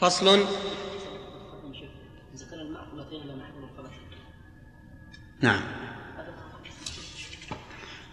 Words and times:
فصل. 0.00 0.44
نعم. 5.40 5.60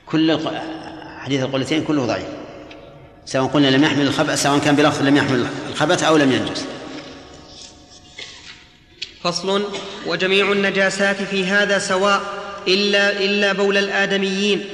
كل 0.06 0.40
حديث 1.18 1.42
القلتين 1.44 1.84
كله 1.84 2.06
ضعيف. 2.06 2.28
سواء 3.26 3.48
قلنا 3.48 3.68
لم 3.68 3.84
يحمل 3.84 4.02
الخبث 4.08 4.44
سواء 4.44 4.60
كان 4.60 4.76
بلفظ 4.76 5.02
لم 5.02 5.18
يحمل 5.18 5.48
الخبث 5.70 6.04
أو 6.04 6.18
لم 6.18 6.32
ينجس. 6.32 6.66
فصل. 9.22 9.64
وجميع 10.08 10.52
النجاسات 10.52 11.16
في 11.16 11.46
هذا 11.46 11.80
سواء 11.80 12.22
إلا 12.68 13.20
إلا 13.20 13.54
بول 13.54 13.78
الآدميين 13.78 14.66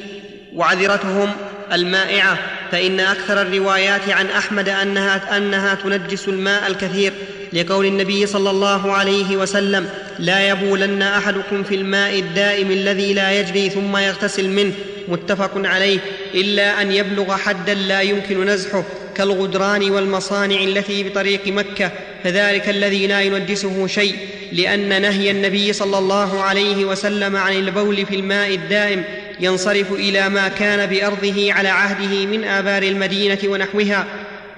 وعذرتهم 0.54 1.32
المائعة. 1.72 2.59
فإن 2.72 3.00
أكثر 3.00 3.42
الروايات 3.42 4.10
عن 4.10 4.26
أحمد 4.26 4.70
أنها 4.70 5.38
أنها 5.38 5.76
تنجس 5.76 6.28
الماء 6.28 6.68
الكثير 6.68 7.14
لقول 7.54 7.86
النبي 7.86 8.26
صلى 8.26 8.50
الله 8.50 8.92
عليه 8.92 9.38
وسلم 9.38 9.90
لا 10.20 10.50
يبولن 10.50 11.02
أحدكم 11.02 11.64
في 11.64 11.76
الماء 11.76 12.20
الدائم 12.20 12.72
الذي 12.72 13.14
لا 13.14 13.40
يجري 13.40 13.70
ثم 13.70 13.98
يغتسل 13.98 14.50
منه 14.50 14.74
متفق 15.08 15.52
عليه 15.56 16.00
إلا 16.36 16.82
أن 16.82 16.92
يبلغ 16.92 17.38
حدا 17.38 17.74
لا 17.74 18.02
يمكن 18.02 18.46
نزحه 18.46 18.84
كالغدران 19.16 19.92
والمصانع 19.92 20.64
التي 20.64 21.04
بطريق 21.04 21.48
مكة 21.48 21.92
فذلك 22.24 22.70
الذي 22.70 23.08
لا 23.08 23.22
ينجسه 23.22 23.88
شيء 23.88 24.16
لأن 24.52 25.02
نهي 25.02 25.32
النبي 25.32 25.74
صلى 25.74 25.98
الله 25.98 26.42
عليه 26.42 26.86
وسلم 26.86 27.36
عن 27.36 27.54
البول 27.54 28.06
في 28.06 28.16
الماء 28.16 28.54
الدائم 28.56 29.04
ينصرف 29.40 29.92
إلى 29.92 30.30
ما 30.30 30.48
كان 30.48 30.86
بأرضه 30.90 31.54
على 31.54 31.70
عهده 31.70 32.26
من 32.26 32.44
آبار 32.44 32.84
المدينة 32.84 33.38
ونحوها 33.46 34.06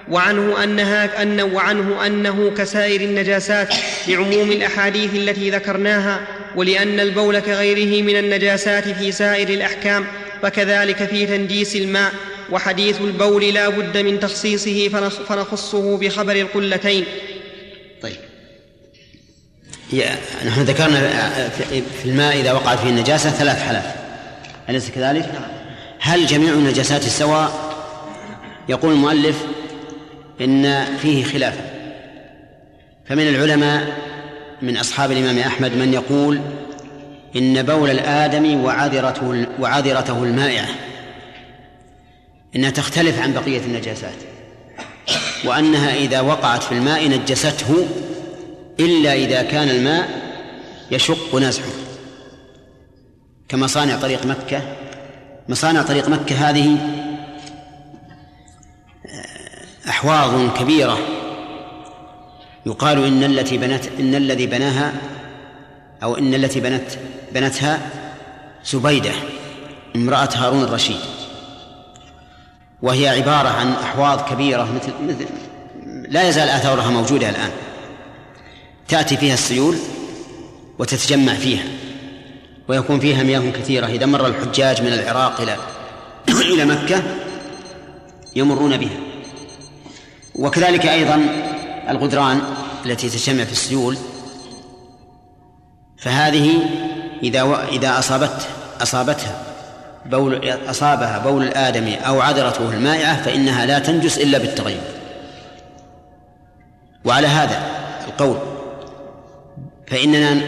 وعنه 0.10 0.64
أنها 0.64 1.22
أن 1.22 1.42
وعنه 1.42 2.06
أنه 2.06 2.52
كسائر 2.58 3.02
النجاسات 3.02 3.74
لعموم 4.08 4.52
الأحاديث 4.52 5.16
التي 5.16 5.50
ذكرناها 5.50 6.22
ولأن 6.56 7.00
البول 7.00 7.40
كغيره 7.40 8.04
من 8.04 8.16
النجاسات 8.20 8.88
في 8.88 9.12
سائر 9.12 9.50
الأحكام 9.50 10.06
فكذلك 10.42 11.04
في 11.06 11.26
تنجيس 11.26 11.76
الماء 11.76 12.12
وحديث 12.52 13.02
البول 13.02 13.46
لا 13.54 13.70
بد 13.70 13.98
من 13.98 14.20
تخصيصه 14.20 14.90
فنخ- 14.90 15.28
فنخصه 15.30 15.98
بخبر 15.98 16.36
القلتين. 16.36 17.06
طيب. 18.02 18.16
نحن 20.46 20.62
ذكرنا 20.62 21.10
في- 21.58 21.82
في 22.02 22.06
الماء 22.06 22.40
إذا 22.42 22.52
وقعت 22.52 22.80
فيه 22.80 22.90
النجاسة 22.90 23.30
ثلاث 23.32 23.60
حالات. 23.62 23.84
أليس 24.70 24.92
كذلك؟ 24.92 25.32
هل 26.00 26.26
جميع 26.26 26.54
النجاسات 26.54 27.06
السواء؟ 27.06 27.72
يقول 28.70 28.94
المؤلف 28.94 29.44
إن 30.42 30.86
فيه 30.98 31.24
خلافا 31.24 31.72
فمن 33.06 33.28
العلماء 33.28 33.98
من 34.62 34.78
أصحاب 34.78 35.12
الإمام 35.12 35.40
أحمد 35.40 35.76
من 35.76 35.94
يقول 35.94 36.42
إن 37.36 37.64
بول 37.64 37.90
الآدم 37.90 38.64
وعذرته 38.64 39.46
وعذرته 39.60 40.24
المائعة 40.24 40.70
إنها 42.56 42.70
تختلف 42.70 43.22
عن 43.22 43.34
بقية 43.34 43.60
النجاسات 43.60 44.16
وأنها 45.46 45.96
إذا 45.96 46.22
وقعت 46.22 46.64
في 46.64 46.72
الماء 46.72 47.10
نجسته 47.10 47.88
إلا 48.80 49.14
إذا 49.14 49.42
كان 49.42 49.70
الماء 49.70 50.10
يشق 50.92 51.36
نزحه 51.36 51.81
كمصانع 53.52 53.98
طريق 53.98 54.26
مكة. 54.26 54.62
مصانع 55.50 55.82
طريق 55.82 56.10
مكة 56.10 56.36
هذه 56.36 56.78
أحواض 59.90 60.58
كبيرة. 60.58 60.98
يقال 62.66 63.06
إن 63.06 63.24
التي 63.24 63.58
بنت 63.58 63.88
إن 64.00 64.16
الذي 64.16 64.48
بناها 64.48 64.94
أو 66.04 66.18
إن 66.18 66.34
التي 66.34 66.60
بنت 66.60 66.84
بنتها 67.32 67.80
زبيدة 68.66 69.12
امرأة 69.96 70.30
هارون 70.36 70.64
الرشيد. 70.64 71.02
وهي 72.82 73.08
عبارة 73.08 73.50
عن 73.50 73.72
أحواض 73.72 74.30
كبيرة 74.30 74.72
مثل 74.72 74.94
مثل 75.08 75.26
لا 76.10 76.30
يزال 76.30 76.50
آثارها 76.50 76.90
موجودة 76.90 77.30
الآن. 77.30 77.52
تأتي 78.88 79.18
فيها 79.18 79.34
السيول 79.34 79.78
وتتجمع 80.80 81.34
فيها. 81.34 81.64
ويكون 82.72 83.00
فيها 83.00 83.24
مياه 83.24 83.52
كثيرة. 83.52 83.86
إذا 83.86 84.06
مر 84.06 84.28
الحجاج 84.28 84.82
من 84.82 84.94
العراق 84.94 85.42
إلى 85.42 85.56
إلى 86.54 86.66
مكة 86.66 87.04
يمرون 88.36 88.78
بها. 88.78 88.98
وكذلك 90.36 90.86
أيضا 90.86 91.26
الغدران 91.90 92.42
التي 92.86 93.10
تجتمع 93.10 93.44
في 93.44 93.52
السيول. 93.52 93.98
فهذه 95.98 96.60
إذا 97.24 97.44
و... 97.44 97.56
إذا 97.56 98.00
أصابت 98.00 98.48
أصابتها 98.82 99.44
بول 100.06 100.54
أصابها 100.70 101.18
بول 101.18 101.44
الآدمي 101.44 101.96
أو 101.96 102.22
عذرته 102.22 102.70
المائعة 102.70 103.24
فإنها 103.24 103.66
لا 103.66 103.80
تنجس 103.80 104.18
إلا 104.18 104.38
بالتغير 104.38 104.82
وعلى 107.06 107.28
هذا 107.28 107.62
القول 108.08 108.38
فإننا 109.88 110.42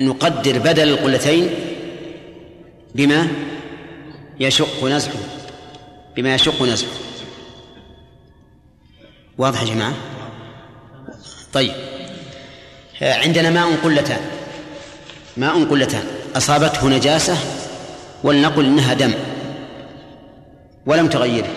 نقدر 0.00 0.58
بدل 0.58 0.88
القلتين 0.88 1.50
بما 2.94 3.28
يشق 4.40 4.84
نزعه 4.84 5.20
بما 6.16 6.34
يشق 6.34 6.62
نزعه. 6.62 6.90
واضح 9.38 9.62
يا 9.62 9.66
جماعة؟ 9.66 9.94
طيب. 11.52 11.72
عندنا 13.02 13.50
ماء 13.50 13.76
قلتان 13.84 14.20
ماء 15.36 15.64
قلتان. 15.64 16.04
أصابته 16.36 16.88
نجاسة 16.88 17.36
ولنقل 18.24 18.64
إنها 18.64 18.94
دم 18.94 19.12
ولم 20.86 21.08
تغيره. 21.08 21.48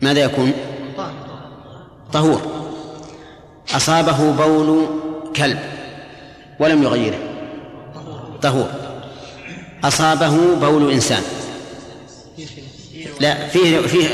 ماذا 0.00 0.20
يكون؟ 0.20 0.52
طهور. 2.12 2.42
أصابه 3.74 4.32
بول 4.32 5.03
كلب 5.36 5.58
ولم 6.60 6.82
يغيره. 6.82 7.18
طهور. 8.42 8.70
أصابه 9.84 10.54
بول 10.54 10.92
إنسان. 10.92 11.22
لا 13.20 13.48
فيه 13.48 13.80
فيه 13.80 14.08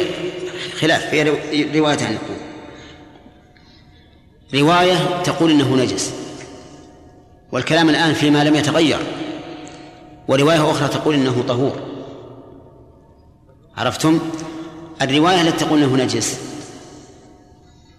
خلاف 0.80 1.10
فيه 1.10 1.22
روايتان 1.74 2.14
نقول 2.14 2.36
رواية 4.54 5.22
تقول 5.24 5.50
إنه 5.50 5.76
نجس. 5.76 6.12
والكلام 7.52 7.88
الآن 7.88 8.14
فيما 8.14 8.44
لم 8.44 8.54
يتغير. 8.54 8.98
ورواية 10.28 10.70
أخرى 10.70 10.88
تقول 10.88 11.14
إنه 11.14 11.44
طهور. 11.48 11.80
عرفتم؟ 13.76 14.18
الرواية 15.02 15.40
التي 15.40 15.64
تقول 15.64 15.82
إنه 15.82 15.96
نجس 15.96 16.38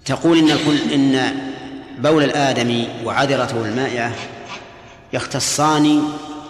تقول 0.05 0.37
إن 0.37 0.51
إن 0.93 1.50
بول 2.01 2.23
الآدمي 2.23 2.87
وعذرته 3.05 3.65
المائعة 3.65 4.13
يختصان 5.13 6.03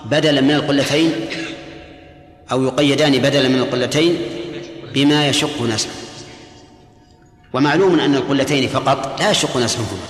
بدلا 0.06 0.42
من 0.42 0.52
القلتين 0.52 1.12
أو 2.52 2.64
يقيدان 2.64 3.18
بدلا 3.18 3.50
من 3.50 3.60
القلتين 3.60 4.18
بما 4.94 5.30
يشق 5.30 5.62
نسعه 5.62 5.92
ومعلوم 7.54 8.00
أن 8.00 8.16
القلتين 8.16 8.70
فقط 8.70 9.22
لا 9.22 9.32
يشق 9.32 9.58
نسعهما 9.58 10.08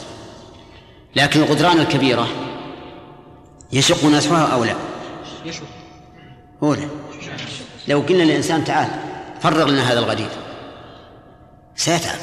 لكن 1.15 1.39
الغدران 1.39 1.79
الكبيرة 1.79 2.27
يشق 3.73 4.05
نسعها 4.05 4.53
أو 4.53 4.63
لا؟ 4.63 4.75
يشوف 5.45 5.67
هو 6.63 6.73
لا. 6.73 6.87
لو 7.87 7.99
قلنا 7.99 8.23
للإنسان 8.23 8.63
تعال 8.63 8.87
فرغ 9.41 9.69
لنا 9.69 9.91
هذا 9.91 9.99
الغدير. 9.99 10.29
سيتعب. 11.75 12.19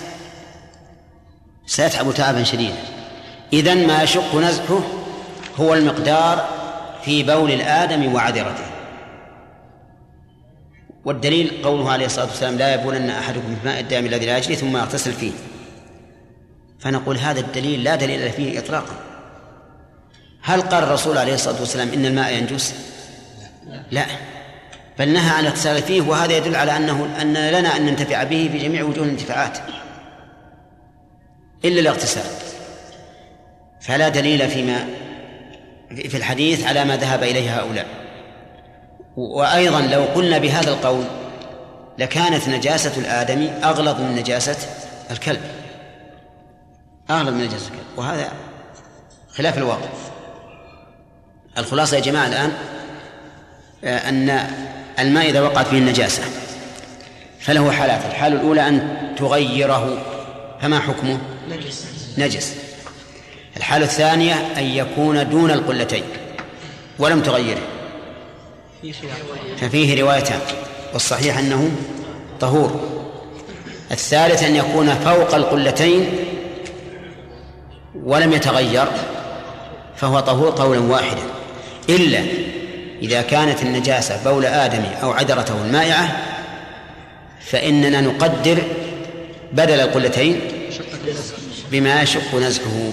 سيتعب 1.66 2.14
تعبا 2.14 2.42
شديدا. 2.42 2.97
إذا 3.52 3.74
ما 3.74 4.02
يشق 4.02 4.36
نزحه 4.36 4.80
هو 5.56 5.74
المقدار 5.74 6.48
في 7.04 7.22
بول 7.22 7.50
الآدم 7.50 8.14
وعذرته. 8.14 8.64
والدليل 11.04 11.62
قوله 11.64 11.92
عليه 11.92 12.06
الصلاة 12.06 12.26
والسلام 12.26 12.58
لا 12.58 12.74
يبولن 12.74 13.10
أحدكم 13.10 13.56
في 13.62 13.68
ماء 13.68 13.80
الدائم 13.80 14.06
الذي 14.06 14.26
لا 14.26 14.38
يجري 14.38 14.56
ثم 14.56 14.76
يغتسل 14.76 15.12
فيه. 15.12 15.32
فنقول 16.78 17.18
هذا 17.18 17.40
الدليل 17.40 17.84
لا 17.84 17.96
دليل 17.96 18.32
فيه 18.32 18.58
إطلاقا. 18.58 18.94
هل 20.42 20.60
قال 20.60 20.82
الرسول 20.82 21.18
عليه 21.18 21.34
الصلاة 21.34 21.60
والسلام 21.60 21.88
إن 21.88 22.06
الماء 22.06 22.34
ينجس؟ 22.34 22.74
لا. 23.90 24.06
بل 24.98 25.08
نهى 25.08 25.30
عن 25.30 25.40
الاغتسال 25.40 25.82
فيه 25.82 26.00
وهذا 26.00 26.36
يدل 26.36 26.56
على 26.56 26.76
أنه 26.76 27.16
أن 27.22 27.32
لنا 27.32 27.76
أن 27.76 27.86
ننتفع 27.86 28.22
به 28.22 28.48
في 28.52 28.58
جميع 28.58 28.84
وجوه 28.84 29.04
الانتفاعات. 29.04 29.58
إلا 31.64 31.80
الاغتسال. 31.80 32.47
فلا 33.80 34.08
دليل 34.08 34.48
فيما 34.48 34.86
في 35.90 36.16
الحديث 36.16 36.66
على 36.66 36.84
ما 36.84 36.96
ذهب 36.96 37.22
إليه 37.22 37.60
هؤلاء. 37.60 37.86
وأيضا 39.16 39.80
لو 39.80 40.04
قلنا 40.04 40.38
بهذا 40.38 40.70
القول 40.70 41.04
لكانت 41.98 42.48
نجاسة 42.48 43.00
الآدمي 43.00 43.50
أغلظ 43.50 44.00
من 44.00 44.16
نجاسة 44.16 44.56
الكلب. 45.10 45.40
أغلب 47.10 47.34
من 47.34 47.44
نجاسة 47.44 47.66
الكلب. 47.66 47.86
وهذا 47.96 48.32
خلاف 49.30 49.58
الواقع. 49.58 49.88
الخلاصة 51.58 51.96
يا 51.96 52.02
جماعة 52.02 52.26
الآن 52.26 52.52
آه، 53.84 54.08
أن 54.08 54.46
الماء 54.98 55.30
إذا 55.30 55.40
وقعت 55.40 55.66
فيه 55.66 55.78
النجاسة 55.78 56.22
فله 57.40 57.70
حالات. 57.70 58.04
الحالة 58.04 58.36
الأولى 58.36 58.68
أن 58.68 58.98
تغيره. 59.18 60.02
فما 60.60 60.80
حكمه؟ 60.80 61.18
نجس. 61.50 61.86
نجس. 62.18 62.67
الحالة 63.58 63.84
الثانية 63.84 64.34
أن 64.58 64.64
يكون 64.64 65.30
دون 65.30 65.50
القلتين 65.50 66.02
ولم 66.98 67.22
تغيره. 67.22 67.60
ففيه 69.60 70.02
روايتان 70.02 70.40
والصحيح 70.92 71.38
أنه 71.38 71.70
طهور. 72.40 72.80
الثالث 73.90 74.42
أن 74.42 74.56
يكون 74.56 74.94
فوق 74.94 75.34
القلتين 75.34 76.06
ولم 78.04 78.32
يتغير 78.32 78.86
فهو 79.96 80.20
طهور 80.20 80.50
قولا 80.50 80.80
واحدا. 80.80 81.22
إلا 81.88 82.22
إذا 83.02 83.22
كانت 83.22 83.62
النجاسة 83.62 84.24
بول 84.24 84.46
آدم 84.46 84.82
أو 85.02 85.10
عذرته 85.10 85.64
المائعة 85.64 86.16
فإننا 87.40 88.00
نقدر 88.00 88.58
بدل 89.52 89.80
القلتين 89.80 90.40
بما 91.70 92.02
يشق 92.02 92.34
نزحه 92.34 92.90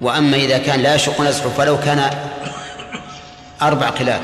وأما 0.00 0.36
إذا 0.36 0.58
كان 0.58 0.80
لا 0.80 0.94
يشق 0.94 1.20
نزحه 1.20 1.48
فلو 1.48 1.80
كان 1.80 2.10
أربع 3.62 3.88
قلال 3.88 4.20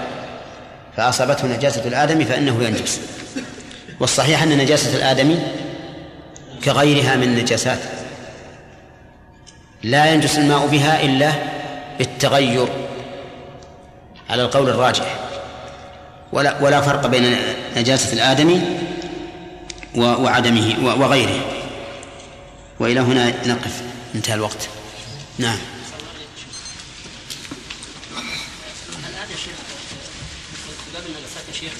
فأصابته 0.96 1.46
نجاسة 1.46 1.88
الآدم 1.88 2.24
فإنه 2.24 2.64
ينجس. 2.64 3.00
والصحيح 4.00 4.42
أن 4.42 4.58
نجاسة 4.58 4.96
الآدم 4.96 5.38
كغيرها 6.64 7.16
من 7.16 7.22
النجاسات 7.22 7.78
لا 9.82 10.12
ينجس 10.12 10.38
الماء 10.38 10.66
بها 10.66 11.02
إلا 11.02 11.32
بالتغير 11.98 12.68
على 14.30 14.42
القول 14.42 14.68
الراجح. 14.68 15.16
ولا 16.32 16.62
ولا 16.62 16.80
فرق 16.80 17.06
بين 17.06 17.36
نجاسة 17.76 18.12
الآدم 18.12 18.60
وعدمه 19.96 20.74
وغيره. 21.00 21.40
وإلى 22.80 23.00
هنا 23.00 23.28
نقف. 23.46 23.82
انتهى 24.14 24.34
الوقت. 24.34 24.68
نعم. 25.38 25.58
الآن 29.08 29.30
يا 29.30 29.36
شيخ 29.36 29.54
باب 30.94 31.02
النجاسات 31.06 31.48
يا 31.48 31.52
شيخ 31.52 31.72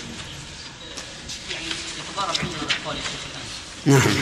يعني 1.53 1.67
يتضارب 1.99 2.35
عندنا 2.39 2.63
الأقوال 2.63 2.97
يا 2.97 3.03
شيخ 3.03 3.21
الآن 3.31 3.45
نعم. 3.87 4.17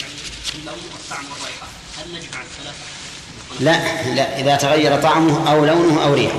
يعني 0.00 0.14
اللون 0.54 0.78
والطعم 0.92 1.24
والرائحة 1.32 1.66
هل 1.98 2.08
نجمع 2.08 2.42
الثلاثة؟ 2.42 2.84
لا 3.60 4.14
لا 4.14 4.40
إذا 4.40 4.56
تغير 4.56 5.02
طعمه 5.02 5.52
أو 5.52 5.64
لونه 5.64 6.04
أو 6.04 6.14
ريحه. 6.14 6.38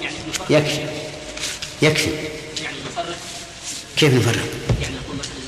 يعني 0.00 0.16
يكفي. 0.50 0.86
يكفي. 1.82 2.10
يعني 2.62 2.76
نفرق 2.86 3.18
كيف 3.96 4.14
نفرق؟ 4.14 4.44
يعني 4.82 4.96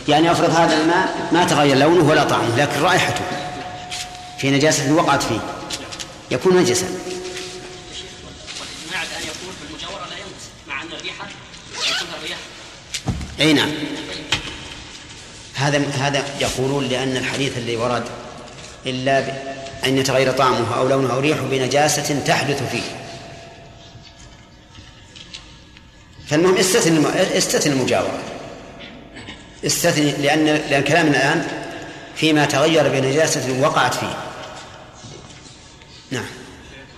يعني 0.08 0.32
أفرض 0.32 0.50
هذا 0.50 0.80
الماء 0.80 1.28
ما 1.32 1.44
تغير 1.44 1.76
لونه 1.76 2.04
ولا 2.10 2.24
طعمه 2.24 2.56
لكن 2.56 2.80
رائحته. 2.80 3.41
في 4.42 4.50
نجاسة 4.50 4.92
وقعت 4.92 5.22
فيه. 5.22 5.40
يكون 6.30 6.56
نجسا. 6.56 6.86
والإجماع 8.60 9.04
بأن 9.04 9.22
يكون 9.22 9.54
في 9.60 9.70
المجاورة 9.70 10.06
لا 10.10 10.16
ينقص 10.16 10.44
مع 10.68 10.82
أن 10.82 10.88
الريحة 10.92 11.28
أي 13.40 13.52
نعم. 13.52 13.70
هذا 15.54 15.78
هذا 15.78 16.24
يقولون 16.40 16.88
لأن 16.88 17.16
الحديث 17.16 17.58
الذي 17.58 17.76
ورد 17.76 18.04
إلا. 18.86 19.18
أن 19.84 19.98
يتغير 19.98 20.32
طعمه 20.32 20.78
أو 20.78 20.88
لونه 20.88 21.14
أو 21.14 21.20
ريحه 21.20 21.42
بنجاسة 21.42 22.20
تحدث 22.26 22.70
فيه. 22.70 22.82
فالمهم 26.26 26.56
استثن. 26.56 27.06
استثن 27.36 27.72
المجاورة. 27.72 28.18
استثن 29.66 30.02
لأن 30.02 30.44
لأن 30.44 30.84
كلامنا 30.84 31.16
الآن 31.16 31.48
فيما 32.16 32.44
تغير 32.44 32.88
بنجاسة 32.88 33.60
وقعت 33.60 33.94
فيه. 33.94 34.31
نعم. 36.12 36.24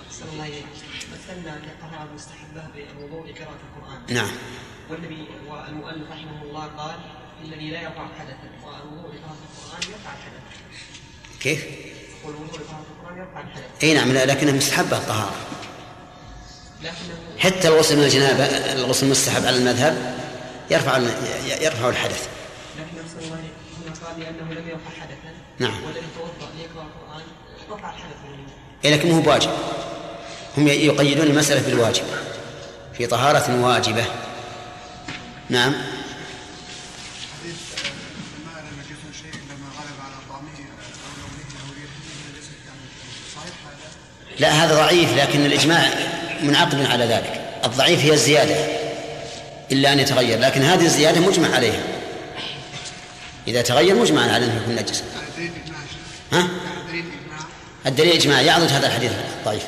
أحسن 0.08 0.24
الله 0.32 0.46
إليك. 0.46 0.66
مثلنا 1.12 1.60
لقراءة 1.66 2.08
مستحبة 2.14 2.62
بالوضوء 2.74 3.30
لقراءة 3.30 3.58
القرآن. 3.68 4.14
نعم. 4.14 4.30
والنبي 4.90 5.26
والمؤلف 5.48 6.10
رحمه 6.10 6.42
الله 6.42 6.66
قال 6.66 6.98
الذي 7.44 7.70
لا 7.70 7.82
يرفع 7.82 8.08
حدثا. 8.18 8.50
والوضوء 8.64 9.14
لقراءة 9.14 9.36
القرآن 9.48 9.82
يرفع 9.92 10.12
الحدث 10.12 10.42
كيف؟ 11.40 11.64
والوضوء 12.24 12.60
لقراءة 12.60 12.86
القرآن 12.98 13.18
يرفع 13.18 13.40
الحدث 13.40 13.84
أي 13.84 13.94
نعم 13.94 14.12
لكنها 14.12 14.52
مستحبة 14.52 14.96
الطهارة. 14.96 15.34
لكنه 16.82 17.38
حتى 17.38 17.68
الغسل 17.68 17.96
من 17.96 18.04
الجنابة 18.04 18.44
الغسل 18.72 19.06
المستحب 19.06 19.44
على 19.44 19.56
المذهب 19.56 20.18
يرفع 20.70 20.98
يرفع 21.62 21.88
الحدث. 21.88 22.28
لكن 22.78 23.00
أحسن 23.04 23.18
الله 23.18 23.38
هنا 23.84 23.94
قال 24.06 24.20
لأنه 24.20 24.52
لم 24.52 24.68
يرفع 24.68 24.90
حدثا. 25.00 25.34
نعم. 25.58 25.84
والذي 25.84 26.06
توضأ 26.16 26.52
ليقرأ 26.56 26.82
القرآن 26.82 27.22
رفع 27.70 27.90
الحدث 27.94 28.16
لكن 28.90 29.10
مو 29.10 29.20
بواجب 29.20 29.50
هم 30.58 30.68
يقيدون 30.68 31.26
المسألة 31.26 31.62
بالواجب 31.62 32.04
في 32.98 33.06
طهارة 33.06 33.64
واجبة 33.64 34.04
نعم؟ 35.50 35.74
لا 44.38 44.50
هذا 44.50 44.74
ضعيف 44.74 45.16
لكن 45.16 45.46
الإجماع 45.46 45.88
منعقد 46.42 46.86
على 46.86 47.04
ذلك 47.04 47.40
الضعيف 47.64 48.00
هي 48.00 48.12
الزيادة 48.12 48.56
إلا 49.72 49.92
أن 49.92 49.98
يتغير 49.98 50.40
لكن 50.40 50.62
هذه 50.62 50.84
الزيادة 50.84 51.20
مجمع 51.20 51.54
عليها 51.54 51.80
إذا 53.48 53.62
تغير 53.62 53.94
مجمع 53.94 54.32
على 54.32 54.44
أنه 54.44 54.60
يكون 54.62 54.94
شيء. 54.94 55.04
ها؟ 56.32 56.48
دليل 57.86 57.92
اجماع 57.92 57.92
الدليل 57.92 58.12
إجماع 58.12 58.40
يعضد 58.40 58.72
هذا 58.72 58.86
الحديث 58.86 59.12
الضعيف. 59.38 59.62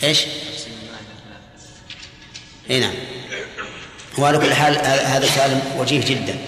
ثلاثة 0.00 0.26
إي 2.70 2.80
نعم. 2.80 2.94
وعلى 4.18 4.38
كل 4.38 4.54
حال 4.54 4.78
هذا 4.86 5.26
سؤال 5.26 5.60
وجيه 5.78 6.04
جدا. 6.04 6.38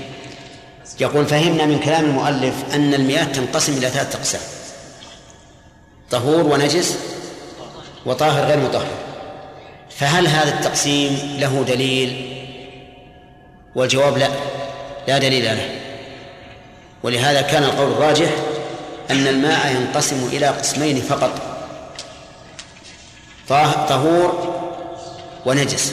يقول 1.00 1.26
فهمنا 1.26 1.66
من 1.66 1.78
كلام 1.78 2.04
المؤلف 2.04 2.54
أن 2.74 2.94
المياه 2.94 3.24
تنقسم 3.24 3.72
إلى 3.72 3.90
ثلاثة 3.90 4.18
أقسام. 4.18 4.40
طهور 6.10 6.46
ونجس 6.46 6.98
وطاهر 8.06 8.44
غير 8.44 8.58
مطهر. 8.58 8.86
فهل 9.90 10.26
هذا 10.26 10.58
التقسيم 10.58 11.36
له 11.38 11.64
دليل؟ 11.68 12.38
والجواب 13.74 14.18
لا. 14.18 14.28
لا 15.08 15.18
دليل 15.18 15.44
له. 15.44 15.81
ولهذا 17.02 17.40
كان 17.42 17.64
القول 17.64 17.92
الراجح 17.92 18.30
أن 19.10 19.26
الماء 19.26 19.72
ينقسم 19.76 20.28
إلى 20.32 20.46
قسمين 20.46 21.00
فقط. 21.00 21.30
طهور 23.88 24.52
ونجس. 25.46 25.92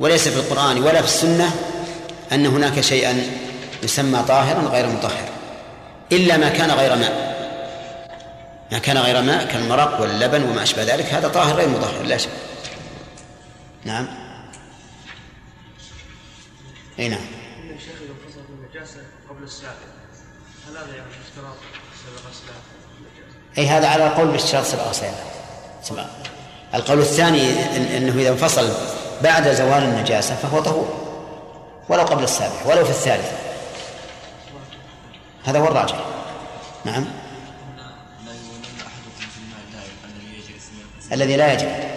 وليس 0.00 0.28
في 0.28 0.36
القرآن 0.36 0.82
ولا 0.82 1.02
في 1.02 1.08
السنة 1.08 1.54
أن 2.32 2.46
هناك 2.46 2.80
شيئا 2.80 3.22
يسمى 3.82 4.22
طاهرا 4.28 4.60
غير 4.60 4.86
مطهر 4.86 5.28
إلا 6.12 6.36
ما 6.36 6.48
كان 6.48 6.70
غير 6.70 6.96
ماء. 6.96 7.36
ما 8.72 8.78
كان 8.78 8.98
غير 8.98 9.22
ماء 9.22 9.46
كالمرق 9.46 10.00
واللبن 10.00 10.42
وما 10.42 10.62
أشبه 10.62 10.82
ذلك 10.82 11.04
هذا 11.04 11.28
طاهر 11.28 11.56
غير 11.56 11.68
مطهر 11.68 12.02
لا 12.02 12.16
شك. 12.16 12.30
نعم. 13.84 14.08
أي 16.98 17.08
نعم 17.08 17.20
إن 17.62 17.76
الشيخ 17.76 17.94
إذا 18.04 18.14
فصل 18.28 18.40
النجاسة 18.48 19.00
قبل 19.30 19.35
السابق. 19.46 19.70
هل 20.68 20.76
هذا 20.76 20.96
يعني 20.96 21.10
اشتراط؟ 21.28 21.56
أي 23.58 23.66
هذا 23.66 23.88
على 23.88 24.06
القول 24.06 24.28
باشتراط 24.28 24.64
سبع 24.64 24.82
غسيل 24.82 25.10
سبع 25.82 26.06
القول 26.74 26.98
الثاني 26.98 27.76
إن 27.76 27.82
أنه 27.82 28.20
إذا 28.20 28.28
انفصل 28.28 28.72
بعد 29.22 29.52
زوال 29.52 29.82
النجاسة 29.82 30.36
فهو 30.36 30.60
طهور. 30.60 31.06
ولو 31.88 32.02
قبل 32.02 32.24
السابع 32.24 32.54
ولو 32.66 32.84
في 32.84 32.90
الثالث. 32.90 33.32
هذا 35.44 35.58
هو 35.58 35.68
الراجح. 35.68 36.04
نعم. 36.84 37.04
الماء 41.12 41.24
لا 41.24 41.24
الذي 41.24 41.32
يجري 41.32 41.95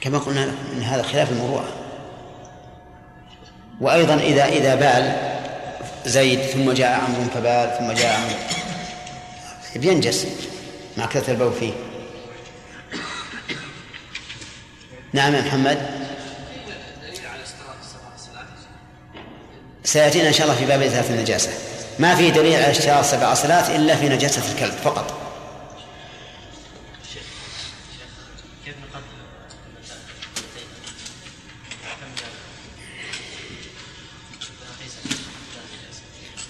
كما 0.00 0.18
قلنا 0.18 0.44
إن 0.72 0.82
هذا 0.82 1.02
خلاف 1.02 1.32
المروءة. 1.32 1.68
وأيضا 3.80 4.14
اذا 4.14 4.44
إذا 4.44 4.74
بال 4.74 5.32
زيد 6.06 6.40
ثم 6.40 6.72
جاء 6.72 7.00
عمرو 7.00 7.24
فبال 7.34 7.78
ثم 7.78 7.92
جاء 7.92 8.16
عمرو. 8.16 8.36
بينجس 9.76 10.26
مع 10.96 11.06
كثرة 11.06 11.32
البول 11.32 11.52
فيه. 11.52 11.72
نعم 15.12 15.34
يا 15.34 15.40
محمد. 15.40 16.02
سيأتينا 19.84 20.28
إن 20.28 20.32
شاء 20.32 20.46
الله 20.46 20.58
في 20.58 20.66
باب 20.66 20.82
إزالة 20.82 21.10
النجاسة. 21.14 21.50
ما 21.98 22.14
في 22.14 22.30
دليل 22.30 22.54
على 22.54 22.70
اشتراط 22.70 23.04
سبع 23.04 23.34
صلات 23.34 23.70
إلا 23.70 23.96
في 23.96 24.08
نجاسة 24.08 24.52
الكلب 24.52 24.74
فقط. 24.74 25.21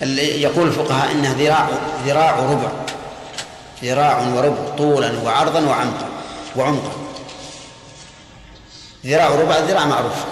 اللي 0.02 0.42
يقول 0.42 0.68
الفقهاء 0.68 1.12
انه 1.12 1.32
ذراع 1.32 1.68
ذراع 2.04 2.38
ربع. 2.38 2.73
ذراع 3.82 4.28
وربع 4.28 4.76
طولا 4.76 5.23
وعرضا 5.23 5.61
وعمقا 5.61 6.09
وعمقا. 6.56 6.92
ذراع 9.06 9.28
ربع 9.28 9.59
الذراع 9.59 9.87
معروف. 9.87 10.25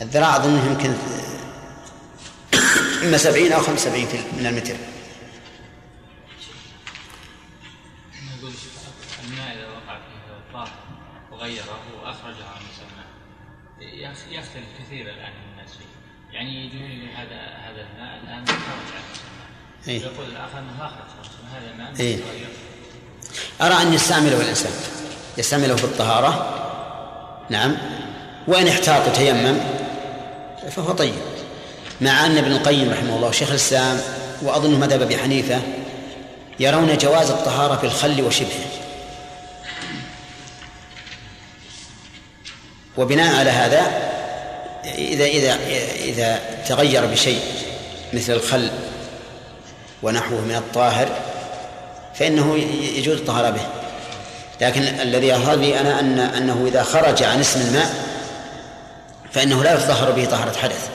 الذراع 0.00 0.36
أظن 0.36 0.66
يمكن 0.66 0.94
إما 3.02 3.16
سبعين 3.16 3.52
أو 3.52 3.60
خمس 3.60 3.80
سبعين 3.80 4.08
من 4.38 4.46
المتر. 4.46 4.76
وغيره 11.32 11.80
عن 12.44 12.62
يختلف 14.30 14.66
كثير 14.78 15.06
الآن. 15.10 15.32
الناس 15.32 15.36
فيه 15.36 15.41
يعني 16.42 16.66
يقول 16.66 17.08
هذا 17.16 17.40
هذا 17.64 17.86
الماء 17.94 18.18
الآن 18.24 18.46
خرج 18.46 19.88
إيه. 19.88 20.00
ويقول 20.00 20.26
الآخر 20.26 20.58
أنه 20.58 20.72
ما 20.78 20.88
خرج 20.88 20.98
عن 20.98 21.20
مسماه 21.20 21.58
هذا 21.58 21.70
الماء 21.72 22.00
إيه. 22.00 22.18
أرى 23.62 23.82
أن 23.82 23.94
يستعمله 23.94 24.40
الإنسان. 24.40 24.72
يستعمله 25.38 25.76
في 25.76 25.84
الطهارة. 25.84 26.58
نعم. 27.50 27.76
وإن 28.48 28.68
احتاط 28.68 29.08
وتيمم 29.08 29.60
فهو 30.70 30.92
طيب. 30.92 31.14
مع 32.00 32.26
أن 32.26 32.38
ابن 32.38 32.52
القيم 32.52 32.90
رحمه 32.90 33.16
الله 33.16 33.30
شيخ 33.30 33.48
الإسلام 33.48 34.00
وأظنه 34.42 34.78
مذهب 34.78 35.02
أبي 35.02 35.18
حنيفة 35.18 35.60
يرون 36.60 36.96
جواز 36.98 37.30
الطهارة 37.30 37.76
في 37.76 37.84
الخل 37.84 38.22
وشبهه. 38.22 38.66
وبناء 42.96 43.38
على 43.38 43.50
هذا 43.50 44.11
إذا 44.84 45.24
إذا 45.24 45.58
إذا 46.04 46.40
تغير 46.68 47.06
بشيء 47.06 47.40
مثل 48.12 48.32
الخل 48.32 48.70
ونحوه 50.02 50.40
من 50.40 50.54
الطاهر 50.54 51.08
فإنه 52.14 52.58
يجوز 52.96 53.16
الطهارة 53.16 53.50
به. 53.50 53.66
لكن 54.60 54.82
الذي 54.82 55.28
يظهر 55.28 55.56
لي 55.56 55.80
أنا 55.80 56.00
أن 56.00 56.18
أنه 56.18 56.64
إذا 56.68 56.82
خرج 56.82 57.22
عن 57.22 57.40
اسم 57.40 57.60
الماء 57.60 57.94
فإنه 59.32 59.62
لا 59.62 59.74
يتطهر 59.74 60.10
به 60.10 60.24
طهارة 60.24 60.58
حدث. 60.58 60.88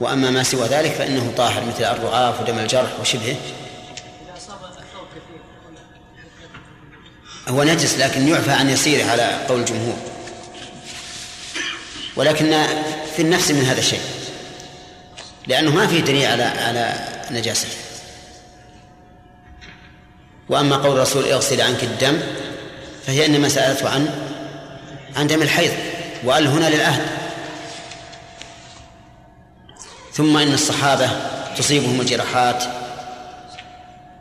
وأما 0.00 0.30
ما 0.30 0.42
سوى 0.42 0.66
ذلك 0.66 0.92
فإنه 0.92 1.32
طاهر 1.36 1.64
مثل 1.64 1.84
الرعاف 1.84 2.40
ودم 2.40 2.58
الجرح 2.58 3.00
وشبهه. 3.00 3.36
هو 7.48 7.62
نجس 7.62 7.98
لكن 7.98 8.28
يعفى 8.28 8.50
عن 8.50 8.70
يسيره 8.70 9.10
على 9.10 9.46
قول 9.48 9.60
الجمهور. 9.60 9.96
ولكن 12.16 12.66
في 13.16 13.22
النفس 13.22 13.50
من 13.50 13.64
هذا 13.64 13.78
الشيء. 13.80 14.00
لأنه 15.46 15.70
ما 15.70 15.86
فيه 15.86 16.00
دليل 16.00 16.26
على 16.26 16.42
على 16.42 17.08
نجاسته. 17.30 17.85
وأما 20.48 20.76
قول 20.76 20.96
الرسول 20.96 21.24
اغسل 21.24 21.60
عنك 21.60 21.84
الدم 21.84 22.20
فهي 23.06 23.26
إنما 23.26 23.48
سألته 23.48 23.88
عن 23.88 24.08
عن 25.16 25.26
دم 25.26 25.42
الحيض 25.42 25.72
وقال 26.24 26.46
هنا 26.46 26.68
للعهد 26.70 27.06
ثم 30.12 30.36
إن 30.36 30.52
الصحابة 30.52 31.10
تصيبهم 31.58 32.00
الجراحات 32.00 32.64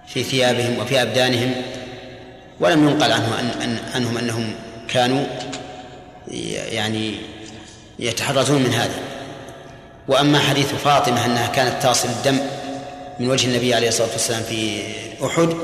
في 0.08 0.24
ثيابهم 0.24 0.80
وفي 0.80 1.02
أبدانهم 1.02 1.54
ولم 2.60 2.88
ينقل 2.88 3.12
عنه 3.12 3.40
أن 3.40 3.50
أن 3.62 3.80
عنهم 3.96 4.18
أنهم 4.18 4.56
كانوا 4.88 5.26
يعني 6.72 7.16
يتحرزون 8.00 8.64
من 8.64 8.74
هذا. 8.74 9.00
وأما 10.08 10.40
حديث 10.40 10.74
فاطمة 10.74 11.26
أنها 11.26 11.48
كانت 11.48 11.84
تصل 11.84 12.08
الدم 12.08 12.38
من 13.20 13.30
وجه 13.30 13.48
النبي 13.48 13.74
عليه 13.74 13.88
الصلاة 13.88 14.12
والسلام 14.12 14.44
في 14.44 14.82
أحد 15.26 15.56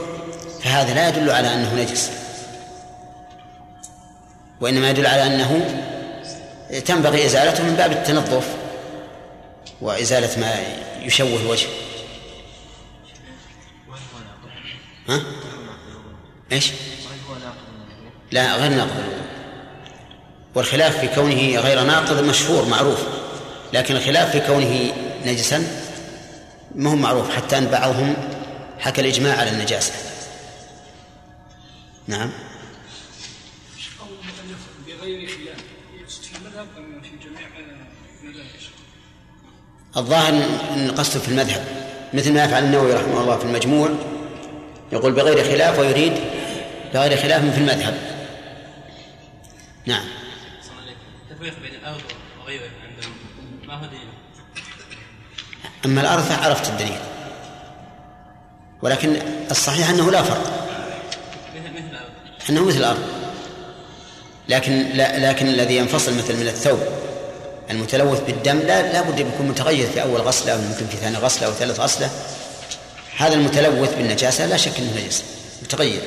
فهذا 0.63 0.93
لا 0.93 1.09
يدل 1.09 1.29
على 1.29 1.53
أنه 1.53 1.75
نجس. 1.75 2.11
وإنما 4.61 4.89
يدل 4.89 5.05
على 5.05 5.27
أنه 5.27 5.81
تنبغي 6.85 7.25
إزالته 7.25 7.63
من 7.63 7.75
باب 7.75 7.91
التنظف 7.91 8.47
وإزالة 9.81 10.39
ما 10.39 10.55
يشوه 11.05 11.41
الوجه. 11.41 11.67
ها؟ 15.09 15.21
إيش؟ 16.51 16.71
لا 18.31 18.55
غير 18.55 18.71
ناقض 18.71 19.03
والخلاف 20.55 20.97
في 20.97 21.07
كونه 21.07 21.59
غير 21.59 21.83
ناقض 21.83 22.23
مشهور 22.23 22.65
معروف. 22.65 22.99
لكن 23.73 23.95
الخلاف 23.95 24.31
في 24.31 24.39
كونه 24.39 24.91
نجسا 25.25 25.63
ما 26.75 26.91
هو 26.91 26.95
معروف 26.95 27.35
حتى 27.35 27.57
أن 27.57 27.65
بعضهم 27.65 28.15
حكى 28.79 29.01
الإجماع 29.01 29.37
على 29.37 29.49
النجاسة. 29.49 30.10
نعم؟ 32.11 32.29
الظاهر 39.97 40.33
أن 40.73 40.91
قصده 40.91 41.19
في 41.19 41.27
المذهب 41.27 41.65
مثل 42.13 42.33
ما 42.33 42.43
يفعل 42.43 42.63
النووي 42.63 42.93
رحمه 42.93 43.21
الله 43.21 43.37
في 43.37 43.45
المجموع 43.45 43.89
يقول 44.91 45.11
بغير 45.11 45.43
خلاف 45.43 45.79
ويريد 45.79 46.13
بغير 46.93 47.17
خلاف 47.17 47.53
في 47.53 47.57
المذهب 47.57 47.97
نعم. 49.85 50.03
التفريق 51.31 51.59
بين 51.61 51.75
الأرض 51.75 52.01
وغيره 52.43 52.69
عندهم 52.89 53.13
ما 53.67 53.73
هو 53.73 53.85
دليل 53.85 54.07
أما 55.85 56.01
الأرض 56.01 56.23
فعرفت 56.23 56.69
الدليل 56.69 56.99
ولكن 58.81 59.15
الصحيح 59.51 59.89
أنه 59.89 60.11
لا 60.11 60.23
فرق 60.23 60.60
أنه 62.51 62.65
مثل 62.65 62.77
الأرض 62.77 63.03
لكن 64.49 64.89
لا 64.93 65.29
لكن 65.29 65.47
الذي 65.47 65.77
ينفصل 65.77 66.17
مثل 66.17 66.35
من 66.35 66.47
الثوب 66.47 66.79
المتلوث 67.69 68.19
بالدم 68.19 68.59
لا 68.59 68.93
لا 68.93 69.01
بد 69.01 69.19
يكون 69.19 69.47
متغير 69.47 69.87
في 69.87 70.01
أول 70.01 70.21
غسلة 70.21 70.53
أو 70.53 70.59
يمكن 70.59 70.87
في 70.87 70.97
ثاني 70.97 71.17
غسلة 71.17 71.47
أو 71.47 71.53
ثالث 71.53 71.79
غسلة 71.79 72.09
هذا 73.17 73.33
المتلوث 73.33 73.95
بالنجاسة 73.95 74.45
لا 74.45 74.57
شك 74.57 74.77
أنه 74.79 75.05
نجس 75.05 75.23
متغير 75.63 76.01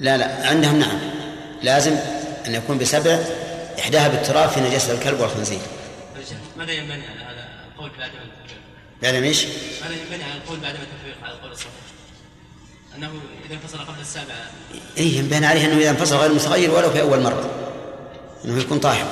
لا 0.00 0.16
لا 0.16 0.48
عندهم 0.48 0.78
نعم 0.78 0.98
لازم 1.62 1.96
أن 2.46 2.54
يكون 2.54 2.78
بسبع 2.78 3.18
إحداها 3.78 4.08
بالتراب 4.08 4.48
في 4.48 4.60
نجاسة 4.60 4.92
الكلب 4.92 5.20
والخنزير 5.20 5.60
ماذا 6.56 6.72
ينبني 6.72 7.02
على 7.06 7.20
هذا 7.20 7.48
القول 7.72 7.90
بعدم 7.98 8.12
التفريق؟ 8.12 8.62
بعدم 9.02 9.22
إيش؟ 9.22 9.44
ماذا 9.82 9.94
ينبني 9.94 10.24
على 10.24 10.34
القول 10.34 10.60
بعدم 10.60 10.78
التفريق 10.78 11.24
على 11.24 11.32
القول 11.32 11.52
الصحيح؟ 11.52 11.89
أنه 12.96 13.10
إذا 13.46 13.54
انفصل 13.54 13.78
قبل 13.78 14.00
السابعة. 14.00 14.50
إيه 14.96 15.18
ينبغي 15.18 15.46
عليه 15.46 15.64
أنه 15.66 15.76
إذا 15.76 15.90
انفصل 15.90 16.16
غير 16.16 16.34
متغير 16.34 16.70
ولو 16.70 16.90
في 16.90 17.00
أول 17.00 17.20
مرة. 17.20 17.50
أنه 18.44 18.60
يكون 18.60 18.78
طاهر. 18.78 19.06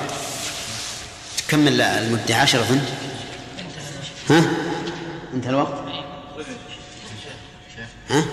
كمل 1.47 1.81
المدة؟ 1.81 2.35
عشرة 2.35 2.59
أظن. 2.59 2.81
ها؟ 4.29 4.43
انتهى 5.33 5.49
الوقت؟ 5.49 5.73
ها؟ 8.09 8.25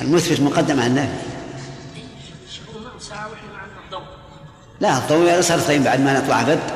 المثبت 0.00 0.40
مقدم 0.40 0.80
على 0.80 0.86
النافي 0.86 1.30
لا 4.80 4.98
الضوء 4.98 5.40
صار 5.40 5.60
طيب 5.60 5.84
بعد 5.84 6.00
ما 6.00 6.20
نطلع 6.20 6.42
غد 6.42 6.60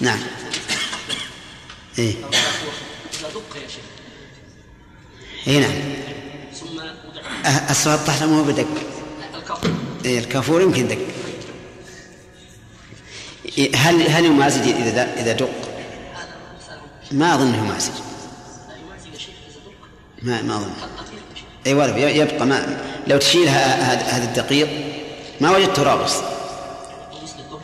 نعم. 0.00 0.18
إيه. 1.98 2.14
إذا 2.14 3.28
دق 3.34 3.56
يا 3.62 3.68
شيخ 3.68 3.84
اي 5.46 5.58
نعم. 5.60 5.72
ثم 6.60 6.80
أه، 7.46 7.70
الصلاة 7.70 8.04
تحت 8.06 8.22
مو 8.22 8.42
بدق 8.42 8.66
الكفر 9.34 9.70
إيه 10.04 10.18
الكافور 10.18 10.62
يمكن 10.62 10.88
دق. 10.88 10.98
إيه، 13.58 13.76
هل 13.76 14.02
هل 14.10 14.24
يمازج 14.24 14.60
إذا 14.68 15.14
إذا 15.20 15.32
دق؟ 15.32 15.50
ما 17.12 17.34
أظن 17.34 17.54
يمازج 17.54 17.92
ما 20.22 20.42
ما 20.42 20.56
أظن. 20.56 20.70
اي 21.66 21.74
والله 21.74 21.96
يبقى 21.98 22.46
ما 22.46 22.80
لو 23.06 23.18
تشيل 23.18 23.48
هذا 23.48 24.24
الدقيق 24.24 24.68
ما 25.40 25.50
وجدت 25.56 25.78
رابص 25.78 26.14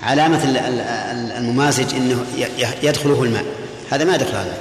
علامة 0.03 0.45
ال- 0.45 0.57
ال- 0.57 0.81
ال- 0.81 1.33
الممازج 1.33 1.95
إنه 1.95 2.27
يدخله 2.83 3.23
الماء. 3.23 3.45
هذا 3.91 4.05
ما 4.05 4.15
يدخل 4.15 4.35
هذا. 4.35 4.59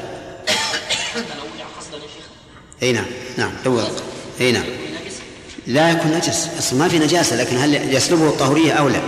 إي 2.83 2.91
نعم 2.91 3.05
نعم 3.38 3.51
لو 3.65 3.81
إي 4.41 4.51
نعم. 4.51 4.63
لا 5.67 5.91
يكون 5.91 6.12
نجس 6.12 6.48
أصلا 6.59 6.79
ما 6.79 6.88
في 6.88 7.00
نجاسة 7.00 7.36
لكن 7.36 7.57
هل 7.57 7.93
يسلبه 7.93 8.29
الطهورية 8.29 8.71
أو 8.71 8.89
لا؟ 8.89 9.01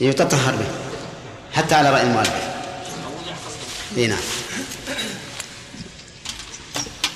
يتطهر 0.00 0.56
به 0.56 0.66
حتى 1.52 1.74
على 1.74 1.90
رأي 1.90 2.02
المؤلف. 2.02 2.34
إي 3.96 4.06
نعم. 4.06 4.18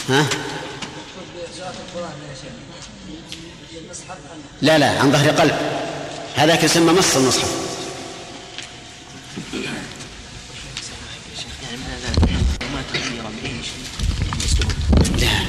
ها؟ 0.08 0.26
لا 4.62 4.78
لا 4.78 5.00
عن 5.00 5.12
ظهر 5.12 5.30
قلب. 5.30 5.54
هذاك 6.38 6.64
يسمى 6.64 6.92
مص 6.92 7.16
المصحف 7.16 7.68
يعني 11.62 11.76
من 11.76 12.72
ما 12.74 12.82
تغير 12.92 13.22
به 13.42 13.62
شيء 13.62 14.66
لا 15.18 15.46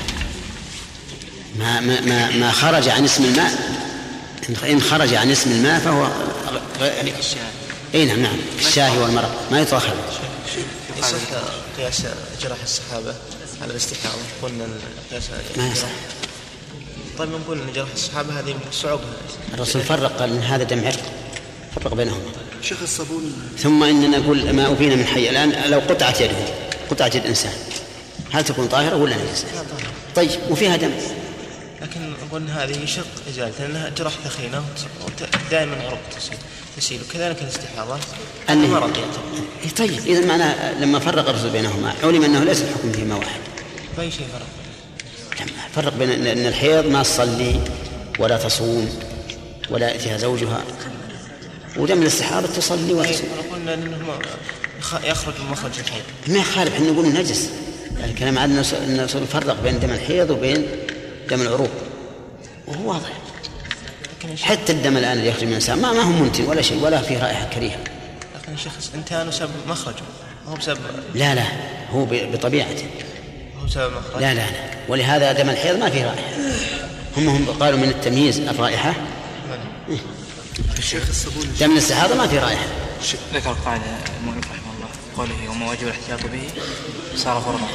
ما 1.60 1.80
ما 1.80 2.02
ما, 2.02 2.32
ما 2.32 2.52
خرج 2.52 2.90
عن 2.90 3.04
اسم 3.04 3.24
الماء. 3.26 3.52
إن- 4.50 4.64
إن 4.64 4.82
خرج 4.82 5.14
عن 5.14 5.32
اسم 5.32 5.52
الماء 5.52 5.80
فهو 5.80 6.08
يعني 6.82 7.12
كالشاهد 7.12 7.54
إي 7.96 8.06
نعم 8.06 8.20
نعم. 8.20 8.38
الشاهي 8.60 8.98
والمرق. 8.98 9.36
ما 9.52 9.62
يتوخر. 9.62 9.94
يصح 11.00 11.10
قياس 11.78 12.02
جراح 12.44 12.58
الصحابة 12.64 13.14
على 13.62 13.72
الاستحاضة 13.72 14.16
قلنا 14.44 14.66
قياس 15.12 15.24
ما 15.58 15.68
يصح. 15.68 15.88
طيب 17.20 17.30
نقول 17.30 17.62
إن 17.62 17.74
جراح 17.76 17.88
الصحابة 17.94 18.40
هذه 18.40 18.56
صعوبة. 18.74 19.04
الرسول 19.54 19.82
فرق 19.82 20.20
قال 20.20 20.30
إن 20.32 20.42
هذا 20.44 20.64
دم 20.64 20.86
عرق 20.88 21.04
فرق 21.76 21.94
بينهما. 21.94 22.20
شيخ 22.64 22.78
الصابون. 22.82 23.34
ثم 23.64 23.84
إننا 23.84 24.18
نقول 24.18 24.54
ما 24.54 24.68
ابين 24.68 24.98
من 24.98 25.06
حي. 25.06 25.30
الآن 25.30 25.54
لو 25.72 25.80
قطعت 25.80 26.22
يده 26.22 26.36
قطعت 26.92 27.16
يد 27.16 27.26
انسان 27.26 27.54
هل 28.32 28.44
تكون 28.44 28.68
طاهرة 28.68 28.96
ولا 28.96 29.16
نجسة؟ 29.16 29.46
طيب 30.16 30.30
وفيها 30.50 30.76
دم. 30.76 30.92
إن 32.38 32.50
هذه 32.50 32.86
شق 32.86 33.06
إزالة 33.30 33.52
لأنها 33.60 33.90
جراح 33.90 34.14
ثخينة 34.26 34.64
دائما 35.52 35.76
عرق 35.84 36.00
تسيل 36.18 36.38
تسيل. 36.78 37.00
وكذلك 37.10 37.42
الاستحاضات. 37.42 38.00
أنه- 38.48 38.52
مرض 38.52 38.98
يعتبر 38.98 39.44
إيه 39.64 39.70
طيب. 39.70 40.00
اذا 40.08 40.26
معناه 40.26 40.80
لما 40.80 41.00
فرق 41.00 41.30
الرسول 41.30 41.50
بينهما 41.50 41.94
علم 42.04 42.24
أنه 42.24 42.44
ليس 42.44 42.62
الحكم 42.62 42.92
فيما 42.92 43.16
واحد. 43.16 43.40
فأي 43.98 44.12
شيء 44.12 44.28
فرق؟ 44.34 44.48
فرق 45.76 45.94
بين 45.98 46.10
ان 46.12 46.46
الحيض 46.48 46.86
ما 46.86 47.04
تصلي 47.04 47.60
ولا 48.20 48.38
تصوم 48.38 49.00
ولا 49.70 49.90
يأتيها 49.92 50.18
زوجها. 50.18 50.64
ودم 51.78 52.02
الاستحاضة 52.02 52.48
تصلي 52.48 52.94
وتصوم 52.94 53.28
قلنا 53.54 53.74
إنه 53.74 53.98
يخ- 54.80 55.04
يخرج 55.06 55.34
من 55.40 55.52
مخرج 55.52 55.72
الحيض. 55.80 56.04
ما 56.28 56.38
يخالف 56.38 56.74
إحنا 56.74 56.92
نقول 56.92 57.06
نجس. 57.14 57.50
يعني 58.00 58.12
الكلام 58.12 58.38
عندنا 58.38 58.64
الرسول 58.74 59.28
فرق 59.28 59.62
بين 59.64 59.80
دم 59.80 59.90
الحيض 59.90 60.30
وبين 60.30 60.66
دم 61.30 61.42
العروق. 61.42 61.70
وهو 62.70 62.90
واضح. 62.90 63.10
حتى 64.44 64.72
الدم 64.72 64.98
الآن 64.98 65.18
اللي 65.18 65.30
يخرج 65.30 65.44
من 65.44 65.50
الانسان 65.50 65.82
ما, 65.82 65.94
ما 65.94 66.02
هو 66.02 66.10
منتن 66.24 66.44
ولا 66.44 66.62
شيء 66.62 66.84
ولا 66.84 67.02
فيه 67.02 67.18
رائحة 67.24 67.46
كريهة. 67.46 67.78
لكن 68.42 68.54
الشخص 68.54 68.92
انتان 68.96 69.28
بسبب 69.28 69.50
مخرجه 69.68 70.04
هو 70.48 70.56
بسبب 70.56 70.80
لا 71.16 71.36
لا 71.36 71.44
هو 71.94 72.06
ب- 72.06 72.32
بطبيعته. 72.34 72.86
هو 73.62 73.66
بسبب 73.66 73.92
مخرج 73.94 74.22
لا 74.22 74.34
لا 74.34 74.40
لا. 74.52 74.70
ولهذا 74.90 75.32
دم 75.32 75.50
الحيض 75.50 75.78
ما 75.78 75.90
فيه 75.90 76.06
رائحة. 76.06 76.24
هم 77.18 77.30
هم 77.30 77.46
قالوا 77.60 77.80
من 77.80 77.90
التمييز 77.90 78.40
الرائحة. 78.40 78.94
الشيخ 80.78 81.10
الصابون 81.10 81.48
دم 81.60 81.72
الاستحاضه 81.72 82.16
ما 82.16 82.28
فيه 82.28 82.40
رائحة. 82.40 82.66
ذكر 83.34 83.52
قاعدة 83.66 83.84
المؤلف 84.22 84.46
رحمه 84.46 84.74
الله 84.78 84.88
قوله 85.18 85.50
وما 85.52 85.70
واجب 85.70 85.84
الاحتياط 85.84 86.20
به 86.22 86.42
صار 87.16 87.42
فرضا 87.42 87.68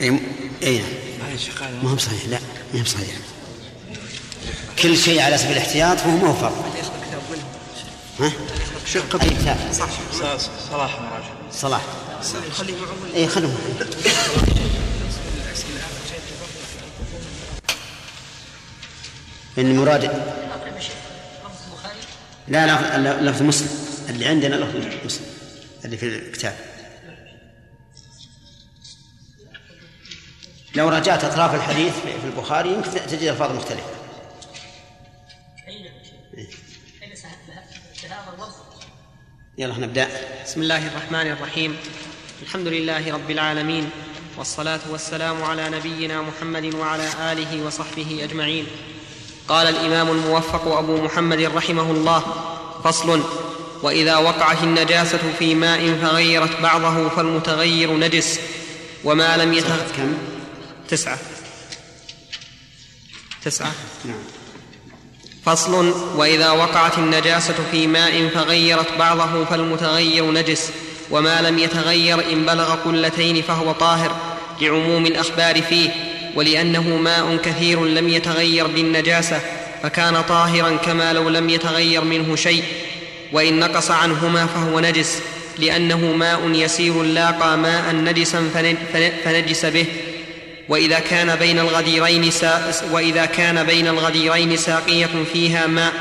اي 0.00 0.20
اي 0.62 0.78
نعم 0.78 1.82
ما 1.82 1.90
هو 1.90 1.94
بصحيح 1.94 2.20
لا 2.30 2.38
ما 2.74 2.80
هو 2.80 2.84
بصحيح. 2.84 3.08
كل 4.82 4.96
شيء 4.96 5.20
على 5.20 5.38
سبيل 5.38 5.52
الاحتياط 5.52 5.98
فهو 5.98 6.10
ما 6.16 6.28
هو 6.28 6.32
فرض 6.32 6.64
ها؟ 8.20 8.32
شق 8.86 9.22
أي 9.22 9.30
كتاب. 9.30 9.56
صلاح 10.70 11.00
مراجع 11.00 11.28
صلاح. 11.52 11.80
اي 13.14 13.26
خلهم. 13.28 13.56
إن 19.58 19.76
مراد 19.76 20.04
لا 22.48 22.66
لا 22.66 22.98
لا- 22.98 23.30
لفظ 23.30 23.42
مسلم. 23.42 23.68
اللي 24.08 24.26
عندنا 24.26 24.54
لفظ 24.54 24.76
مسلم 25.04 25.26
اللي 25.84 25.96
في 25.96 26.06
الكتاب. 26.08 26.56
لو 30.74 30.88
رجعت 30.88 31.24
أطراف 31.24 31.54
الحديث 31.54 31.92
في 32.20 32.26
البخاري 32.26 32.72
يمكن 32.72 32.90
تجد 32.90 33.22
ألفاظ 33.22 33.50
مختلفة. 33.56 33.82
يلا 39.58 39.78
نبدأ. 39.78 40.08
بسم 40.46 40.62
الله 40.62 40.86
الرحمن 40.86 41.30
الرحيم. 41.30 41.76
الحمد 42.42 42.66
لله 42.66 43.14
رب 43.14 43.30
العالمين 43.30 43.90
والصلاة 44.36 44.80
والسلام 44.90 45.42
على 45.42 45.70
نبينا 45.70 46.22
محمد 46.22 46.74
وعلى 46.74 47.08
آله 47.32 47.66
وصحبه 47.66 48.24
أجمعين. 48.24 48.66
قال 49.48 49.66
الإمام 49.66 50.10
الموفق 50.10 50.78
أبو 50.78 50.96
محمد 50.96 51.40
رحمه 51.40 51.90
الله 51.90 52.20
فصل 52.84 53.22
وإذا 53.82 54.16
وقعت 54.16 54.62
النجاسة 54.62 55.32
في 55.38 55.54
ماء 55.54 55.94
فغيرت 56.02 56.60
بعضه 56.60 57.08
فالمتغير 57.08 57.96
نجس 57.96 58.40
وما 59.04 59.36
لم 59.36 59.52
يتغ... 59.52 59.78
كم؟ 59.96 60.14
تسعة. 60.88 61.18
تسعة. 63.44 63.72
نعم. 64.04 64.33
فصل 65.46 65.94
وإذا 66.16 66.50
وقعت 66.50 66.98
النجاسة 66.98 67.54
في 67.72 67.86
ماء 67.86 68.28
فغيرت 68.34 68.86
بعضه 68.98 69.44
فالمتغير 69.44 70.30
نجس 70.32 70.70
وما 71.10 71.40
لم 71.42 71.58
يتغير 71.58 72.32
إن 72.32 72.44
بلغ 72.46 72.74
قلتين 72.74 73.42
فهو 73.42 73.72
طاهر 73.72 74.16
لعموم 74.60 75.06
الأخبار 75.06 75.62
فيه 75.62 75.90
ولأنه 76.34 76.96
ماء 76.96 77.36
كثير 77.36 77.84
لم 77.84 78.08
يتغير 78.08 78.66
بالنجاسة 78.66 79.40
فكان 79.82 80.20
طاهرا 80.28 80.76
كما 80.76 81.12
لو 81.12 81.28
لم 81.28 81.50
يتغير 81.50 82.04
منه 82.04 82.36
شيء 82.36 82.62
وإن 83.32 83.58
نقص 83.58 83.90
عنهما 83.90 84.46
فهو 84.46 84.80
نجس 84.80 85.18
لأنه 85.58 85.98
ماء 85.98 86.40
يسير 86.54 87.02
لاقى 87.02 87.58
ماء 87.58 87.94
نجسا 87.94 88.50
فن- 88.54 88.76
فن- 88.92 89.12
فنجس 89.24 89.66
به. 89.66 89.86
وإذا 90.68 90.98
كان 90.98 91.36
بين 91.36 91.58
الغديرين 91.58 92.30
سا 92.30 92.72
وإذا 92.92 93.24
كان 93.24 93.64
بين 93.64 93.88
الغديرين 93.88 94.56
ساقية 94.56 95.24
فيها 95.32 95.66
ماء 95.66 95.92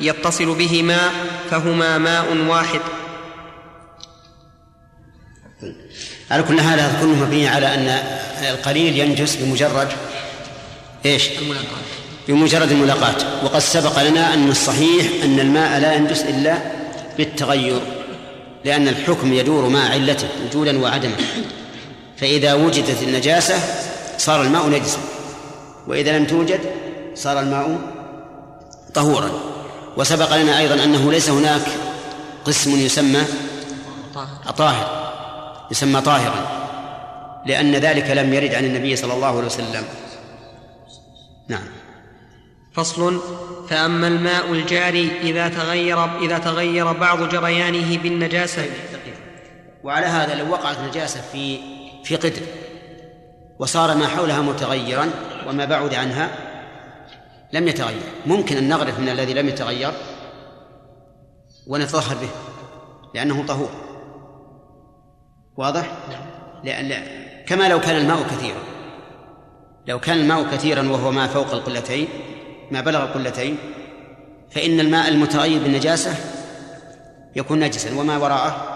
يتصل 0.00 0.54
به 0.54 0.82
ماء 0.82 1.12
فهما 1.50 1.98
ماء 1.98 2.36
واحد. 2.48 2.80
على 6.30 6.42
كل 6.42 6.60
حال 6.60 6.80
هذا 6.80 6.98
كله 7.00 7.14
مبني 7.14 7.48
على 7.48 7.74
أن 7.74 7.88
القليل 8.50 8.98
ينجس 8.98 9.36
بمجرد 9.36 9.88
إيش؟ 11.06 11.28
بمجرد 12.28 12.70
الملاقاة 12.72 13.44
وقد 13.44 13.58
سبق 13.58 14.02
لنا 14.02 14.34
أن 14.34 14.50
الصحيح 14.50 15.06
أن 15.24 15.40
الماء 15.40 15.80
لا 15.80 15.94
ينجس 15.94 16.22
إلا 16.22 16.58
بالتغير 17.18 17.80
لأن 18.64 18.88
الحكم 18.88 19.32
يدور 19.32 19.68
مع 19.68 19.88
علته 19.88 20.28
وجودا 20.46 20.78
وعدما. 20.78 21.16
فإذا 22.16 22.54
وجدت 22.54 23.02
النجاسة 23.02 23.54
صار 24.20 24.42
الماء 24.42 24.68
نجسا. 24.68 24.98
وإذا 25.86 26.18
لم 26.18 26.24
توجد 26.24 26.60
صار 27.14 27.40
الماء 27.40 27.78
طهورا. 28.94 29.30
وسبق 29.96 30.36
لنا 30.36 30.58
أيضا 30.58 30.84
أنه 30.84 31.12
ليس 31.12 31.30
هناك 31.30 31.62
قسم 32.44 32.70
يسمى 32.70 33.22
طاهر. 34.56 34.86
يسمى 35.70 36.00
طاهرا. 36.00 36.60
لأن 37.46 37.74
ذلك 37.74 38.10
لم 38.10 38.34
يرد 38.34 38.54
عن 38.54 38.64
النبي 38.64 38.96
صلى 38.96 39.14
الله 39.14 39.26
عليه 39.26 39.46
وسلم. 39.46 39.84
نعم. 41.48 41.64
فصل 42.72 43.20
فأما 43.68 44.08
الماء 44.08 44.52
الجاري 44.52 45.10
إذا 45.22 45.48
تغير 45.48 46.18
إذا 46.18 46.38
تغير 46.38 46.92
بعض 46.92 47.28
جريانه 47.28 47.98
بالنجاسة. 47.98 48.64
وعلى 49.84 50.06
هذا 50.06 50.34
لو 50.34 50.52
وقعت 50.52 50.78
نجاسة 50.78 51.20
في 51.32 51.58
في 52.04 52.16
قدر. 52.16 52.42
وصار 53.60 53.96
ما 53.96 54.06
حولها 54.06 54.40
متغيرا 54.42 55.10
وما 55.48 55.64
بعد 55.64 55.94
عنها 55.94 56.30
لم 57.52 57.68
يتغير. 57.68 58.02
ممكن 58.26 58.56
أن 58.56 58.68
نغرف 58.68 59.00
من 59.00 59.08
الذي 59.08 59.34
لم 59.34 59.48
يتغير 59.48 59.92
ونتطهر 61.66 62.16
به 62.16 62.28
لأنه 63.14 63.46
طهور. 63.46 63.70
واضح؟ 65.56 65.92
لأن 66.64 67.06
كما 67.46 67.68
لو 67.68 67.80
كان 67.80 67.96
الماء 67.96 68.22
كثيرا. 68.22 68.60
لو 69.86 70.00
كان 70.00 70.18
الماء 70.18 70.42
كثيرا 70.42 70.88
وهو 70.88 71.10
ما 71.10 71.26
فوق 71.26 71.52
القلتين 71.52 72.08
ما 72.70 72.80
بلغ 72.80 73.02
القلتين 73.02 73.56
فإن 74.50 74.80
الماء 74.80 75.08
المتغير 75.08 75.62
بالنجاسة 75.62 76.14
يكون 77.36 77.60
نجسا 77.60 78.00
وما 78.00 78.16
وراءه 78.16 78.66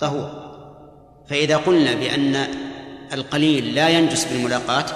طهور. 0.00 0.50
فإذا 1.28 1.56
قلنا 1.56 1.94
بأن 1.94 2.46
القليل 3.12 3.74
لا 3.74 3.88
ينجس 3.88 4.24
بالملاقاة 4.24 4.86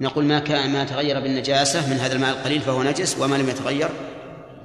نقول 0.00 0.24
ما 0.24 0.38
كان 0.38 0.72
ما 0.72 0.84
تغير 0.84 1.20
بالنجاسة 1.20 1.90
من 1.90 1.96
هذا 1.96 2.14
الماء 2.14 2.30
القليل 2.30 2.60
فهو 2.60 2.82
نجس 2.82 3.16
وما 3.20 3.36
لم 3.36 3.48
يتغير 3.48 3.88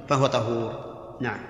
فهو 0.08 0.26
طهور. 0.26 0.84
نعم. 1.20 1.40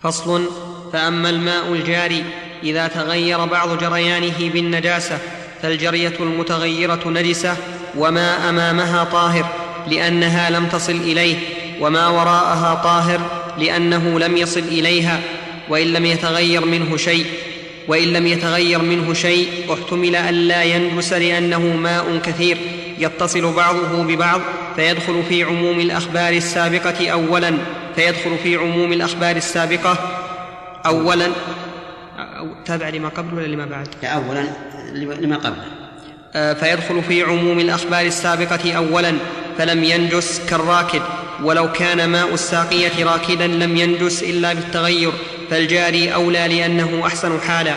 فصل. 0.00 0.48
فأما 0.92 1.30
الماء 1.30 1.72
الجاري 1.72 2.24
إذا 2.62 2.86
تغير 2.86 3.44
بعض 3.44 3.78
جريانه 3.78 4.50
بالنجاسة 4.52 5.18
فالجرية 5.62 6.14
المتغيرة 6.20 7.08
نجسة 7.08 7.56
وما 7.98 8.48
أمامها 8.48 9.04
طاهر 9.04 9.46
لأنها 9.88 10.50
لم 10.50 10.66
تصل 10.66 10.92
إليه 10.92 11.36
وما 11.80 12.08
وراءها 12.08 12.74
طاهر 12.74 13.20
لأنه 13.58 14.18
لم 14.18 14.36
يصل 14.36 14.60
إليها 14.60 15.20
وإن 15.68 15.86
لم 15.86 16.06
يتغير 16.06 16.64
منه 16.64 16.96
شيء 16.96 17.26
وإن 17.88 18.08
لم 18.08 18.26
يتغير 18.26 18.82
منه 18.82 19.14
شيء 19.14 19.48
احتمل 19.72 20.16
ألا 20.16 20.62
ينجس 20.62 21.12
لأنه 21.12 21.60
ماء 21.60 22.20
كثير 22.24 22.58
يتصل 22.98 23.52
بعضه 23.52 24.02
ببعض 24.02 24.40
فيدخل 24.76 25.22
في 25.28 25.42
عموم 25.42 25.80
الأخبار 25.80 26.32
السابقة 26.32 27.08
أولا 27.08 27.58
فيدخل 27.96 28.36
في 28.42 28.56
عموم 28.56 28.92
الأخبار 28.92 29.36
السابقة 29.36 29.98
أولا. 30.86 31.28
تابع 32.64 32.88
لما 32.88 33.08
قبل 33.08 33.34
ولا 33.34 33.46
لما 33.46 33.64
بعد؟ 33.64 33.88
لا 34.02 34.08
أولا 34.08 34.46
لما 34.94 35.36
قبله 35.36 35.64
آه، 36.34 36.52
فيدخل 36.52 37.02
في 37.02 37.22
عموم 37.22 37.60
الأخبار 37.60 38.06
السابقة 38.06 38.72
أولا 38.72 39.14
فلم 39.58 39.84
ينجس 39.84 40.40
كالراكد 40.50 41.02
ولو 41.42 41.72
كان 41.72 42.08
ماء 42.08 42.34
الساقية 42.34 43.04
راكدا 43.04 43.46
لم 43.46 43.76
ينجس 43.76 44.22
إلا 44.22 44.52
بالتغير. 44.52 45.12
فالجاري 45.52 46.14
أولى 46.14 46.48
لأنه 46.48 47.02
أحسن 47.06 47.40
حالا 47.40 47.74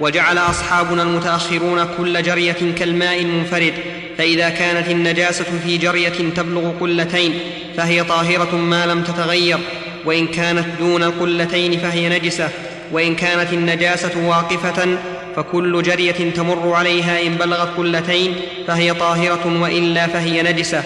وجعل 0.00 0.38
أصحابنا 0.38 1.02
المتأخرون 1.02 1.88
كل 1.98 2.22
جرية 2.22 2.74
كالماء 2.78 3.20
المنفرد 3.20 3.74
فإذا 4.18 4.48
كانت 4.48 4.88
النجاسة 4.88 5.44
في 5.64 5.78
جرية 5.78 6.32
تبلغ 6.36 6.70
قلتين 6.80 7.38
فهي 7.76 8.04
طاهرة 8.04 8.56
ما 8.56 8.86
لم 8.86 9.02
تتغير 9.02 9.58
وإن 10.04 10.26
كانت 10.26 10.66
دون 10.78 11.02
القلتين 11.02 11.78
فهي 11.78 12.08
نجسة 12.08 12.48
وإن 12.92 13.14
كانت 13.14 13.52
النجاسة 13.52 14.26
واقفة 14.26 14.98
فكل 15.36 15.82
جرية 15.82 16.30
تمر 16.36 16.72
عليها 16.72 17.22
إن 17.22 17.34
بلغت 17.34 17.76
قلتين 17.76 18.34
فهي 18.66 18.94
طاهرة 18.94 19.60
وإلا 19.62 20.06
فهي 20.06 20.42
نجسة 20.42 20.82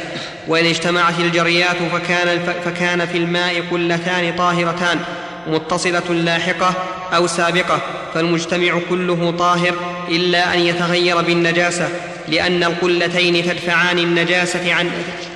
وإن 0.48 0.66
اجتمعت 0.66 1.20
الجريات 1.20 1.76
فكان, 1.92 2.38
فكان 2.64 3.06
في 3.06 3.18
الماء 3.18 3.62
قلتان 3.70 4.36
طاهرتان. 4.36 4.98
متصلة 5.46 6.10
لاحقة 6.10 6.74
أو 7.16 7.26
سابقة 7.26 7.80
فالمجتمع 8.14 8.78
كله 8.90 9.34
طاهر 9.38 9.74
إلا 10.08 10.54
أن 10.54 10.60
يتغير 10.60 11.20
بالنجاسة 11.20 11.88
لأن 12.28 12.64
القلتين 12.64 13.44
تدفعان 13.44 13.98
النجاسة 13.98 14.74
عن 14.74 14.90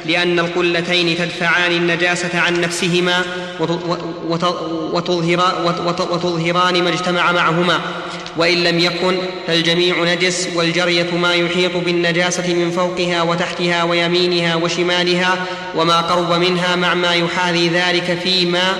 لأن 0.06 0.38
القلتين 0.38 1.18
تدفعان 1.18 1.72
النجاسة 1.72 2.40
عن 2.40 2.60
نفسهما 2.60 3.22
وتظهران 4.92 6.82
ما 6.82 6.88
اجتمع 6.88 7.32
معهما. 7.32 7.80
وإن 8.36 8.64
لم 8.64 8.78
يكن 8.78 9.16
فالجميع 9.46 10.04
نجس 10.04 10.48
والجرية 10.54 11.16
ما 11.16 11.34
يحيط 11.34 11.76
بالنجاسة 11.76 12.54
من 12.54 12.70
فوقها 12.70 13.22
وتحتها 13.22 13.82
ويمينها 13.82 14.54
وشمالها 14.54 15.46
وما 15.76 16.00
قرب 16.00 16.32
منها 16.32 16.76
مع 16.76 16.94
ما 16.94 17.14
يحاذي 17.14 17.68
ذلك 17.68 18.18
فيما 18.22 18.76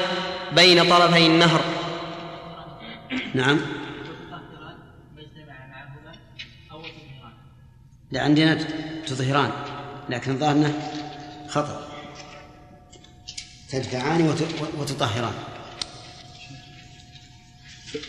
بين 0.54 0.90
طرفي 0.90 1.26
النهر. 1.26 1.60
نعم. 3.34 3.60
لا 8.10 8.22
عندنا 8.22 8.54
تظهران 9.06 9.50
لكن 10.08 10.30
الظاهر 10.30 10.72
خطأ. 11.48 11.88
تدفعان 13.70 14.28
وتطهران. 14.78 15.34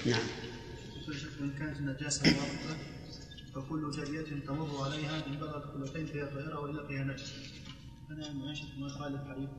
نعم. 0.06 0.28
كانت 1.60 1.82
واقفة 2.26 2.78
فكل 3.56 3.92
جارية 3.92 4.46
تمر 4.48 4.84
عليها 4.86 5.28
إن 5.28 5.38
بلغت 5.38 5.64
قلتين 5.64 6.06
فهي 6.06 6.26
طاهرة 6.26 6.60
وإلا 6.60 6.88
فهي 6.88 7.04
نجسة 7.04 7.34
أنا 8.12 8.34
ما 8.34 8.54
ما 8.78 8.88
يخالف 8.88 9.22
حديث 9.30 9.50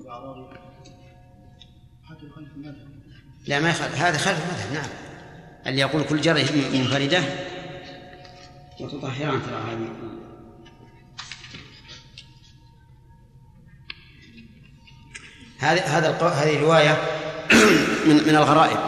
الأعرابي. 0.00 0.58
لا 3.46 3.60
ما 3.60 3.70
يخالف. 3.70 3.94
هذا 3.94 4.18
خالف 4.18 4.38
المذهب 4.38 4.72
نعم. 4.72 4.90
اللي 5.66 5.80
يقول 5.80 6.02
كل 6.02 6.20
جرية 6.20 6.46
منفردة 6.72 7.22
وتطهران 8.80 9.42
ترى 9.42 9.62
هذه. 15.60 15.80
هذا 15.80 16.10
هذه 16.20 16.60
رواية 16.60 17.02
من 18.08 18.14
من 18.14 18.36
الغرائب. 18.36 18.78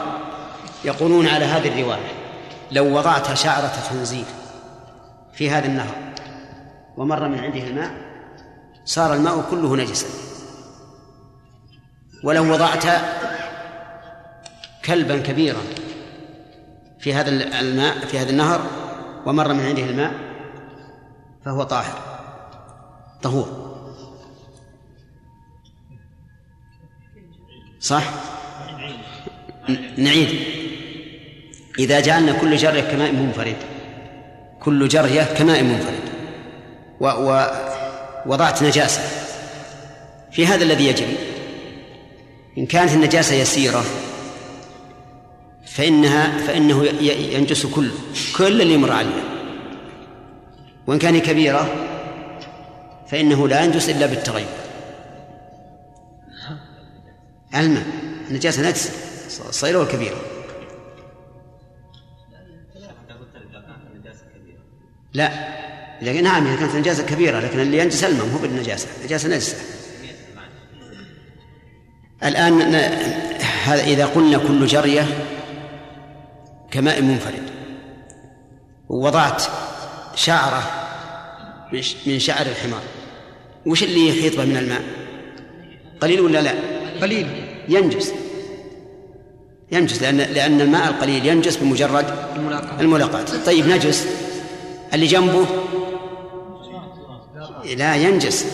يقولون 0.84 1.26
على 1.26 1.44
هذه 1.44 1.68
الرواية 1.68 2.12
لو 2.72 2.98
وضعت 2.98 3.34
شعرة 3.34 3.72
خنزير 3.90 4.24
في 5.34 5.50
هذا 5.50 5.66
النهر 5.66 5.94
ومر 6.96 7.28
من 7.28 7.38
عنده 7.38 7.62
الماء 7.62 7.94
صار 8.84 9.14
الماء 9.14 9.50
كله 9.50 9.76
نجسا. 9.76 10.29
ولو 12.22 12.52
وضعت 12.52 12.84
كلبا 14.84 15.18
كبيرا 15.18 15.60
في 16.98 17.14
هذا 17.14 17.30
الماء 17.60 17.98
في 17.98 18.18
هذا 18.18 18.30
النهر 18.30 18.60
ومر 19.26 19.52
من 19.52 19.66
عنده 19.66 19.82
الماء 19.82 20.12
فهو 21.44 21.62
طاهر 21.62 21.98
طهور. 23.22 23.70
صح؟ 27.80 28.04
نعيد. 29.96 30.60
إذا 31.78 32.00
جعلنا 32.00 32.32
كل 32.32 32.56
جرية 32.56 32.80
كماء 32.80 33.12
منفرد 33.12 33.56
كل 34.60 34.88
جرية 34.88 35.22
كماء 35.22 35.62
منفرد 35.62 36.10
ووضعت 37.00 38.62
نجاسة 38.62 39.00
في 40.32 40.46
هذا 40.46 40.64
الذي 40.64 40.86
يجري 40.86 41.29
إن 42.58 42.66
كانت 42.66 42.92
النجاسة 42.92 43.34
يسيرة 43.34 43.84
فإنها 45.66 46.38
فإنه 46.46 46.84
ينجس 47.34 47.66
كله 47.66 47.94
كل 48.36 48.62
اللي 48.62 48.74
يمر 48.74 48.92
عليه 48.92 49.22
وإن 50.86 50.98
كان 50.98 51.18
كبيرة 51.18 51.74
فإنه 53.10 53.48
لا 53.48 53.64
ينجس 53.64 53.88
إلا 53.88 54.06
بالتغير 54.06 54.46
الماء 57.54 57.86
النجاسة 58.30 58.68
نجسة 58.68 58.90
الصغيرة 59.48 59.78
والكبيرة 59.78 60.16
لا 65.14 65.30
إذا 66.02 66.20
نعم 66.20 66.46
إذا 66.46 66.56
كانت 66.56 66.74
النجاسة 66.74 67.06
كبيرة 67.06 67.40
لكن 67.40 67.60
اللي 67.60 67.78
ينجس 67.78 68.04
الماء 68.04 68.26
هو 68.26 68.38
بالنجاسة. 68.38 68.88
النجاسة 69.00 69.28
نجسة. 69.28 69.56
الآن 72.24 72.74
هذا 73.64 73.82
إذا 73.82 74.06
قلنا 74.06 74.38
كل 74.38 74.66
جرية 74.66 75.06
كماء 76.70 77.02
منفرد 77.02 77.42
ووضعت 78.88 79.42
شعرة 80.14 80.70
من 82.06 82.18
شعر 82.18 82.46
الحمار 82.46 82.82
وش 83.66 83.82
اللي 83.82 84.08
يحيط 84.08 84.36
به 84.36 84.44
من 84.44 84.56
الماء؟ 84.56 84.82
قليل 86.00 86.20
ولا 86.20 86.42
لا؟ 86.42 86.54
قليل. 87.02 87.26
ينجس. 87.68 88.12
ينجس 89.72 90.02
لأن 90.02 90.16
لأن 90.16 90.60
الماء 90.60 90.88
القليل 90.88 91.26
ينجس 91.26 91.56
بمجرد 91.56 92.14
الملاقاة. 92.36 92.80
الملاقاة. 92.80 93.24
طيب 93.46 93.68
نجس. 93.68 94.06
اللي 94.94 95.06
جنبه؟ 95.06 95.46
لا 97.76 97.96
ينجس. 97.96 98.46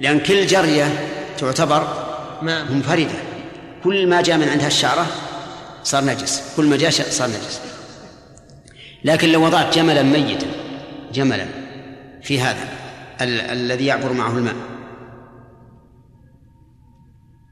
لأن 0.00 0.20
كل 0.20 0.46
جرية 0.46 1.08
تعتبر 1.38 2.07
منفردة. 2.42 3.18
كل 3.84 4.06
ما 4.06 4.22
جاء 4.22 4.38
من 4.38 4.48
عندها 4.48 4.66
الشعرة 4.66 5.06
صار 5.84 6.04
نجس. 6.04 6.54
كل 6.56 6.66
ما 6.66 6.76
جاء 6.76 6.90
صار 6.90 7.28
نجس. 7.28 7.60
لكن 9.04 9.28
لو 9.28 9.44
وضعت 9.44 9.74
جملا 9.74 10.02
ميتا 10.02 10.46
جملا 11.12 11.46
في 12.22 12.40
هذا 12.40 12.68
ال- 13.20 13.40
الذي 13.40 13.86
يعبر 13.86 14.12
معه 14.12 14.30
الماء. 14.38 14.54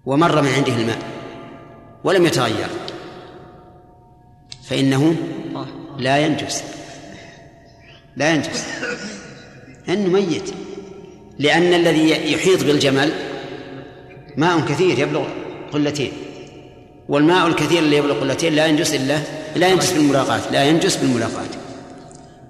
ومر 0.07 0.43
من 0.43 0.49
عنده 0.49 0.73
الماء. 0.73 0.99
ولم 2.05 2.27
يتغير. 2.27 2.69
فإنه 4.65 5.17
لا 5.99 6.19
ينجس. 6.19 6.63
لا 8.17 8.35
ينجس. 8.35 8.67
لأنه 9.89 10.09
ميت. 10.09 10.51
لأن 11.39 11.75
الذي 11.75 12.33
يحيط 12.33 12.65
بالجمل 12.65 13.13
ماء 14.37 14.61
كثير 14.61 14.99
يبلغ 14.99 15.25
قلتين. 15.73 16.13
والماء 17.09 17.47
الكثير 17.47 17.79
اللي 17.79 17.97
يبلغ 17.97 18.21
قلتين 18.21 18.53
لا 18.53 18.67
ينجس 18.67 18.95
إلا 18.95 19.19
لا 19.57 19.69
ينجس 19.69 19.93
بالملاقاة 19.93 20.53
لا 20.53 20.65
ينجس 20.65 20.97
بالملاقاة. 20.97 21.49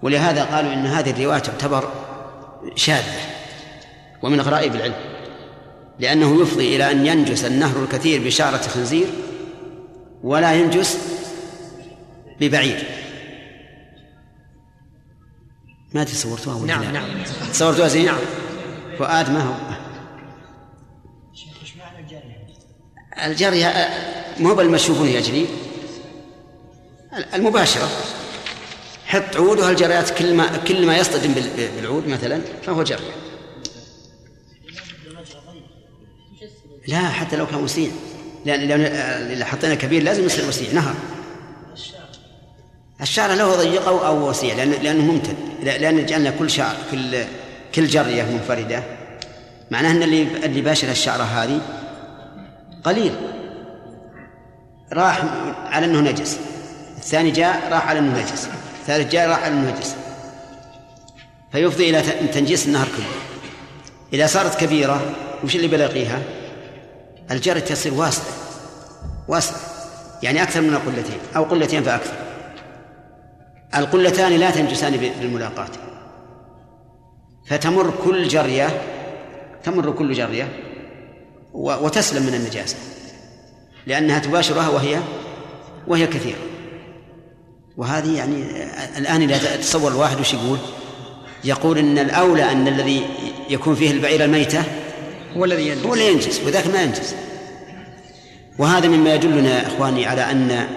ولهذا 0.02 0.44
قالوا 0.44 0.72
إن 0.72 0.86
هذه 0.86 1.10
الرواية 1.10 1.38
تعتبر 1.38 1.88
شاذة 2.74 3.14
ومن 4.22 4.40
غرائب 4.40 4.74
العلم 4.74 4.94
لأنه 5.98 6.42
يفضي 6.42 6.76
إلى 6.76 6.90
أن 6.90 7.06
ينجس 7.06 7.44
النهر 7.44 7.82
الكثير 7.82 8.24
بشعرة 8.24 8.56
خنزير 8.56 9.06
ولا 10.22 10.54
ينجس 10.54 10.98
ببعير. 12.40 12.84
ما 15.94 16.04
تصورتوها 16.04 16.56
ولا 16.56 16.66
نعم 16.66 16.82
لا؟ 16.82 16.90
نعم. 16.90 17.08
تصورتوها 17.52 17.88
زين؟ 17.88 18.04
نعم. 18.06 18.18
فؤاد 18.98 19.30
ما 19.30 19.40
هو؟ 19.40 19.54
الجري 23.24 23.66
مو 24.38 24.54
بالمشوفون 24.54 25.08
يجري 25.08 25.46
المباشرة. 27.34 27.88
حط 29.06 29.36
عود 29.36 29.58
وهالجريات 29.58 30.10
كل 30.10 30.34
ما 30.34 30.56
كل 30.56 30.86
ما 30.86 30.96
يصطدم 30.96 31.32
بال- 31.32 31.68
بالعود 31.76 32.08
مثلا 32.08 32.40
فهو 32.66 32.82
جري. 32.82 32.98
لا 36.88 36.98
حتى 37.08 37.36
لو 37.36 37.46
كان 37.46 37.64
وسيع. 37.64 37.90
لأن 38.46 38.60
لأن 38.60 38.80
اللي 39.32 39.44
حطينا 39.44 39.74
كبير 39.74 40.02
لازم 40.02 40.24
يصير 40.26 40.48
وسيع. 40.48 40.72
نهر. 40.72 40.94
الشعر 43.00 43.34
له 43.34 43.56
ضيق 43.56 43.88
أو 43.88 44.06
أو 44.06 44.28
وسيع 44.30 44.54
لأن 44.54 44.70
لأنه 44.70 45.04
ممتد. 45.04 45.36
لأن 45.62 46.06
جعلنا 46.06 46.30
كل 46.30 46.50
شعر 46.50 46.76
كل 46.90 47.24
كل 47.74 47.86
جرية 47.86 48.22
منفردة. 48.22 48.82
معناه 49.70 49.90
أن 49.90 50.02
اللي 50.02 50.22
اللي 50.22 50.60
باشر 50.60 50.90
الشعرة 50.90 51.22
هذه 51.22 51.60
قليل. 52.86 53.12
راح 54.92 55.24
على 55.66 55.86
أنه 55.86 56.00
نجس. 56.00 56.38
الثاني 56.96 57.30
جاء 57.30 57.72
راح 57.72 57.88
على 57.88 57.98
أنه 57.98 58.20
نجس. 58.20 58.48
الثالث 58.80 59.12
جاء 59.12 59.28
راح 59.28 59.42
على 59.42 59.54
أنه 59.54 59.70
نجس. 59.70 59.96
فيفضي 61.52 61.90
إلى 61.90 62.02
تنجيس 62.26 62.66
النهر 62.66 62.86
كله. 62.86 63.06
إذا 64.12 64.26
صارت 64.26 64.60
كبيرة 64.60 65.00
وش 65.44 65.56
اللي 65.56 65.68
بلاقيها؟ 65.68 66.22
الجرة 67.30 67.58
تصير 67.58 67.94
واسعة 67.94 68.26
واسعة 69.28 69.60
يعني 70.22 70.42
أكثر 70.42 70.60
من 70.60 70.74
القلتين 70.74 71.18
أو 71.36 71.44
قلتين 71.44 71.82
فأكثر. 71.82 72.14
القلتان 73.76 74.32
لا 74.32 74.50
تنجسان 74.50 74.96
بالملاقاة. 74.96 75.68
فتمر 77.48 77.94
كل 78.04 78.28
جرية 78.28 78.82
تمر 79.64 79.90
كل 79.90 80.12
جرية 80.12 80.65
وتسلم 81.56 82.22
من 82.22 82.34
النجاسة 82.34 82.76
لأنها 83.86 84.18
تباشرها 84.18 84.68
وهي 84.68 84.98
وهي 85.86 86.06
كثيرة. 86.06 86.38
وهذه 87.76 88.16
يعني 88.16 88.44
الآن 88.98 89.22
إذا 89.22 89.56
تصور 89.56 89.90
الواحد 89.90 90.20
وش 90.20 90.34
يقول؟ 90.34 90.58
يقول 91.44 91.78
إن 91.78 91.98
الأولى 91.98 92.52
أن 92.52 92.68
الذي 92.68 93.06
يكون 93.50 93.74
فيه 93.74 93.90
البعير 93.90 94.24
الميتة 94.24 94.62
هو 95.36 95.44
الذي 95.44 95.68
ينجس. 95.68 95.86
هو 95.86 95.94
اللي 95.94 96.12
ينجس 96.12 96.40
وذاك 96.46 96.66
ما 96.66 96.82
ينجس. 96.82 97.14
وهذا 98.58 98.88
مما 98.88 99.14
يدلنا 99.14 99.58
يا 99.58 99.66
إخواني 99.66 100.06
على 100.06 100.30
أن 100.30 100.68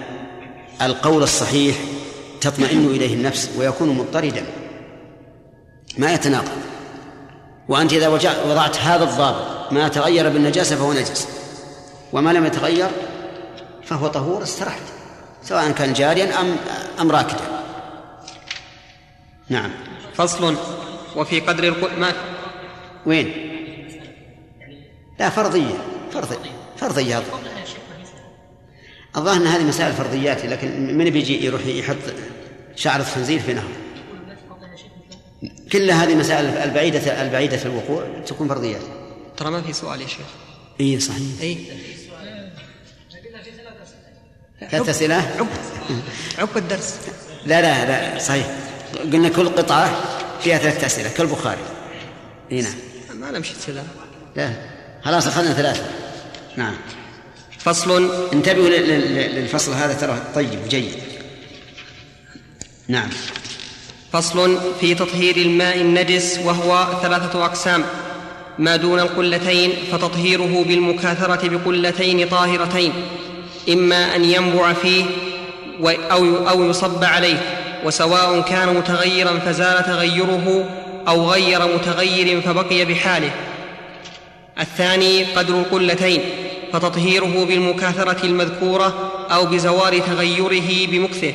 القول 0.81 1.23
الصحيح 1.23 1.75
تطمئن 2.41 2.85
إليه 2.85 3.13
النفس 3.13 3.49
ويكون 3.57 3.89
مضطردا. 3.89 4.43
ما 5.97 6.13
يتناقض. 6.13 6.57
وأنت 7.69 7.93
إذا 7.93 8.07
وضعت 8.45 8.77
هذا 8.77 9.03
الضابط 9.03 9.58
ما 9.71 9.88
تغير 9.88 10.29
بالنجاسة 10.29 10.75
فهو 10.75 10.93
نجس. 10.93 11.27
وما 12.13 12.34
لم 12.34 12.45
يتغير 12.45 12.89
فهو 13.84 14.08
طهور 14.08 14.43
استرحت 14.43 14.82
سواء 15.43 15.71
كان 15.71 15.93
جاريا 15.93 16.41
أم 16.41 16.55
أم 16.99 17.12
راكدا. 17.12 17.63
نعم. 19.49 19.71
فصل. 20.13 20.55
وفي 21.15 21.39
قدر 21.39 21.63
القل 21.63 21.99
ما؟ 21.99 22.13
وين؟ 23.05 23.34
لا 25.19 25.29
فرضية 25.29 25.77
فرضية 26.12 26.51
فرضية. 26.77 27.23
الظاهر 29.17 29.38
أن 29.38 29.47
هذه 29.47 29.63
مسائل 29.63 29.93
فرضيات 29.93 30.45
لكن 30.45 30.97
من 30.97 31.10
بيجي 31.10 31.45
يروح 31.45 31.65
يحط 31.65 31.95
شعرة 32.75 33.03
خنزير 33.03 33.39
في 33.39 33.53
نهر؟ 33.53 33.69
كل 35.71 35.91
هذه 35.91 36.15
مسائل 36.15 36.45
البعيدة 36.45 37.21
البعيدة 37.21 37.60
الوقوع 37.65 38.03
تكون 38.25 38.47
فرضيات. 38.47 38.82
ترى 39.39 39.49
ما 39.52 39.62
في 39.62 39.73
سؤال 39.73 40.02
يا 40.02 40.08
شيخ؟ 40.08 40.25
إي 40.82 40.99
صحيح. 40.99 41.21
إي. 41.41 41.58
ثلاث 44.71 44.89
أسئلة؟ 44.89 45.47
عقب 46.38 46.58
الدرس. 46.58 46.95
لا 47.45 47.62
لا 47.62 47.86
لا 48.13 48.19
صحيح. 48.19 48.47
قلنا 49.13 49.30
كل 49.30 49.49
قطعة 49.49 50.02
فيها 50.43 50.58
ثلاث 50.58 50.84
أسئلة 50.84 51.10
كالبخاري 51.10 51.62
إي 52.52 52.62
نعم. 52.62 52.73
ما 53.19 53.32
نمشي 53.32 53.54
كذا 53.67 53.84
لا 54.36 54.54
خلاص 55.04 55.28
أخذنا 55.28 55.54
ثلاثة. 55.54 55.84
نعم. 56.58 56.75
فصل. 57.60 58.12
انتبهوا 58.34 58.69
لل- 58.69 58.88
لل- 58.89 59.36
للفصل 59.36 59.73
هذا 59.73 59.93
ترى 59.93 60.21
طيب 60.36 60.63
وجيد 60.65 60.93
نعم. 62.88 63.10
فصل 64.12 64.60
في 64.80 64.95
تطهير 64.95 65.38
الماء 65.38 65.82
النجس 65.82 66.39
وهو 66.43 66.99
ثلاثة 67.02 67.45
أقسام. 67.45 67.86
ما 68.59 68.75
دون 68.75 68.99
القلتين 68.99 69.71
فتطهيره 69.91 70.65
بالمكاثرة 70.67 71.49
بقلتين 71.49 72.27
طاهرتين 72.27 72.93
إما 73.69 74.15
أن 74.15 74.25
ينبع 74.25 74.73
فيه 74.73 75.05
أو 76.11 76.49
أو 76.49 76.69
يصب 76.69 77.03
عليه 77.03 77.37
وسواء 77.85 78.41
كان 78.41 78.75
متغيرا 78.75 79.39
فزال 79.39 79.85
تغيره 79.85 80.69
أو 81.07 81.31
غير 81.31 81.59
متغير 81.75 82.41
فبقي 82.41 82.85
بحاله. 82.85 83.31
الثاني 84.59 85.23
قدر 85.23 85.53
القلتين 85.59 86.21
فتطهيره 86.73 87.45
بالمكاثرة 87.47 88.25
المذكورة 88.25 89.11
أو 89.31 89.45
بزوال 89.45 90.05
تغيره 90.05 90.87
بمكثه. 90.91 91.33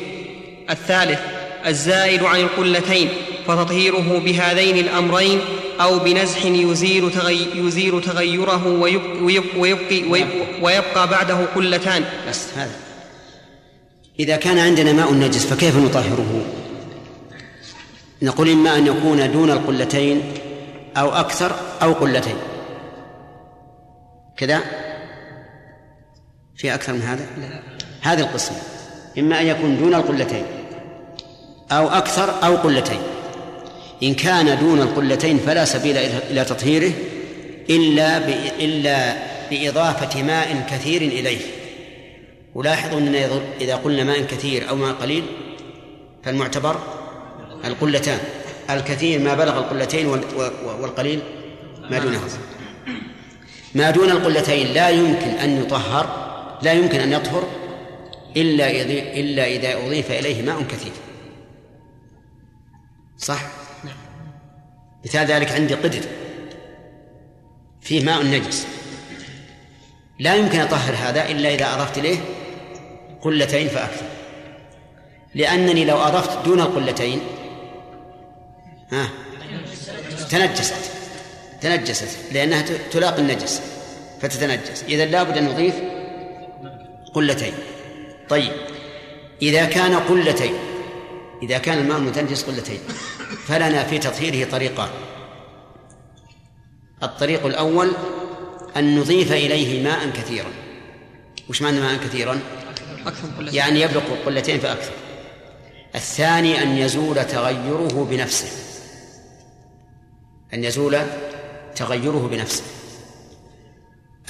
الثالث 0.71 1.21
الزائد 1.67 2.23
عن 2.23 2.41
القلتين 2.41 3.09
فتطهيره 3.47 4.23
بهذين 4.25 4.77
الأمرين 4.77 5.41
أو 5.81 5.99
بنزح 5.99 6.45
يزيل, 6.45 7.11
تغي 7.11 7.49
يزيل 7.55 8.01
تغيره 8.01 8.67
ويبقي, 8.67 9.21
ويبقي, 9.23 9.59
ويبقي, 9.59 10.03
ويبقي, 10.09 10.63
ويبقى 10.63 11.09
بعده 11.09 11.47
قلتان 11.55 12.05
بس 12.29 12.49
هذا. 12.57 12.77
إذا 14.19 14.37
كان 14.37 14.59
عندنا 14.59 14.93
ماء 14.93 15.15
نجس 15.15 15.47
فكيف 15.47 15.77
نطهره؟ 15.77 16.45
نقول 18.23 18.51
إما 18.51 18.79
أن 18.79 18.87
يكون 18.87 19.33
دون 19.33 19.51
القلتين 19.51 20.23
أو 20.97 21.13
أكثر 21.13 21.53
أو 21.83 21.93
قلتين. 21.93 22.37
كذا؟ 24.37 24.61
في 26.57 26.75
أكثر 26.75 26.93
من 26.93 27.03
هذا؟ 27.03 27.27
لا. 27.41 27.63
هذه 28.01 28.21
القسمة 28.21 28.57
إما 29.19 29.41
أن 29.41 29.47
يكون 29.47 29.79
دون 29.79 29.95
القلتين 29.95 30.45
أو 31.73 31.89
أكثر 31.89 32.47
أو 32.47 32.57
قلتين. 32.57 33.01
إن 34.03 34.15
كان 34.15 34.59
دون 34.59 34.81
القلتين 34.81 35.39
فلا 35.39 35.65
سبيل 35.65 35.97
إلى- 35.97 36.49
تطهيره 36.49 36.93
إلا. 37.71 38.19
إلا 38.65 39.17
بإضافة 39.51 40.23
ماء 40.23 40.67
كثير 40.71 41.03
إليه 41.03 41.41
ولاحظوا 42.55 42.99
أننا 42.99 43.29
إذا- 43.61 43.73
قلنا 43.85 44.05
ماء 44.05 44.21
كثير 44.21 44.69
أو 44.69 44.77
ماء 44.77 44.93
قليل 44.93 45.25
فالمعتبر 46.25 46.77
القلتان 47.65 48.19
الكثير 48.71 49.21
ما 49.21 49.35
بلغ 49.35 49.59
القلتين 49.59 50.07
والقليل 50.81 51.21
ما 51.91 51.99
دونها 51.99 52.21
ما 53.75 53.91
دون 53.91 54.11
القلتين 54.11 54.67
لا 54.67 54.89
يمكن 54.89 55.29
أن 55.29 55.63
يطهر 55.63 56.07
لا 56.63 56.73
يمكن 56.73 57.01
أن 57.01 57.13
يطهر 57.13 57.45
إلا 58.37 58.71
إلا 59.21 59.45
إذا 59.47 59.87
أضيف 59.87 60.11
إليه 60.11 60.43
ماء 60.43 60.63
كثير 60.63 60.93
صح؟ 63.19 63.41
مثال 65.05 65.27
ذلك 65.27 65.53
عندي 65.53 65.75
قدر. 65.75 66.01
فيه 67.81 68.05
ماء 68.05 68.23
نجس. 68.23 68.67
لا 70.19 70.35
يمكن 70.35 70.61
أطهر 70.61 70.95
هذا 70.95 71.29
إلا 71.29 71.55
إذا 71.55 71.75
أضفت 71.75 71.99
إليه 71.99 72.19
قلتين 73.23 73.69
فأكثر. 73.69 74.07
لأنني 75.35 75.85
لو 75.85 75.97
أضفت 75.97 76.45
دون 76.45 76.61
القلتين 76.61 77.21
ها 78.93 79.09
تنجست. 80.31 80.75
تنجست 81.61 82.19
لأنها 82.33 82.65
تلاقي 82.91 83.19
النجس 83.19 83.63
فتتنجس. 84.21 84.85
إذا 84.89 85.05
لابد 85.05 85.39
أن 85.39 85.45
نضيف 85.45 85.75
قلتين. 87.15 87.55
طيب 88.29 88.53
إذا 89.43 89.65
كان 89.65 89.95
قلتين 89.95 90.55
إذا 91.43 91.59
كان 91.59 91.79
الماء 91.79 91.99
المتنجس 91.99 92.43
قلتين. 92.43 92.79
فلنا 93.49 93.85
في 93.85 93.99
تطهيره 93.99 94.51
طريقان. 94.51 94.89
الطريق 97.03 97.47
الأول 97.47 97.93
أن 98.77 98.99
نضيف 98.99 99.33
إليه 99.33 99.85
ماء 99.85 100.11
كثيرا. 100.11 100.51
وش 101.49 101.63
معنى 101.63 101.81
ماء 101.81 101.97
كثيرا؟ 101.97 102.41
يعني 103.41 103.81
يبلغ 103.81 104.03
قلتين 104.27 104.61
فأكثر 104.61 104.93
الثاني 105.95 106.63
أن 106.63 106.79
يزول 106.79 107.25
تغيره 107.25 108.07
بنفسه. 108.11 108.49
أن 110.55 110.65
يزول 110.65 110.99
تغيره 111.77 112.29
بنفسه. 112.33 112.63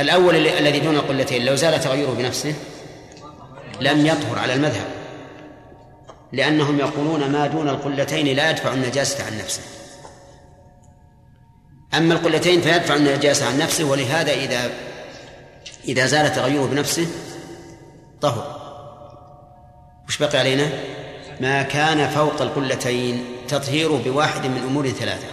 الأول 0.00 0.36
الذي 0.36 0.80
دون 0.80 0.96
القلتين 0.96 1.44
لو 1.44 1.54
زال 1.54 1.80
تغيره 1.80 2.14
بنفسه 2.14 2.54
لم 3.80 4.06
يطهر 4.06 4.38
على 4.38 4.54
المذهب. 4.54 5.03
لأنهم 6.34 6.78
يقولون 6.78 7.30
ما 7.30 7.46
دون 7.46 7.68
القلتين 7.68 8.36
لا 8.36 8.50
يدفع 8.50 8.72
النجاسة 8.72 9.24
عن 9.24 9.38
نفسه. 9.38 9.62
أما 11.94 12.14
القلتين 12.14 12.60
فيدفع 12.60 12.96
النجاسة 12.96 13.46
عن 13.46 13.58
نفسه 13.58 13.84
ولهذا 13.84 14.32
إذا 14.32 14.70
إذا 15.88 16.06
زال 16.06 16.32
تغيره 16.32 16.66
بنفسه 16.66 17.06
طهر. 18.20 18.60
وش 20.08 20.18
بقي 20.18 20.38
علينا؟ 20.38 20.68
ما 21.40 21.62
كان 21.62 22.08
فوق 22.08 22.42
القلتين 22.42 23.24
تطهيره 23.48 24.02
بواحد 24.04 24.46
من 24.46 24.58
أمور 24.58 24.88
ثلاثة. 24.88 25.26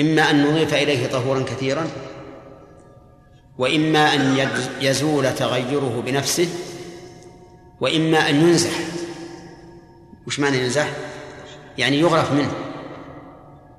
إما 0.00 0.30
أن 0.30 0.44
نضيف 0.46 0.74
إليه 0.74 1.06
طهورا 1.06 1.42
كثيرا 1.42 1.86
وإما 3.58 4.14
أن 4.14 4.48
يزول 4.80 5.34
تغيره 5.34 6.02
بنفسه 6.06 6.48
وإما 7.80 8.30
أن 8.30 8.48
ينزح. 8.48 9.01
وش 10.26 10.40
معنى 10.40 10.58
ينزح؟ 10.58 10.88
يعني 11.78 12.00
يغرف 12.00 12.32
منه. 12.32 12.52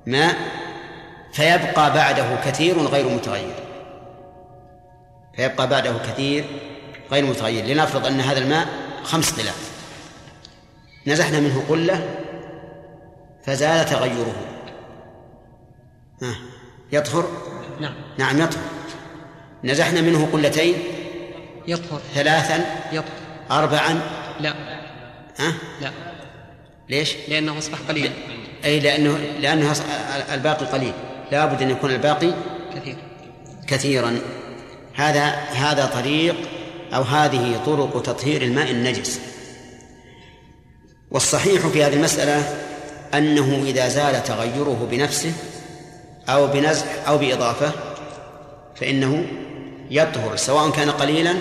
ماء 0.06 0.36
فيبقى 1.32 1.94
بعده 1.94 2.36
كثير 2.44 2.78
غير 2.78 3.08
متغير. 3.08 3.54
فيبقى 5.36 5.68
بعده 5.68 5.98
كثير 5.98 6.44
غير 7.12 7.24
متغير. 7.24 7.64
لنفرض 7.64 8.06
أن 8.06 8.20
هذا 8.20 8.38
الماء 8.38 8.68
خمس 9.04 9.30
طلاء 9.30 9.54
نزحنا 11.06 11.40
منه 11.40 11.64
قلة 11.68 12.20
فزال 13.44 13.86
تغيره. 13.86 14.34
ها؟ 16.22 16.34
يطهر؟ 16.92 17.28
نعم. 17.80 17.94
نعم 18.18 18.40
يطهر. 18.40 18.62
نزحنا 19.64 20.00
منه 20.00 20.28
قلتين؟ 20.32 20.74
يطهر. 21.66 22.00
ثلاثا؟ 22.14 22.64
يطهر. 22.92 23.24
أربعا؟ 23.50 24.00
لا. 24.40 24.54
ها؟ 25.38 25.52
لا. 25.80 26.13
ليش؟ 26.88 27.14
لأنه 27.28 27.58
أصبح 27.58 27.78
قليلا 27.88 28.10
أي 28.64 28.80
لأنه 28.80 29.18
لأنه 29.40 29.72
الباقي 30.32 30.66
قليل. 30.66 30.92
لابد 31.32 31.62
أن 31.62 31.70
يكون 31.70 31.90
الباقي 31.90 32.34
كثير. 32.74 32.96
كثيرا. 33.66 34.18
هذا 34.94 35.24
هذا 35.34 35.86
طريق 35.86 36.36
أو 36.94 37.02
هذه 37.02 37.60
طرق 37.66 38.02
تطهير 38.02 38.42
الماء 38.42 38.70
النجس. 38.70 39.20
والصحيح 41.10 41.66
في 41.66 41.84
هذه 41.84 41.94
المسألة 41.94 42.58
أنه 43.14 43.62
إذا 43.66 43.88
زال 43.88 44.24
تغيره 44.24 44.88
بنفسه 44.90 45.32
أو 46.28 46.46
بنزع 46.46 46.86
أو 47.08 47.18
بإضافة 47.18 47.72
فإنه 48.76 49.26
يطهر 49.90 50.36
سواء 50.36 50.70
كان 50.70 50.90
قليلا 50.90 51.34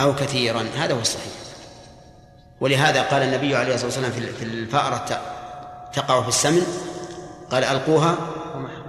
أو 0.00 0.14
كثيرا. 0.14 0.66
هذا 0.76 0.94
هو 0.94 1.00
الصحيح. 1.00 1.43
ولهذا 2.60 3.02
قال 3.02 3.22
النبي 3.22 3.56
عليه 3.56 3.74
الصلاة 3.74 3.86
والسلام 3.86 4.10
في- 4.38 4.44
الفأرة 4.44 5.20
تقع 5.94 6.22
في 6.22 6.28
السمن 6.28 6.62
قال 7.50 7.64
ألقوها 7.64 8.16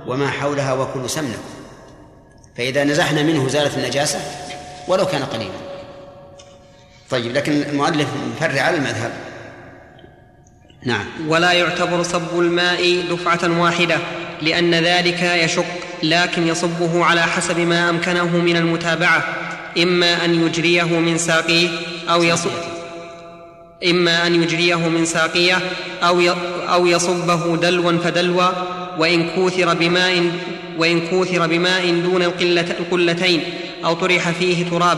وما 0.07 0.29
حولها 0.29 0.73
وكلوا 0.73 1.07
سمنكم 1.07 1.39
فإذا 2.57 2.83
نزحنا 2.83 3.23
منه 3.23 3.47
زالت 3.47 3.77
النجاسة 3.77 4.19
ولو 4.87 5.05
كان 5.05 5.23
قليلا. 5.23 5.51
طيب 7.09 7.31
لكن 7.33 7.51
المؤلف 7.61 8.07
مفرع 8.35 8.61
على 8.61 8.77
المذهب. 8.77 9.11
نعم. 10.83 11.05
ولا 11.27 11.51
يعتبر 11.51 12.03
صب 12.03 12.39
الماء 12.39 13.01
دفعة 13.11 13.61
واحدة 13.61 13.97
لأن 14.41 14.73
ذلك 14.75 15.21
يشق 15.21 15.65
لكن 16.03 16.47
يصبه 16.47 17.05
على 17.05 17.21
حسب 17.21 17.59
ما 17.59 17.89
أمكنه 17.89 18.37
من 18.37 18.57
المتابعة 18.57 19.23
إما 19.77 20.25
أن 20.25 20.45
يجريه 20.47 20.83
من 20.99 21.17
ساقيه 21.17 21.69
أو 22.09 22.23
يصب 22.23 22.51
إما 23.83 24.27
أن 24.27 24.43
يجريه 24.43 24.89
من 24.89 25.05
ساقية 25.05 25.57
أو 26.03 26.21
أو 26.69 26.85
يصبه 26.85 27.57
دلوا 27.57 27.97
فدلوا 28.03 28.49
وإن 28.97 29.29
كوثر 29.29 29.73
بماء 29.73 30.31
وإن 30.77 31.07
كوثر 31.07 31.47
بماء 31.47 32.01
دون 32.01 32.21
القلتين 32.21 33.43
أو 33.85 33.93
طرح 33.93 34.29
فيه 34.29 34.69
تراب 34.69 34.97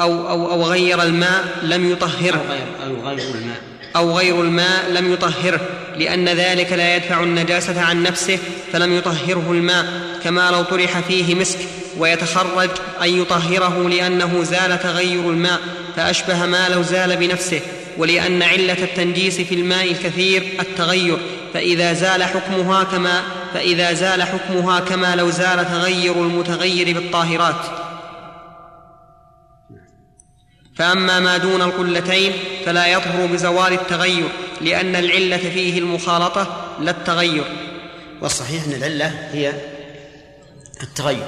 أو 0.00 0.28
أو 0.28 0.50
أو 0.50 0.62
غير 0.64 1.02
الماء 1.02 1.58
لم 1.62 1.92
يطهره. 1.92 2.44
أو 2.86 3.08
غير 3.08 3.34
الماء. 3.34 3.60
أو 3.96 4.18
غير 4.18 4.40
الماء 4.42 4.90
لم 4.90 5.12
يطهره 5.12 5.60
لأن 5.98 6.28
ذلك 6.28 6.72
لا 6.72 6.96
يدفع 6.96 7.22
النجاسة 7.22 7.80
عن 7.80 8.02
نفسه 8.02 8.38
فلم 8.72 8.92
يطهره 8.92 9.46
الماء 9.50 9.86
كما 10.24 10.50
لو 10.50 10.62
طرح 10.62 11.00
فيه 11.00 11.34
مسك 11.34 11.58
ويتخرج 11.98 12.70
أن 13.02 13.08
يطهره 13.08 13.88
لأنه 13.88 14.42
زال 14.42 14.80
تغير 14.80 15.30
الماء 15.30 15.60
فأشبه 15.96 16.46
ما 16.46 16.68
لو 16.68 16.82
زال 16.82 17.16
بنفسه. 17.16 17.60
ولأن 17.98 18.42
علة 18.42 18.84
التنجيس 18.84 19.40
في 19.40 19.54
الماء 19.54 19.90
الكثير 19.90 20.42
التغير 20.60 21.18
فإذا 21.54 21.92
زال 21.92 22.22
حكمها 22.22 22.84
كما 22.84 23.22
فإذا 23.54 23.92
زال 23.92 24.22
حكمها 24.22 24.80
كما 24.80 25.16
لو 25.16 25.30
زال 25.30 25.68
تغير 25.68 26.12
المتغير 26.12 26.94
بالطاهرات. 26.94 27.64
فأما 30.76 31.20
ما 31.20 31.36
دون 31.36 31.62
القلتين 31.62 32.32
فلا 32.66 32.86
يطهر 32.86 33.26
بزوال 33.26 33.72
التغير 33.72 34.28
لأن 34.60 34.96
العلة 34.96 35.36
فيه 35.36 35.78
المخالطة 35.78 36.76
لا 36.80 36.90
التغير. 36.90 37.44
والصحيح 38.20 38.64
أن 38.64 38.72
العلة 38.72 39.28
هي 39.32 39.52
التغير 40.82 41.26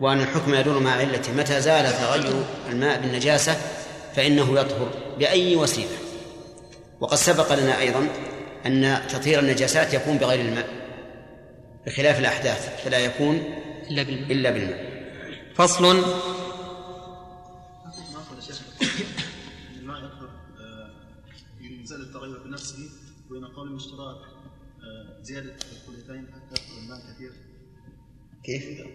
وأن 0.00 0.20
الحكم 0.20 0.54
يدور 0.54 0.78
مع 0.78 0.92
علته. 0.92 1.32
متى 1.32 1.60
زال 1.60 1.92
تغير 1.98 2.44
الماء 2.70 3.00
بالنجاسة 3.00 3.56
فإنه 4.16 4.60
يطهر. 4.60 5.05
بأي 5.18 5.56
وسيلة. 5.56 5.98
وقد 7.00 7.16
سبق 7.16 7.54
لنا 7.54 7.80
أيضا 7.80 8.08
أن 8.66 9.06
تطهير 9.08 9.38
النجاسات 9.38 9.94
يكون 9.94 10.18
بغير 10.18 10.40
الماء 10.40 10.86
بخلاف 11.86 12.20
الأحداث 12.20 12.84
فلا 12.84 12.98
يكون 12.98 13.36
إلا 13.90 14.02
بالماء. 14.02 14.32
إلا 14.32 14.50
بالماء. 14.50 14.96
فصل. 15.54 15.84
آه، 15.84 16.26
التغير 21.90 22.38
بنفسه 22.44 22.90
وبين 23.30 23.44
قول 23.44 23.70
الاشتراك 23.70 24.16
آه، 24.16 25.22
زيادة 25.22 25.54
القلتين 25.72 26.26
حتى 26.26 26.62
يدخل 26.62 26.78
الماء 26.82 27.00
كثير. 27.14 27.32
كيف؟ 28.44 28.86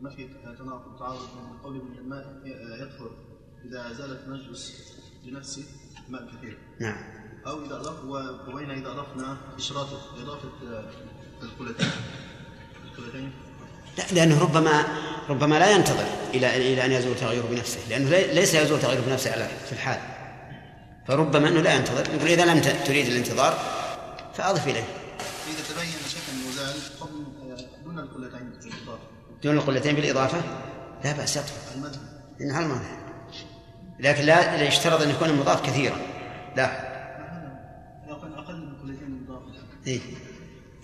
ما 0.00 0.10
في 0.10 0.28
تناقض 0.58 0.98
تعارض 0.98 1.20
من 1.20 1.58
قول 1.58 1.80
ان 1.80 1.98
الماء 1.98 2.24
آه، 2.24 2.82
يطهر 2.82 3.10
إذا 3.64 3.92
زال 3.92 4.10
التنجس 4.12 4.94
بنفسه 5.26 5.62
ماء 6.08 6.22
كثير. 6.38 6.58
نعم. 6.80 6.96
أو 7.46 7.64
إذا 7.64 7.74
اضاف 7.76 8.04
وبين 8.48 8.70
إذا 8.70 8.88
أضفنا 8.88 9.36
اشراطه 9.56 10.00
إضافة 10.22 10.48
آه، 10.72 10.84
القلتين 11.42 11.90
القلتين 12.84 13.32
لا 13.98 14.04
لأنه 14.12 14.40
ربما 14.42 14.84
ربما 15.28 15.58
لا 15.58 15.70
ينتظر 15.70 16.06
إلى 16.34 16.56
إلى 16.56 16.84
أن 16.84 16.92
يزول 16.92 17.16
تغيره 17.16 17.46
بنفسه 17.50 17.78
لأنه 17.90 18.10
لي- 18.10 18.34
ليس 18.34 18.54
يزول 18.54 18.80
تغيره 18.80 19.00
بنفسه 19.00 19.32
على 19.32 19.48
في 19.66 19.72
الحال. 19.72 19.98
فربما 21.08 21.48
أنه 21.48 21.60
لا 21.60 21.74
ينتظر 21.74 22.14
يقول 22.14 22.28
إذا 22.28 22.44
لم 22.44 22.60
تريد 22.60 23.06
الانتظار 23.06 23.58
فأضف 24.34 24.64
إليه. 24.68 24.84
إذا 25.48 25.74
تبين 25.74 25.92
شيء 26.08 26.22
أنه 26.32 26.50
زال 26.56 26.74
قبل 27.00 27.24
آه، 27.50 27.84
دون 27.84 27.98
القلتين 27.98 28.50
بالاضافه 28.50 28.98
دون 29.44 29.56
القلتين 29.56 29.94
بالإضافة 29.94 30.40
لا 31.04 31.12
بأس 31.12 31.36
يطهر. 31.36 31.48
المذهب. 31.74 32.22
على 32.40 32.64
المذهب. 32.66 33.03
لكن 33.98 34.24
لا 34.24 34.62
يشترط 34.62 35.02
أن 35.02 35.10
يكون 35.10 35.28
المضاف 35.28 35.66
كثيرا. 35.66 35.96
لا. 36.56 36.94
أقل 38.08 38.34
أقل 38.34 38.56
من 38.56 38.72
كليتين 38.82 39.26
مضافة 39.28 39.44
إيه. 39.86 40.00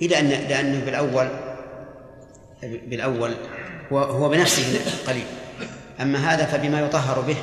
إيه 0.02 0.08
لأن 0.08 0.28
لأنه 0.28 0.84
بالأول 0.84 1.28
بالأول 2.62 3.34
هو 3.92 3.98
هو 3.98 4.28
بنفسه 4.28 4.80
قليل. 5.06 5.26
أما 6.00 6.34
هذا 6.34 6.44
فبما 6.44 6.80
يطهر 6.80 7.20
به 7.20 7.36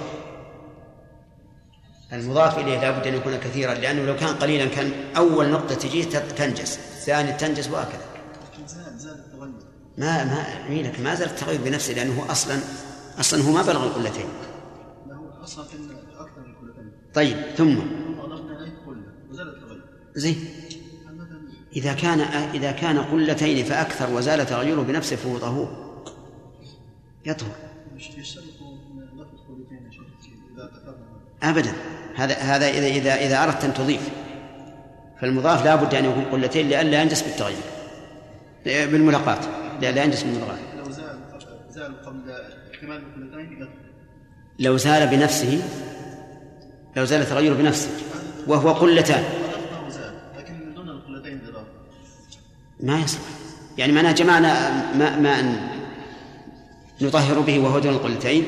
المضاف 2.13 2.59
إليه 2.59 2.81
لا 2.81 2.91
بد 2.91 3.07
أن 3.07 3.13
يكون 3.13 3.37
كثيرا 3.37 3.73
لأنه 3.73 4.05
لو 4.05 4.15
كان 4.15 4.35
قليلا 4.35 4.65
كان 4.65 4.91
أول 5.17 5.49
نقطة 5.49 5.75
تجيه 5.75 6.03
تنجس 6.19 6.79
ثاني 7.05 7.33
تنجس 7.33 7.69
وهكذا. 7.69 8.01
ما 9.97 10.23
ما 10.23 10.91
ما 11.03 11.15
زال 11.15 11.29
التغير 11.29 11.61
بنفسه 11.61 11.93
لأنه 11.93 12.21
هو 12.21 12.31
أصلا 12.31 12.59
أصلا 13.19 13.43
هو 13.43 13.51
ما 13.51 13.61
بلغ 13.61 13.83
القلتين. 13.83 14.25
كان 15.55 15.81
من 15.81 16.91
طيب 17.13 17.37
ثم؟ 17.37 17.77
التغير 19.31 19.81
زين. 20.15 20.35
إذا 21.75 21.93
كان 21.93 22.19
إذا 22.53 22.71
كان 22.71 22.97
قلتين 22.97 23.65
فأكثر 23.65 24.13
وزال 24.13 24.45
تغيره 24.45 24.81
بنفسه 24.81 25.15
فهو 25.15 25.37
طهور. 25.37 26.03
يطهر. 27.25 27.55
أبدا. 31.43 31.73
هذا 32.15 32.33
هذا 32.33 32.69
إذا 32.69 32.87
إذا 32.87 33.15
إذا 33.15 33.43
أردت 33.43 33.63
أن 33.63 33.73
تضيف. 33.73 34.09
فالمضاف 35.21 35.65
لا 35.65 35.75
بد 35.75 35.95
أن 35.95 36.05
يكون 36.05 36.25
قلتين 36.25 36.69
لئلا 36.69 37.01
ينجس 37.01 37.21
بالتغير 37.21 37.57
بالملاقات. 38.65 39.45
لئلا 39.81 40.03
ينجس 40.03 40.23
بالملاقات. 40.23 40.59
لو 40.77 40.91
زال 40.91 41.19
زال 41.69 42.05
قبل 42.05 42.31
اكتمال 42.73 42.97
الكليتين 42.97 43.61
يدخل 43.61 43.86
لو 44.59 44.77
زال 44.77 45.07
بنفسه 45.07 45.61
لو 46.95 47.05
زال 47.05 47.21
التغير 47.21 47.53
بنفسه 47.53 47.89
وهو 48.47 48.73
قلتان. 48.73 49.23
ما 52.79 52.99
يصلح. 52.99 53.21
يعني 53.77 53.93
معناه 53.93 54.11
جمعنا 54.11 54.69
ماء 54.93 55.19
ماء 55.19 55.45
نطهر 57.01 57.39
به 57.39 57.59
وهو 57.59 57.79
دون 57.79 57.93
القلتين. 57.93 58.43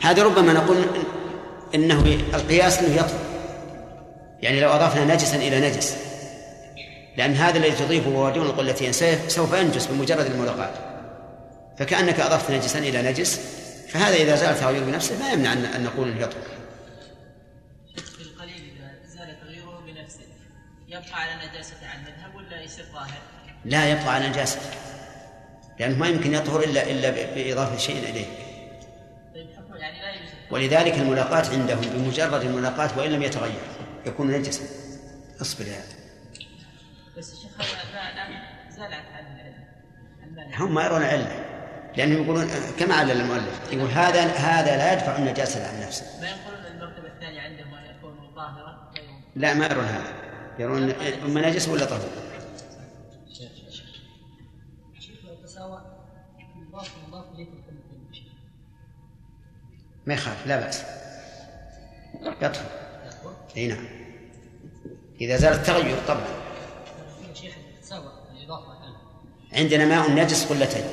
هذا 0.00 0.22
ربما 0.22 0.52
نقول 0.52 0.76
إنه 1.74 2.18
القياس 2.34 2.78
إنه 2.78 2.94
يطهر. 2.94 3.20
يعني 4.42 4.60
لو 4.60 4.70
أضفنا 4.70 5.14
نجسا 5.14 5.36
إلى 5.36 5.68
نجس. 5.68 5.96
لأن 7.16 7.32
هذا 7.32 7.58
الذي 7.58 7.70
تضيفه 7.70 8.10
وهو 8.10 8.30
دون 8.30 8.46
القلتين 8.46 8.92
سوف 9.28 9.52
ينجس 9.52 9.86
بمجرد 9.86 10.26
الملاقاة. 10.26 10.87
فكأنك 11.78 12.20
أضفت 12.20 12.50
نجسا 12.50 12.78
إلى 12.78 13.02
نجس 13.02 13.40
فهذا 13.88 14.14
إذا 14.14 14.36
زال 14.36 14.50
التغير 14.50 14.84
بنفسه 14.84 15.18
ما 15.18 15.32
يمنع 15.32 15.52
ان 15.52 15.64
أن 15.64 15.82
نقول 15.84 16.08
إنه 16.08 16.20
يطهر 16.20 16.42
القليل 18.20 18.72
إذا 18.76 18.90
زال 19.08 19.36
بنفسه 19.86 20.20
يبقى 20.88 21.22
على 21.22 21.48
نجاسة 21.48 21.74
عن 21.88 22.00
مذهب 22.02 22.34
ولا 22.34 22.62
يصير 22.62 22.84
طاهر؟ 22.94 23.18
لا 23.64 23.90
يبقى 23.90 24.14
على 24.14 24.28
نجاسته 24.28 24.70
لأنه 25.78 25.96
ما 25.96 26.08
يمكن 26.08 26.34
يطهر 26.34 26.60
الا 26.62 26.90
إلا 26.90 27.10
ب- 27.10 27.34
بإضافة 27.34 27.76
شيء 27.78 27.98
إليه. 28.10 28.26
طيب 29.34 29.48
يعني 29.76 30.18
ولذلك 30.50 30.94
الملاقاة 30.94 31.50
عندهم 31.50 31.80
بمجرد 31.80 32.42
الملاقاة 32.42 32.98
وإن 32.98 33.10
لم 33.10 33.22
يتغير 33.22 33.60
يكون 34.06 34.30
نجسا. 34.30 34.62
اصبر 35.40 35.66
يا 35.66 35.72
هذا 35.72 35.96
بس 37.18 37.32
الشيخ 37.32 37.50
لا 37.58 38.70
زالت 38.76 39.04
هم 40.54 40.74
ما 40.74 40.84
يرون 40.84 41.02
علة. 41.02 41.44
لأنهم 41.96 42.22
يقولون 42.22 42.48
كما 42.78 42.94
علل 42.94 43.10
المؤلف 43.10 43.72
يقول 43.72 43.90
هذا 43.90 44.22
هذا 44.26 44.76
لا 44.76 44.92
يدفع 44.92 45.16
النجاسة 45.16 45.68
عن 45.68 45.80
نفسه. 45.80 46.20
ما 46.20 46.28
ينقلون 46.28 46.66
المرتبة 46.66 47.08
الثانية 47.08 47.40
عندهم 47.40 47.74
أن 47.74 47.96
يكون 47.96 48.30
طاهرا 48.36 48.90
طيب 48.96 49.04
لا 49.36 49.54
ما 49.54 49.66
يرون 49.66 49.84
هذا. 49.84 50.12
يرون 50.58 50.90
إما 51.24 51.48
نجس 51.48 51.68
ولا 51.68 51.84
طهور؟ 51.84 52.10
شيخ 54.98 55.18
ما 60.06 60.14
يخاف 60.14 60.46
لا 60.46 60.60
بأس. 60.60 60.84
يطهر. 62.42 62.66
إي 63.56 63.66
نعم. 63.66 63.84
إذا 65.20 65.36
زال 65.36 65.52
التغير 65.52 65.96
طبعا. 66.08 66.26
عندنا 69.52 69.84
ماء 69.84 70.10
نجس 70.10 70.44
قلتين. 70.44 70.84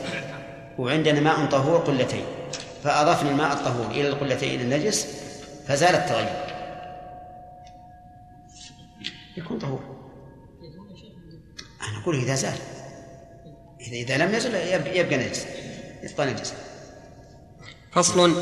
وعندنا 0.78 1.20
ماء 1.20 1.46
طهور 1.46 1.78
قلتين 1.78 2.26
فأضفنا 2.84 3.30
الماء 3.32 3.54
الطهور 3.54 3.92
إلى 3.92 4.08
القلتين 4.08 4.62
النجس 4.62 5.08
فزال 5.68 5.96
التغير. 5.96 6.46
يكون 9.38 9.60
طهور. 9.60 9.80
أنا 11.90 12.02
أقول 12.04 12.16
إذا 12.16 12.36
زال. 12.36 12.54
إذا 13.82 13.96
إذا 13.96 14.26
لم 14.26 14.36
يزل 14.36 14.56
يب- 14.56 14.88
يبقى 14.96 15.18
نجس. 15.18 15.46
يبقى 16.04 16.26
نجس. 16.34 16.54
فصل. 17.94 18.36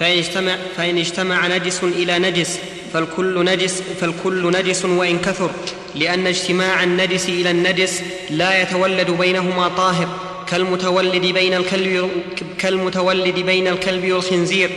فإن 0.00 0.18
اجتمع 0.18 0.56
فإن 0.76 0.98
اجتمع 0.98 1.46
نجس 1.46 1.84
إلى 1.84 2.18
نجس 2.18 2.58
فالكل 2.92 3.44
نجس 3.44 3.80
فالكل 3.82 4.52
نجس 4.52 4.84
وإن 4.84 5.18
كثر 5.18 5.50
لأن 5.94 6.26
اجتماع 6.26 6.82
النجس 6.82 7.28
إلى 7.28 7.50
النجس 7.50 8.02
لا 8.30 8.62
يتولد 8.62 9.10
بينهما 9.10 9.68
طاهر. 9.68 10.31
كالمتولد 10.52 11.26
بين 11.26 11.54
الكلب 11.54 12.10
كالمتولد 12.58 13.38
بين 13.38 13.68
الكلب 13.68 14.12
والخنزير 14.12 14.70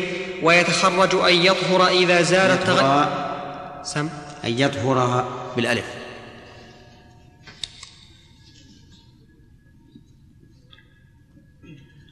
ويتخرج 0.43 1.15
أن 1.15 1.35
يطهر 1.45 1.87
إذا 1.87 2.21
زال 2.21 2.51
التغير 2.51 3.05
سم. 3.83 4.09
أن 4.45 4.59
يطهر 4.59 5.27
بالألف. 5.55 5.85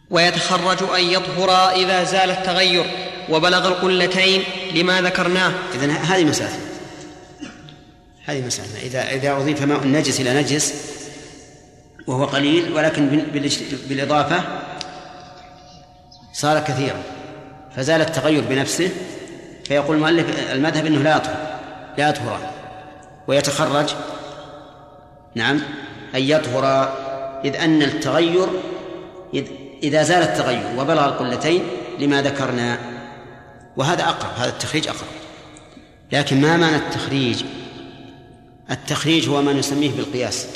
ويتخرج 0.09 0.84
أن 0.99 1.03
يطهر 1.03 1.70
إذا 1.70 2.03
زال 2.03 2.32
التغير. 2.32 2.86
وبلغ 3.30 3.68
القلتين 3.68 4.43
لما 4.74 5.01
ذكرناه. 5.01 5.53
إذن 5.74 5.89
هذه 5.89 6.26
مسألة. 6.26 6.59
هذه 8.26 8.45
مسألة. 8.45 8.82
إذا 8.82 9.11
إذا 9.11 9.38
أضيف 9.38 9.61
ماء 9.61 9.84
النجس 9.84 10.20
إلى 10.20 10.34
نجس 10.34 10.74
وهو 12.07 12.25
قليل 12.25 12.73
ولكن 12.73 13.23
بالإضافة 13.89 14.43
صار 16.33 16.59
كثيرا 16.59 17.01
فزال 17.75 18.01
التغير 18.01 18.43
بنفسه 18.49 18.89
فيقول 19.65 19.95
المؤلف 19.95 20.51
المذهب 20.51 20.85
أنه 20.85 21.01
لا 21.01 21.17
يطهر 21.17 21.37
لا 21.97 22.09
يطهر 22.09 22.39
ويتخرج 23.27 23.93
نعم 25.35 25.61
أن 26.15 26.21
يطهر 26.21 26.93
إذ 27.45 27.55
أن 27.55 27.81
التغير 27.81 28.47
إذ 29.33 29.47
إذا 29.83 30.03
زال 30.03 30.23
التغير 30.23 30.63
وبلغ 30.77 31.05
القلتين 31.05 31.63
لما 31.99 32.21
ذكرنا 32.21 32.77
وهذا 33.77 34.03
أقرب 34.03 34.31
هذا 34.37 34.49
التخريج 34.49 34.87
أقرب 34.87 35.07
لكن 36.11 36.41
ما 36.41 36.57
معنى 36.57 36.75
التخريج؟ 36.75 37.43
التخريج 38.71 39.29
هو 39.29 39.41
ما 39.41 39.53
نسميه 39.53 39.91
بالقياس. 39.91 40.47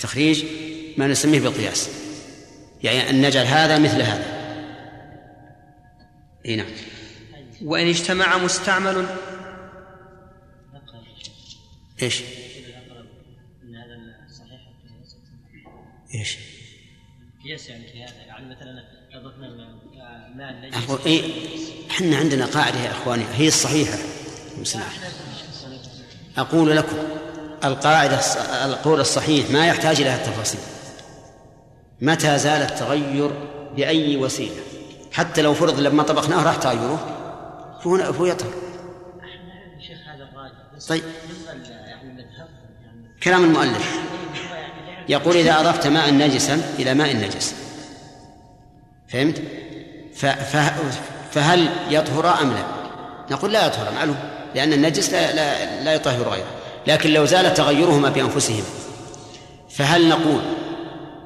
التخريج 0.00 0.44
ما 0.96 1.06
نسميه 1.06 1.40
بالقياس. 1.40 1.90
يعني 2.82 3.10
أن 3.10 3.26
نجعل 3.26 3.46
هذا 3.46 3.78
مثل 3.78 4.02
هذا. 4.02 4.40
إي 6.46 6.56
نعم. 6.56 6.66
وإن 7.62 7.88
اجتمع 7.88 8.38
مستعمل. 8.38 9.06
إيش؟ 12.02 12.22
ان 13.62 13.76
هذا 13.76 13.96
صحيح 14.38 14.60
القياس 14.84 15.16
إيش؟ 16.14 16.38
قياس 17.44 17.68
يعني 17.68 17.88
في 17.88 18.04
هذا. 18.04 18.22
يعني 18.26 18.54
مثلا 18.54 18.84
أضفنا 19.12 19.80
أقول 20.78 20.98
إيه 21.06 21.22
إحنا 21.90 22.16
عندنا 22.16 22.46
قاعدة 22.46 22.80
يا 22.80 22.90
إخواني 22.90 23.24
هي 23.34 23.48
الصحيحة. 23.48 23.98
مسلم. 24.60 24.82
أقول 26.36 26.76
لكم 26.76 27.19
القاعدة 27.64 28.20
القول 28.64 29.00
الصحيح 29.00 29.50
ما 29.50 29.66
يحتاج 29.66 30.00
إلى 30.00 30.14
التفاصيل. 30.14 30.60
متى 32.00 32.38
زال 32.38 32.62
التغير 32.62 33.30
بأي 33.76 34.16
وسيلة؟ 34.16 34.62
حتى 35.12 35.42
لو 35.42 35.54
فرض 35.54 35.80
لما 35.80 36.02
طبخناه 36.02 36.42
راح 36.42 36.56
تغيره؟ 36.56 37.16
فهو 37.84 38.12
فهو 38.12 38.26
يطهر. 38.26 38.52
شيخ 39.86 39.98
هذا 40.14 40.24
الراجع 40.24 40.54
بس 40.76 40.86
طيب. 40.86 41.02
يعني 41.46 41.68
يعني 41.68 42.24
كلام 43.22 43.44
المؤلف. 43.44 44.00
يقول 45.08 45.36
إذا 45.36 45.60
أضفت 45.60 45.86
ماء 45.86 46.14
نجسا 46.14 46.62
إلى 46.78 46.94
ماء 46.94 47.16
نجس. 47.16 47.54
فهمت؟ 49.08 49.42
فهل 51.32 51.68
يطهر 51.90 52.42
أم 52.42 52.52
لا؟ 52.52 52.64
نقول 53.30 53.52
لا 53.52 53.66
يطهر 53.66 53.92
معلوم. 53.94 54.16
لأن 54.54 54.72
النجس 54.72 55.12
لا, 55.12 55.32
لا, 55.32 55.82
لا 55.84 55.94
يطهر 55.94 56.28
غيره. 56.28 56.59
لكن 56.86 57.10
لو 57.10 57.24
زال 57.24 57.54
تغيرهما 57.54 58.08
بأنفسهم 58.08 58.62
فهل 59.70 60.08
نقول 60.08 60.40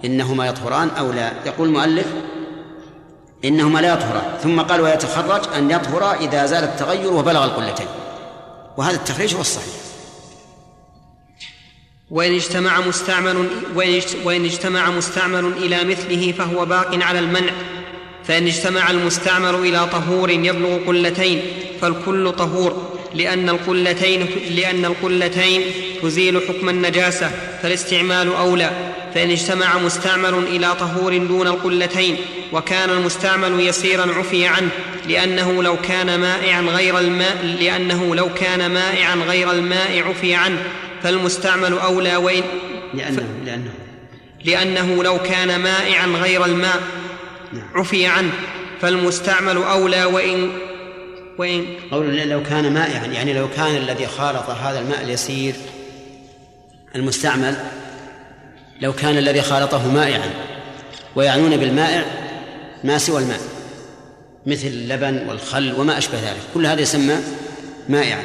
إنهما 0.05 0.47
يطهران 0.47 0.89
أو 0.89 1.13
لا؟ 1.13 1.33
يقول 1.47 1.69
المؤلف 1.69 2.07
إنهما 3.45 3.79
لا 3.79 3.93
يطهران 3.93 4.39
ثم 4.43 4.61
قال 4.61 4.81
ويتخرج 4.81 5.55
أن 5.57 5.71
يطهر 5.71 6.15
إذا 6.15 6.47
زال 6.47 6.65
التغير 6.65 7.13
وبلغ 7.13 7.45
القلتين. 7.45 7.87
وهذا 8.77 8.97
التخريج 8.97 9.35
هو 9.35 9.41
الصحيح. 9.41 9.75
وإن 12.11 12.35
اجتمع 12.35 12.81
مستعمل 12.81 13.49
وإن 14.25 14.45
اجتمع 14.45 14.91
مستعمل 14.91 15.45
إلى 15.45 15.85
مثله 15.85 16.33
فهو 16.33 16.65
باق 16.65 17.03
على 17.03 17.19
المنع. 17.19 17.53
فإن 18.25 18.47
اجتمع 18.47 18.91
المستعمل 18.91 19.55
إلى 19.55 19.87
طهور 19.87 20.31
يبلغ 20.31 20.87
قلتين 20.87 21.43
فالكل 21.81 22.33
طهور. 22.33 22.94
لأن 23.15 23.49
القلتين 23.49 24.27
لأن 24.51 24.85
القلتين 24.85 25.63
تزيل 26.03 26.41
حكم 26.49 26.69
النجاسة 26.69 27.31
فالاستعمال 27.63 28.35
أولى. 28.35 28.71
فإن 29.15 29.31
اجتمع 29.31 29.79
مستعمل 29.79 30.35
إلى 30.35 30.75
طهور 30.75 31.19
دون 31.19 31.47
القلتين 31.47 32.17
وكان 32.53 32.91
المستعمل 32.91 33.61
يسيرا 33.61 34.13
عفي 34.13 34.47
عنه 34.47 34.69
لأنه 35.09 35.63
لو 35.63 35.77
كان 35.77 36.21
مائعا 36.21 36.63
غير 36.63 36.99
الماء 36.99 37.57
لأنه 37.61 38.15
لو 38.15 38.35
كان 38.35 38.71
مائعا 38.71 39.15
غير 39.15 39.51
الماء 39.51 40.03
عفي 40.09 40.35
عنه. 40.35 40.63
فالمستعمل 41.03 41.73
أولى 41.73 42.17
وإن 42.17 42.43
لأنه 42.95 43.27
لأنه. 43.45 43.71
لأنه 44.45 45.03
لو 45.03 45.19
كان 45.19 45.61
مائعا 45.61 46.07
غير 46.07 46.45
الماء 46.45 46.81
عفي 47.75 48.07
عنه. 48.07 48.33
فالمستعمل 48.83 49.57
أولى 49.57 50.05
وإن 50.05 50.53
وإن 51.39 51.67
قول 51.91 52.29
لو 52.29 52.43
كان 52.43 52.73
مائعا 52.73 53.07
يعني 53.07 53.33
لو 53.33 53.49
كان 53.49 53.77
الذي 53.77 54.07
خالط 54.07 54.51
هذا 54.51 54.79
الماء 54.79 55.03
اليسير 55.03 55.55
المستعمل 56.95 57.57
لو 58.81 58.93
كان 58.93 59.19
الذي 59.19 59.43
خالطه 59.43 59.93
مائعا 59.93 60.31
ويعنون 61.17 61.57
بالمائع 61.57 62.05
ما 62.85 62.99
سوى 62.99 63.23
الماء؟ 63.23 63.41
مثل 64.47 64.67
اللبن 64.67 65.29
والخل 65.29 65.73
وما 65.81 65.99
أشبه 65.99 66.19
ذلك. 66.19 66.41
كل 66.55 66.67
هذا 66.67 66.81
يسمى 66.81 67.17
مائعا. 67.89 68.23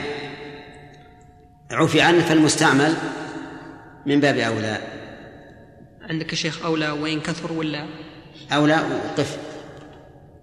عفي 1.72 2.02
عنه 2.02 2.22
فالمستعمل 2.22 2.94
من 4.06 4.20
باب 4.20 4.38
أولى. 4.38 4.78
عندك 6.10 6.36
شيخ 6.36 6.66
أولى 6.66 6.90
وإن 6.90 7.20
كثر 7.20 7.54
ولا؟ 7.54 7.86
أولى 8.52 8.74
وقف. 8.74 9.38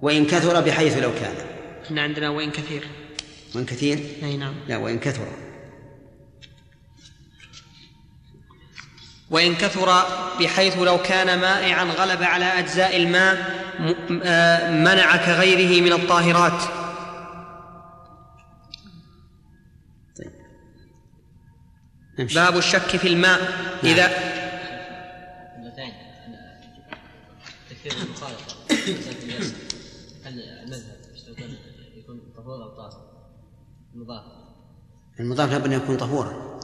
وإن 0.03 0.27
كثر 0.27 0.61
بحيث 0.61 0.99
لو 0.99 1.11
كان. 1.21 1.56
إحنا 1.87 2.03
عندنا 2.03 2.29
وإن 2.29 2.51
كثير. 2.51 2.89
وإن 3.55 3.65
كثير؟ 3.65 3.99
أي 4.23 4.37
نعم. 4.37 4.55
لا 4.69 4.77
وإن 4.77 4.99
كثر. 4.99 5.29
وإن 9.31 9.55
كثر 9.55 10.03
بحيث 10.41 10.79
لو 10.79 11.03
كان 11.03 11.41
مائعا 11.41 11.85
غلب 11.85 12.23
على 12.23 12.45
أجزاء 12.45 12.97
الماء 12.97 13.67
آه، 14.25 14.71
منع 14.71 15.17
كغيره 15.17 15.83
من 15.83 15.93
الطاهرات. 15.93 16.63
نمشي. 22.19 22.35
باب 22.35 22.57
الشك 22.57 22.97
في 22.97 23.09
الماء. 23.09 23.41
إذا 23.85 24.07
اللتين 25.59 25.93
تكثير 27.71 27.93
المخالطة 27.93 28.55
مسألة 28.71 29.23
الناس 29.23 29.53
هل 30.25 30.41
المذهب 30.41 30.97
يشترطون 31.15 31.57
يكون 31.97 32.21
طهور 32.37 32.63
أو 32.63 32.77
طاهر؟ 32.77 33.07
مضاف 33.97 34.23
المضاف 35.21 35.53
لابد 35.53 35.67
أن 35.67 35.73
يكون 35.73 35.97
طهورا. 35.97 36.57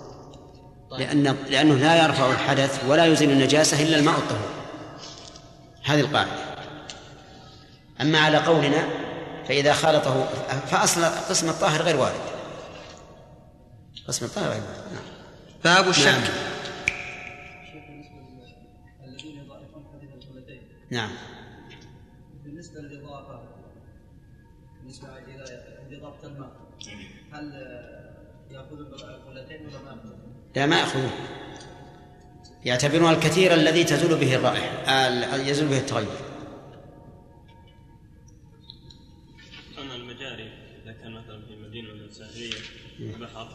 لأن 0.99 1.23
لأنه 1.23 1.75
لا 1.75 2.05
يرفع 2.05 2.31
الحدث 2.31 2.85
ولا 2.89 3.07
يزيل 3.07 3.31
النجاسة 3.31 3.83
إلا 3.83 3.99
الماء 3.99 4.19
الطهور. 4.19 4.51
هذه 5.85 6.01
القاعدة. 6.01 6.31
أما 8.01 8.19
على 8.19 8.37
قولنا 8.39 8.89
فإذا 9.49 9.73
خالطه 9.73 10.25
فأصل 10.67 11.05
قسم 11.05 11.49
الطاهر 11.49 11.83
غير 11.83 11.97
وارد. 11.97 12.21
قسم 14.09 14.27
الطاهر 14.27 14.51
غير 14.51 14.63
وارد. 14.63 14.93
نعم. 14.93 15.05
باب 15.65 15.89
الشك. 15.89 16.07
نعم. 16.09 16.53
نعم 20.91 21.11
بالنسبة 22.45 22.81
للاضافه 22.81 23.41
بالنسبة 24.81 25.19
إلى 25.19 25.63
عند 25.81 26.03
ضبط 26.03 26.25
الماء 26.25 26.53
هل 27.33 27.53
القلتين 28.51 29.67
ولا 29.67 29.79
ما؟ 29.95 30.03
لا 30.57 30.67
ما 30.67 30.79
يأخذون 30.81 31.11
يعتبرون 32.65 33.13
الكثير 33.13 33.55
الذي 33.55 33.85
تزول 33.85 34.19
به 34.19 34.35
الرائحة 34.35 34.91
ال- 35.09 35.49
يزول 35.49 35.69
به 35.69 35.79
التغير. 35.79 36.07
أما 39.79 39.95
المجاري 39.95 40.51
إذا 40.85 40.93
كان 40.93 41.13
مثلا 41.13 41.43
في 41.47 41.57
مدينة 41.57 41.93
من 41.95 42.01
الساحلية 42.01 42.55
بحر 43.21 43.49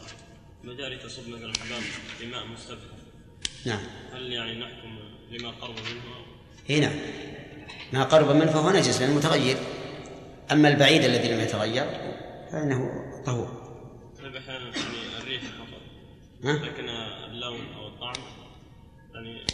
مجاري 0.64 0.96
تصب 0.98 1.28
مثلا 1.28 1.52
حمام 1.60 1.82
في 2.18 2.26
ماء 2.26 2.46
مستبحر 2.46 2.98
نعم. 3.66 3.80
هل 4.12 4.32
يعني 4.32 4.58
نحكم 4.60 4.98
لما 5.30 5.50
قرب 5.50 5.74
منه؟ 5.74 6.02
إي 6.70 6.80
نعم. 6.80 6.96
ما 7.92 8.04
قرب 8.04 8.36
منه 8.36 8.52
فهو 8.52 8.70
نجس 8.70 9.00
لأنه 9.00 9.16
متغير. 9.16 9.56
أما 10.52 10.68
البعيد 10.68 11.04
الذي 11.04 11.28
لم 11.32 11.40
يتغير 11.40 11.84
فإنه 12.52 12.90
طهور. 13.26 13.67
لكن 16.42 16.88
اللون 17.30 17.74
أو 17.74 17.88
الطعم 17.88 18.22
يعني 19.14 19.46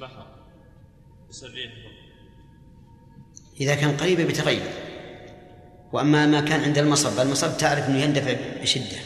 بحر 0.00 0.26
فقط 1.30 1.92
إذا 3.60 3.74
كان 3.74 3.96
قريبا 3.96 4.24
بتغير. 4.24 4.70
وأما 5.92 6.26
ما 6.26 6.40
كان 6.40 6.60
عند 6.60 6.78
المصب 6.78 7.20
المصب 7.20 7.56
تعرف 7.56 7.88
أنه 7.88 7.98
يندفع 7.98 8.36
بشدة 8.62 8.98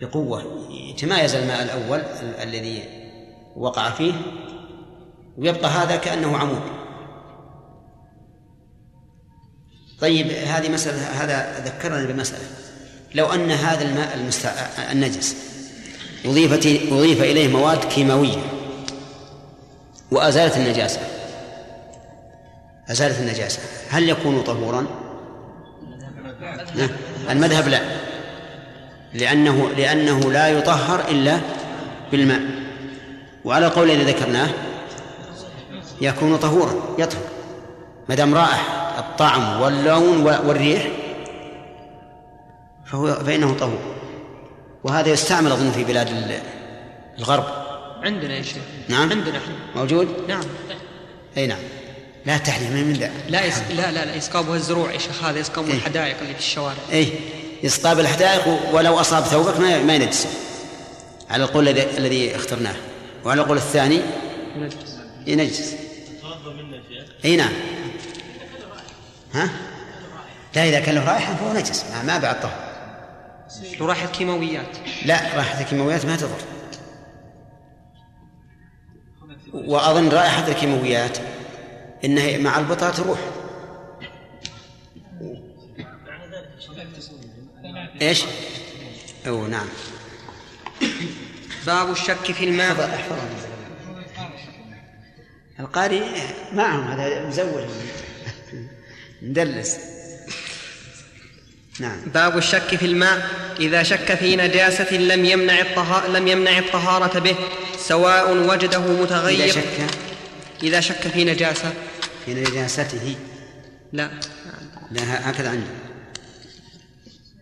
بقوة. 0.00 0.68
يتمايز 0.70 1.34
الماء 1.34 1.62
الأول 1.62 1.98
ال- 1.98 2.34
الذي 2.48 2.82
وقع 3.56 3.90
فيه 3.90 4.12
ويبقى 5.38 5.70
هذا 5.70 5.96
كأنه 5.96 6.36
عمود. 6.36 6.62
طيب 10.00 10.26
هذه 10.26 10.68
مسألة 10.68 11.24
هذا 11.24 11.64
ذكرنا 11.64 12.04
بمسألة. 12.06 12.48
لو 13.14 13.26
أن 13.26 13.50
هذا 13.50 13.88
الماء 13.88 14.14
المستع... 14.16 14.50
النجس 14.92 15.47
أضيفت 16.24 16.66
أضيف 16.92 17.22
إليه 17.22 17.48
مواد 17.48 17.84
كيماوية. 17.84 18.38
وأزالت 20.10 20.56
النجاسة. 20.56 21.00
أزالت 22.90 23.20
النجاسة. 23.20 23.60
هل 23.90 24.08
يكون 24.08 24.42
طهورا؟ 24.42 24.86
لا. 26.74 26.88
المذهب 27.30 27.68
لا. 27.68 27.80
لأنه 29.14 29.68
لأنه 29.76 30.32
لا 30.32 30.48
يطهر 30.48 31.08
إلا 31.10 31.40
بالماء. 32.12 32.40
وعلى 33.44 33.66
القول 33.66 33.90
الذي 33.90 34.12
ذكرناه 34.12 34.48
يكون 36.00 36.36
طهورا 36.36 36.74
يطهر. 36.98 37.22
ما 38.08 38.14
دام 38.14 38.34
رائح 38.34 38.94
الطعم 38.98 39.60
واللون 39.60 40.22
والريح 40.26 40.88
فهو 42.86 43.14
فإنه 43.14 43.54
طهور. 43.54 43.78
وهذا 44.88 45.08
يستعمل 45.08 45.52
أظن 45.52 45.70
في 45.70 45.84
بلاد 45.84 46.08
ال- 46.08 46.40
الغرب. 47.18 47.44
عندنا 48.02 48.36
يا 48.36 48.42
شيخ. 48.42 48.56
نعم؟ 48.88 49.10
عندنا. 49.10 49.38
إحنا 49.38 49.54
موجود؟ 49.76 50.08
نعم. 50.28 50.40
أي 51.36 51.46
نعم. 51.46 51.58
لا 52.26 52.38
تحريم 52.38 52.72
من 52.72 52.92
ذا؟ 52.92 53.10
لا 53.28 53.44
يس... 53.44 53.58
لا 53.70 53.90
لا 53.92 54.04
لا 54.04 54.14
يسقابها 54.14 54.56
الزروع 54.56 54.92
يا 54.92 54.98
شيخ 54.98 55.24
هذا 55.24 55.38
يسقابها 55.38 55.70
إيه. 55.70 55.76
الحدائق 55.76 56.16
اللي 56.20 56.34
في 56.34 56.40
الشوارع. 56.40 56.76
اي 56.92 57.12
يسقى 57.62 57.96
بالحدائق 57.96 58.74
ولو 58.74 59.00
أصاب 59.00 59.24
ثوبك 59.24 59.60
ما 59.60 59.82
ما 59.82 59.94
ينجس. 59.94 60.26
على 61.30 61.44
القول 61.44 61.68
الذي 61.68 61.98
الذي 61.98 62.36
اخترناه. 62.36 62.74
وعلى 63.24 63.40
القول 63.42 63.56
الثاني 63.56 64.00
ينجس. 65.26 65.56
شيخ. 65.56 65.78
إي 67.24 67.36
نعم. 67.36 67.52
ها؟ 69.34 69.50
لا 70.54 70.68
إذا 70.68 70.80
كان 70.80 70.94
له 70.94 71.04
رائحة 71.04 71.34
فهو 71.34 71.52
نجس. 71.52 71.84
ما, 71.84 72.02
ما 72.02 72.18
بعد 72.18 72.40
طهر. 72.40 72.67
لو 73.80 73.86
راحت 73.86 74.16
كيماويات 74.16 74.76
لا 75.04 75.36
رائحه 75.36 75.60
الكيماويات 75.60 76.06
ما 76.06 76.16
تضر. 76.16 76.38
وأظن 79.52 80.08
رائحة 80.08 80.48
الكيماويات 80.48 81.18
إنها 82.04 82.38
مع 82.38 82.58
البطاطا 82.58 82.96
تروح. 82.96 83.18
إيش؟ 88.02 88.24
أو 89.26 89.46
نعم. 89.46 89.66
باب 91.66 91.90
الشك 91.90 92.32
في 92.32 92.44
الماء. 92.44 93.00
القارئ 95.60 96.04
معهم 96.52 96.82
هذا 96.82 97.26
مزور 97.26 97.66
مدلس. 99.22 99.97
نعم. 101.80 102.00
باب 102.14 102.38
الشك 102.38 102.76
في 102.76 102.86
الماء. 102.86 103.30
إذا 103.60 103.82
شك 103.82 104.14
في 104.14 104.36
نجاسة 104.36 104.96
لم 104.96 105.24
يمنع 105.24 105.60
الطها... 105.60 106.08
لم 106.08 106.28
يمنع 106.28 106.58
الطهارة 106.58 107.18
به 107.18 107.36
سواء 107.78 108.36
وجده 108.36 109.02
متغير. 109.02 109.44
إذا 109.44 109.52
شك؟ 109.52 109.98
إذا 110.62 110.80
شك 110.80 111.08
في 111.08 111.24
نجاسة. 111.24 111.72
في 112.24 112.34
نجاسته. 112.34 113.16
لا. 113.92 114.10
لا 114.90 115.30
هكذا 115.30 115.50
عندي 115.50 115.66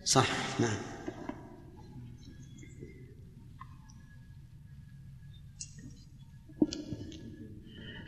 صح 0.05 0.25
نعم. 0.59 0.77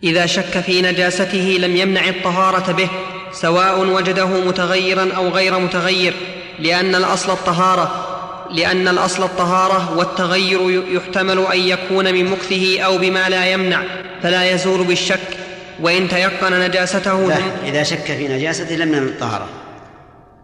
إذا 0.03 0.25
شك 0.25 0.59
في 0.59 0.81
نجاسته 0.81 1.57
لم 1.59 1.75
يمنع 1.75 2.09
الطهارة 2.09 2.71
به 2.71 2.89
سواء 3.31 3.79
وجده 3.79 4.25
متغيرا 4.25 5.09
أو 5.17 5.29
غير 5.29 5.59
متغير 5.59 6.13
لأن 6.59 6.95
الأصل 6.95 7.31
الطهارة 7.31 8.05
لأن 8.51 8.87
الأصل 8.87 9.23
الطهارة 9.23 9.97
والتغير 9.97 10.83
يحتمل 10.91 11.39
أن 11.39 11.59
يكون 11.59 12.13
من 12.13 12.25
مكثه 12.25 12.81
أو 12.81 12.97
بما 12.97 13.29
لا 13.29 13.45
يمنع 13.45 13.83
فلا 14.23 14.51
يزول 14.51 14.83
بالشك 14.83 15.37
وإن 15.81 16.09
تيقن 16.09 16.59
نجاسته 16.59 17.27
لا 17.27 17.37
إذا 17.63 17.83
شك 17.83 18.03
في 18.03 18.27
نجاسته 18.27 18.75
لم 18.75 18.93
يمنع 18.93 19.11
الطهارة 19.11 19.47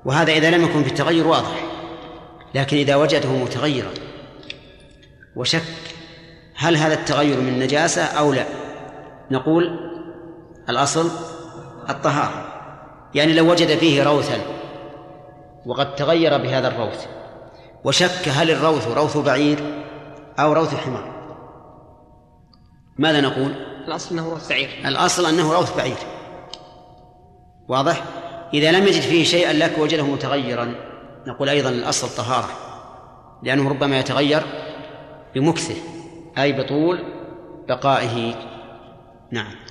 وهذا 0.05 0.31
إذا 0.31 0.51
لم 0.51 0.63
يكن 0.63 0.83
في 0.83 0.89
التغير 0.89 1.27
واضح 1.27 1.65
لكن 2.55 2.77
إذا 2.77 2.95
وجده 2.95 3.29
متغيرا 3.29 3.91
وشك 5.35 5.63
هل 6.55 6.77
هذا 6.77 6.93
التغير 6.93 7.41
من 7.41 7.59
نجاسة 7.59 8.03
أو 8.03 8.33
لا؟ 8.33 8.45
نقول 9.31 9.79
الأصل 10.69 11.09
الطهارة. 11.89 12.54
يعني 13.15 13.33
لو 13.33 13.51
وجد 13.51 13.77
فيه 13.77 14.03
روثا 14.03 14.37
وقد 15.65 15.95
تغير 15.95 16.37
بهذا 16.37 16.67
الروث 16.67 17.05
وشك 17.83 18.29
هل 18.29 18.51
الروث 18.51 18.87
روث 18.87 19.17
بعير 19.17 19.83
أو 20.39 20.53
روث 20.53 20.75
حمار. 20.75 21.15
ماذا 22.97 23.21
نقول؟ 23.21 23.51
الأصل 23.87 24.15
أنه 24.15 24.29
روث 24.29 24.49
بعير. 24.49 24.69
الأصل 24.85 25.25
أنه 25.25 25.53
روث 25.53 25.77
بعير. 25.77 25.97
واضح؟ 27.67 28.03
إذا 28.53 28.71
لم 28.71 28.87
يجد 28.87 29.01
فيه 29.01 29.23
شيئا 29.23 29.53
لك 29.53 29.77
وجده 29.77 30.03
متغيرا. 30.03 30.75
نقول 31.27 31.49
أيضا 31.49 31.69
الأصل 31.69 32.07
الطهارة 32.07 32.49
لأنه 33.43 33.69
ربما 33.69 33.99
يتغير 33.99 34.43
بمكثه 35.35 35.75
أي 36.37 36.53
بطول 36.53 36.99
بقائه. 37.67 38.35
نعم. 39.31 39.64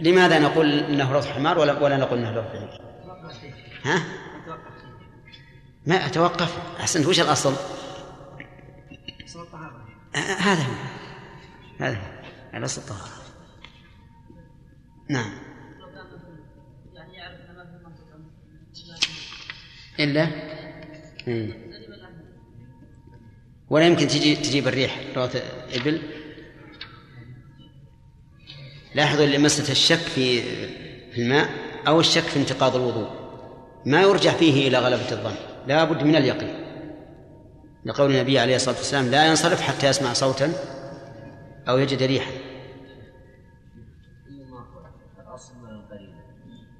لماذا 0.00 0.38
نقول 0.38 0.78
إنه 0.78 1.12
روث 1.12 1.26
حمار 1.26 1.58
ولا 1.58 1.78
ولا 1.78 1.96
نقول 1.96 2.18
إنه 2.18 2.34
روث 2.34 2.46
بعير؟ 2.46 2.80
ها؟ 3.84 4.02
ما 5.86 6.06
أتوقف 6.06 6.58
أحسنت 6.80 7.06
وش 7.06 7.20
الأصل؟ 7.20 7.54
آه، 10.14 10.18
هذا 10.18 10.62
هو 10.62 10.74
هذا 11.80 11.96
هو 11.96 12.58
الأصل 12.58 12.80
الطهارة 12.80 13.12
نعم 15.08 15.30
إلا. 20.00 20.28
ولا 23.70 23.86
يمكن 23.86 24.06
تجي 24.06 24.36
تجيب 24.36 24.68
الريح 24.68 25.00
روث 25.16 25.36
إبل 25.74 26.02
لاحظوا 28.96 29.26
لمسة 29.26 29.72
الشك 29.72 29.98
في 29.98 30.42
في 31.12 31.22
الماء 31.22 31.48
أو 31.88 32.00
الشك 32.00 32.22
في 32.22 32.38
انتقاض 32.38 32.76
الوضوء. 32.76 33.08
ما 33.86 34.02
يرجع 34.02 34.32
فيه 34.32 34.68
إلى 34.68 34.78
غلبة 34.78 35.10
الظن 35.12 35.34
لا 35.66 35.84
بد 35.84 36.02
من 36.02 36.16
اليقين. 36.16 36.54
لقول 37.84 38.10
النبي 38.10 38.38
عليه 38.38 38.56
الصلاة 38.56 38.76
والسلام 38.76 39.10
لا 39.10 39.26
ينصرف 39.26 39.60
حتى 39.60 39.88
يسمع 39.88 40.12
صوتا 40.12 40.52
أو 41.68 41.78
يجد 41.78 42.02
ريحا. 42.02 42.30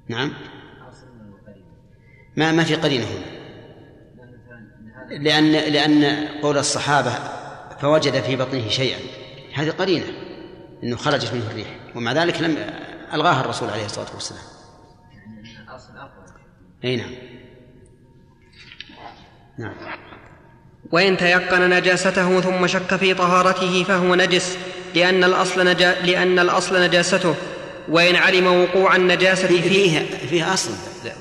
نعم. 0.07 0.33
ما 2.35 2.51
ما 2.51 2.63
في 2.63 2.75
قرينة 2.75 3.05
هنا. 3.05 3.37
لأن 5.09 5.51
لأن 5.51 6.27
قول 6.41 6.57
الصحابة 6.57 7.11
فوجد 7.81 8.21
في 8.21 8.35
بطنه 8.35 8.69
شيئا 8.69 8.99
هذه 9.53 9.69
قرينة 9.69 10.05
أنه 10.83 10.95
خرجت 10.95 11.33
منه 11.33 11.51
الريح. 11.51 11.67
ومع 11.97 12.11
ذلك 12.11 12.41
لم 12.41 12.57
ألغاها 13.13 13.41
الرسول 13.41 13.69
عليه 13.69 13.85
الصلاة 13.85 14.07
والسلام. 14.13 14.41
أي 16.83 16.95
نعم. 16.95 17.11
نعم. 19.57 19.73
وإن 20.91 21.17
تيقن 21.17 21.69
نجاسته 21.69 22.41
ثم 22.41 22.67
شك 22.67 22.95
في 22.95 23.13
طهارته 23.13 23.83
فهو 23.83 24.15
نجس 24.15 24.57
لأن 24.95 25.23
الأصل 25.23 25.67
نجا 25.67 26.01
لأن 26.01 26.39
الأصل 26.39 26.81
نجاسته. 26.81 27.35
وإن 27.89 28.15
علم 28.15 28.47
وقوع 28.47 28.95
النجاسة 28.95 29.47
فيه 29.47 29.61
فيه 29.61 29.99
فيه, 30.27 30.53
أصل. 30.53 30.71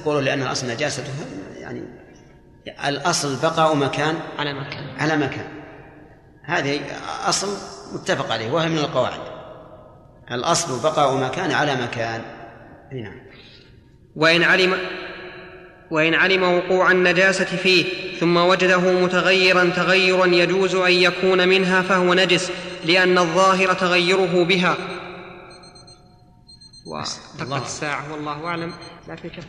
قولوا 0.05 0.21
لأن 0.21 0.43
الأصل 0.43 0.67
نجاسته 0.67 1.13
يعني 1.57 1.83
الأصل 2.87 3.37
بقاء 3.43 3.75
مكان 3.75 4.15
على 4.39 4.55
مكان. 4.55 5.01
على 5.01 5.17
مكان. 5.17 5.47
هذه 6.43 6.81
أصل 7.29 7.49
متفق 7.95 8.33
عليه 8.33 8.51
وهي 8.51 8.69
من 8.69 8.79
القواعد. 8.79 9.36
الأصل 10.31 10.83
بقاء 10.83 11.17
مكان 11.17 11.53
على 11.53 11.75
مكان. 11.75 12.23
أي 12.93 13.01
نعم. 13.01 13.21
وإن 14.17 14.43
علم 14.43 14.79
وإن 15.91 16.15
علم 16.15 16.43
وقوع 16.43 16.91
النجاسة 16.91 17.45
فيه 17.45 17.85
ثم 18.21 18.37
وجده 18.37 18.79
متغيرا 18.79 19.71
تغيرا 19.71 20.27
يجوز 20.27 20.75
أن 20.75 20.93
يكون 20.93 21.49
منها 21.49 21.83
فهو 21.83 22.15
نجس 22.15 22.51
لأن 22.85 23.19
الظاهر 23.19 23.73
تغيره 23.73 24.45
بها. 24.45 24.77
ودقت 26.87 27.63
الساعة 27.63 28.13
والله 28.13 28.47
أعلم. 28.47 28.73
لا 29.09 29.17
في 29.17 29.29
كف 29.29 29.45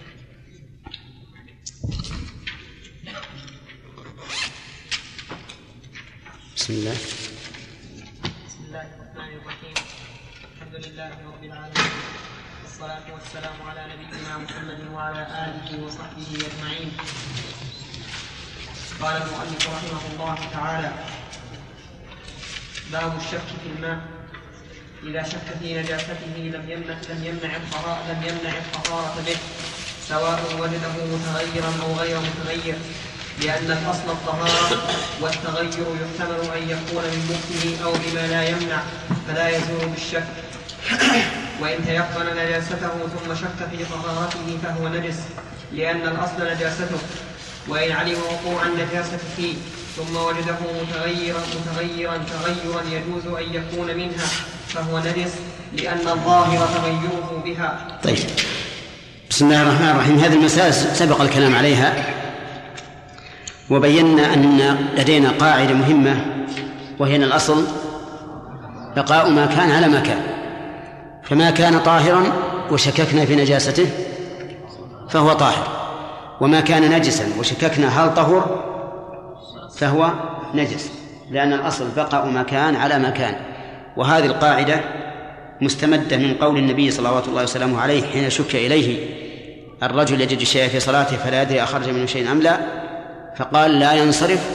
بسم 6.56 6.74
الله. 6.74 6.96
لله 10.88 11.12
رب 11.28 11.44
العالمين. 11.44 11.92
والصلاة 12.64 13.08
والسلام 13.16 13.58
على 13.70 13.82
نبينا 13.92 14.38
محمد 14.38 14.80
وعلى 14.94 15.22
آله 15.46 15.84
وصحبه 15.84 16.30
أجمعين. 16.48 16.92
قال 19.02 19.16
المؤلف 19.22 19.64
رحمه 19.76 20.04
الله 20.12 20.38
تعالى 20.54 20.92
باب 22.92 23.18
الشك 23.18 23.48
في 23.64 23.68
الماء. 23.76 24.00
إذا 25.04 25.24
شك 25.24 25.48
في 25.60 25.68
نجاسته 25.80 26.36
لم 26.56 26.66
يمنع 26.74 26.98
لم 27.10 27.20
يمنع 27.30 27.56
الطهارة 27.56 28.02
لم 28.12 28.20
يمنع 28.30 28.54
الطهارة 28.58 29.16
به 29.28 29.38
سواء 30.08 30.40
وجده 30.60 30.96
متغيرا 31.14 31.72
أو 31.84 31.94
غير 32.02 32.18
متغير 32.20 32.78
لأن 33.42 33.72
الأصل 33.72 34.10
الطهارة 34.18 34.88
والتغير 35.22 35.88
يحتمل 36.02 36.42
أن 36.58 36.64
يكون 36.74 37.04
من 37.14 37.22
مكنه 37.32 37.86
أو 37.86 37.94
بما 37.94 38.28
لا 38.28 38.50
يمنع 38.50 38.84
فلا 39.28 39.50
يزول 39.50 39.90
بالشك. 39.90 40.47
وإن 41.62 41.86
تيقن 41.86 42.26
نجاسته 42.38 42.90
ثم 42.90 43.36
شك 43.36 43.70
في 43.72 43.86
طهارته 43.86 44.58
فهو 44.64 44.88
نجس 44.88 45.20
لأن 45.74 46.02
الأصل 46.02 46.56
نجاسته. 46.56 47.00
وإن 47.68 47.92
علم 47.92 48.18
وقوع 48.18 48.62
النجاسة 48.66 49.20
فيه 49.38 49.54
ثم 49.98 50.16
وجده 50.16 50.58
متغيرا 50.82 51.40
متغيرا 51.40 52.18
تغيرا 52.18 52.82
يجوز 52.92 53.26
أن 53.28 53.54
يكون 53.54 53.88
منها 53.98 54.26
فهو 54.68 55.00
نجس 55.00 55.32
لأن 55.74 56.08
الظاهر 56.08 56.68
تغيره 56.68 57.42
بها. 57.46 58.00
طيب. 58.04 58.18
بسم 59.30 59.46
الله 59.46 59.62
الرحمن 59.62 59.90
الرحيم. 59.90 60.20
هذه 60.20 60.34
المسألة 60.34 60.72
سبق 60.72 61.22
الكلام 61.22 61.56
عليها. 61.56 61.94
وبينا 63.70 64.34
أن 64.34 64.78
لدينا 64.98 65.30
قاعدة 65.30 65.74
مهمة 65.74 66.26
وهي 67.00 67.16
أن 67.16 67.24
الأصل 67.24 67.68
بقاء 68.96 69.30
ما 69.30 69.46
كان 69.46 69.72
على 69.72 69.88
ما 69.88 70.00
كان. 70.00 70.37
فما 71.30 71.52
كان 71.52 71.80
طاهرا 71.80 72.24
وشككنا 72.72 73.26
في 73.26 73.36
نجاسته 73.36 73.90
فهو 75.10 75.34
طاهر. 75.34 75.78
وما 76.42 76.60
كان 76.60 76.92
نجسا 76.92 77.26
وشككنا 77.40 77.88
هل 77.88 78.14
طهر 78.14 78.64
فهو 79.78 80.12
نجس 80.54 80.92
لأن 81.32 81.54
الأصل 81.54 81.88
بقاء 81.96 82.26
ما 82.26 82.44
كان 82.44 82.76
على 82.76 83.00
ما 83.00 83.10
كان 83.10 83.36
وهذه 83.98 84.26
القاعدة 84.26 84.80
مستمدة 85.62 86.18
من 86.18 86.34
قول 86.34 86.58
النبي 86.58 86.92
صلوات 86.92 87.28
الله 87.28 87.44
وسلامه 87.44 87.82
عليه 87.82 88.04
حين 88.04 88.30
شك 88.30 88.56
إليه. 88.56 89.18
الرجل 89.84 90.22
يجد 90.22 90.42
الشيء 90.42 90.68
في 90.68 90.80
صلاته 90.80 91.18
فلا 91.18 91.42
يدري 91.42 91.64
أخرج 91.64 91.90
منه 91.90 92.06
شيء 92.06 92.32
أم 92.32 92.42
لا 92.42 92.60
فقال 93.38 93.80
لا 93.80 93.94
ينصرف 93.94 94.50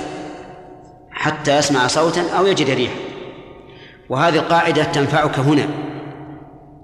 حتى 1.11 1.59
يسمع 1.59 1.87
صوتا 1.87 2.23
أو 2.39 2.47
يجد 2.47 2.71
ريحا. 2.71 2.95
وهذه 4.09 4.37
القاعدة 4.37 4.85
تنفعك 4.85 5.39
هنا. 5.39 5.69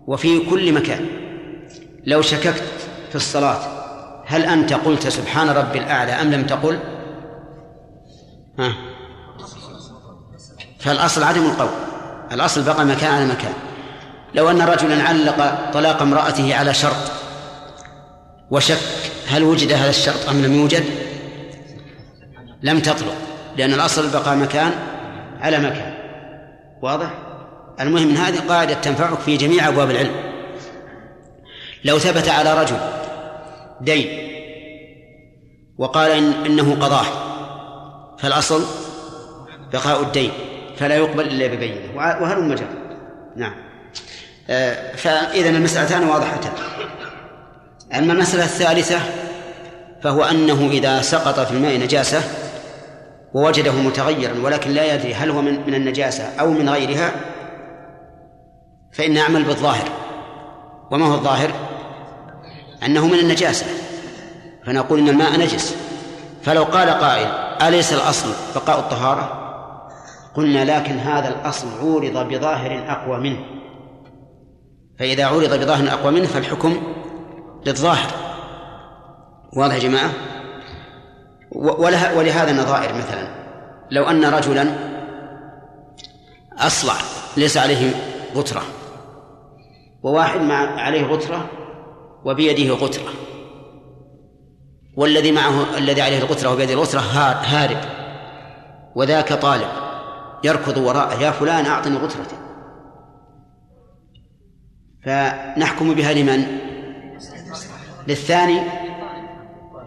وفي 0.09 0.39
كل 0.51 0.73
مكان. 0.73 1.07
لو 2.07 2.23
شككت 2.23 2.63
في 3.09 3.15
الصلاة 3.15 3.59
هل 4.27 4.45
أنت 4.45 4.73
قلت 4.73 5.09
سبحان 5.09 5.49
ربي 5.49 5.79
الأعلى 5.79 6.13
أم 6.13 6.31
لم 6.31 6.47
تقل؟ 6.47 6.79
ها؟ 8.59 8.73
فالأصل 10.79 11.23
عدم 11.23 11.47
القول. 11.47 11.69
الأصل 12.33 12.63
بقى 12.63 12.85
مكان 12.85 13.15
على 13.15 13.27
مكان. 13.27 13.53
لو 14.35 14.51
أن 14.51 14.63
رجلا 14.63 15.03
علق 15.03 15.71
طلاق 15.73 16.03
امرأته 16.03 16.55
على 16.57 16.75
شرط 16.75 17.13
وشك 18.51 18.79
هل 19.29 19.43
وجد 19.43 19.73
هذا 19.73 19.91
الشرط 19.91 20.29
أم 20.29 20.43
لم 20.43 20.55
يوجد؟ 20.55 20.85
لم 22.63 22.81
تطلق 22.81 23.15
لأن 23.57 23.73
الأصل 23.73 24.11
بقى 24.11 24.37
مكان 24.37 24.73
على 25.41 25.59
مكان. 25.59 25.95
واضح؟ 26.83 27.28
المهم 27.81 28.17
هذه 28.17 28.39
قاعدة 28.49 28.75
تنفعك 28.75 29.19
في 29.19 29.37
جميع 29.37 29.69
أبواب 29.69 29.91
العلم. 29.91 30.15
لو 31.85 31.99
ثبت 31.99 32.29
على 32.29 32.61
رجل 32.61 32.77
دين 33.81 34.29
وقال 35.79 36.11
إن 36.11 36.33
إنه 36.47 36.75
قضاه 36.75 37.05
فالأصل 38.19 38.65
بقاء 39.73 40.03
الدين 40.03 40.31
فلا 40.77 40.97
يقبل 40.97 41.27
إلا 41.27 41.47
ببينة. 41.47 41.97
وهل 41.97 42.45
مجال 42.45 42.69
نعم. 43.37 43.55
آه، 44.51 44.97
فإذا 44.97 45.49
المسألتان 45.49 46.09
واضحتان. 46.09 46.53
أما 47.95 48.13
المسألة 48.13 48.45
الثالثة 48.45 49.01
فهو 50.03 50.25
أنه 50.25 50.69
إذا 50.71 51.03
سقط 51.03 51.41
في 51.41 51.53
الماء 51.53 51.79
نجاسة 51.79 52.23
ووجده 53.35 53.73
متغيرا 53.73 54.35
ولكن 54.43 54.71
لا 54.71 54.95
يدري 54.95 55.15
هل 55.15 55.31
هو 55.31 55.43
من 55.43 55.67
من 55.67 55.75
النجاسة 55.75 56.25
أو 56.41 56.51
من 56.51 56.69
غيرها 56.69 57.13
فإن 58.99 59.13
نعمل 59.13 59.45
بالظاهر. 59.45 59.89
وما 60.91 61.07
هو 61.07 61.15
الظاهر؟ 61.15 61.51
أنه 62.83 63.07
من 63.07 63.19
النجاسة. 63.19 63.67
فنقول 64.67 64.99
إن 64.99 65.09
الماء 65.09 65.39
نجس. 65.39 65.77
فلو 66.43 66.65
قال 66.65 66.91
قائل 66.91 67.27
أليس 67.63 67.93
الأصل 67.93 68.29
بقاء 68.55 68.79
الطهارة؟ 68.79 69.49
قلنا 70.35 70.65
لكن 70.65 70.99
هذا 70.99 71.29
الأصل 71.29 71.69
عورض 71.81 72.29
بظاهر 72.29 72.85
أقوى 72.89 73.21
منه. 73.21 73.45
فإذا 74.99 75.25
عورض 75.25 75.61
بظاهر 75.61 75.93
أقوى 75.93 76.13
منه 76.13 76.27
فالحكم 76.27 76.83
للظاهر. 77.67 78.11
واضح 79.57 79.75
يا 79.75 79.81
جماعة؟ 79.81 80.11
ولهذا 82.17 82.53
نظائر 82.53 82.95
مثلا. 82.95 83.29
لو 83.91 84.05
أن 84.05 84.25
رجلا 84.25 84.75
أصلع 86.59 86.95
ليس 87.37 87.57
عليه 87.57 87.91
غترة 88.35 88.63
وواحد 90.03 90.41
مع 90.41 90.81
عليه 90.81 91.05
غترة 91.07 91.51
وبيده 92.25 92.75
غترة. 92.75 93.13
والذي 94.97 95.33
معه 95.33 95.79
الذي 95.79 96.03
عليه 96.03 96.19
الغترة 96.19 96.53
وبيده 96.53 96.73
الغترة 96.73 97.01
هارب. 97.01 97.81
وذاك 98.95 99.33
طالب 99.33 99.69
يركض 100.45 100.79
وراءه 100.79 101.23
يا 101.23 101.31
فلان 101.31 101.67
أعطني 101.67 101.97
غترتي. 101.97 102.37
فنحكم 105.05 105.95
بها 105.95 106.13
لمن؟ 106.13 106.59
للثاني. 108.09 108.61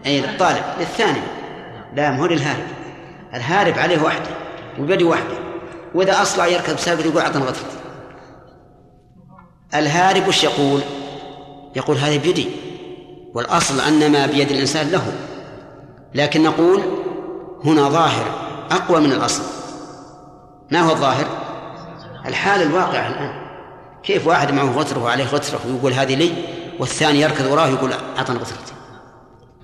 أي 0.06 0.20
للطالب 0.20 0.64
للثاني. 0.80 1.20
لا 1.94 2.10
ما 2.10 2.20
هو 2.20 2.26
للهارب. 2.26 2.66
الهارب 3.34 3.78
عليه 3.78 4.02
وحده 4.02 4.30
وبيده 4.78 5.06
وحده. 5.06 5.36
وإذا 5.94 6.22
أصلع 6.22 6.46
يركب 6.46 6.78
سابق 6.78 7.06
يقول 7.06 7.22
أعطنا 7.22 7.44
غترتي. 7.44 7.81
الهارب 9.74 10.28
وش 10.28 10.44
يقول؟ 10.44 10.80
يقول 11.76 11.96
هذه 11.96 12.18
بيدي 12.18 12.48
والأصل 13.34 13.80
أن 13.80 14.12
ما 14.12 14.26
بيد 14.26 14.50
الإنسان 14.50 14.90
له 14.90 15.12
لكن 16.14 16.42
نقول 16.42 16.82
هنا 17.64 17.88
ظاهر 17.88 18.24
أقوى 18.70 19.00
من 19.00 19.12
الأصل 19.12 19.42
ما 20.70 20.80
هو 20.80 20.90
الظاهر؟ 20.90 21.26
الحال 22.26 22.62
الواقعة 22.62 23.08
الآن 23.08 23.42
كيف 24.02 24.26
واحد 24.26 24.52
معه 24.52 24.72
غتره 24.78 25.02
وعليه 25.02 25.24
غتره 25.24 25.60
ويقول 25.66 25.92
هذه 25.92 26.14
لي 26.14 26.32
والثاني 26.78 27.20
يركض 27.20 27.46
وراه 27.46 27.68
يقول 27.68 27.92
أعطنا 28.18 28.38
غترتي 28.38 28.72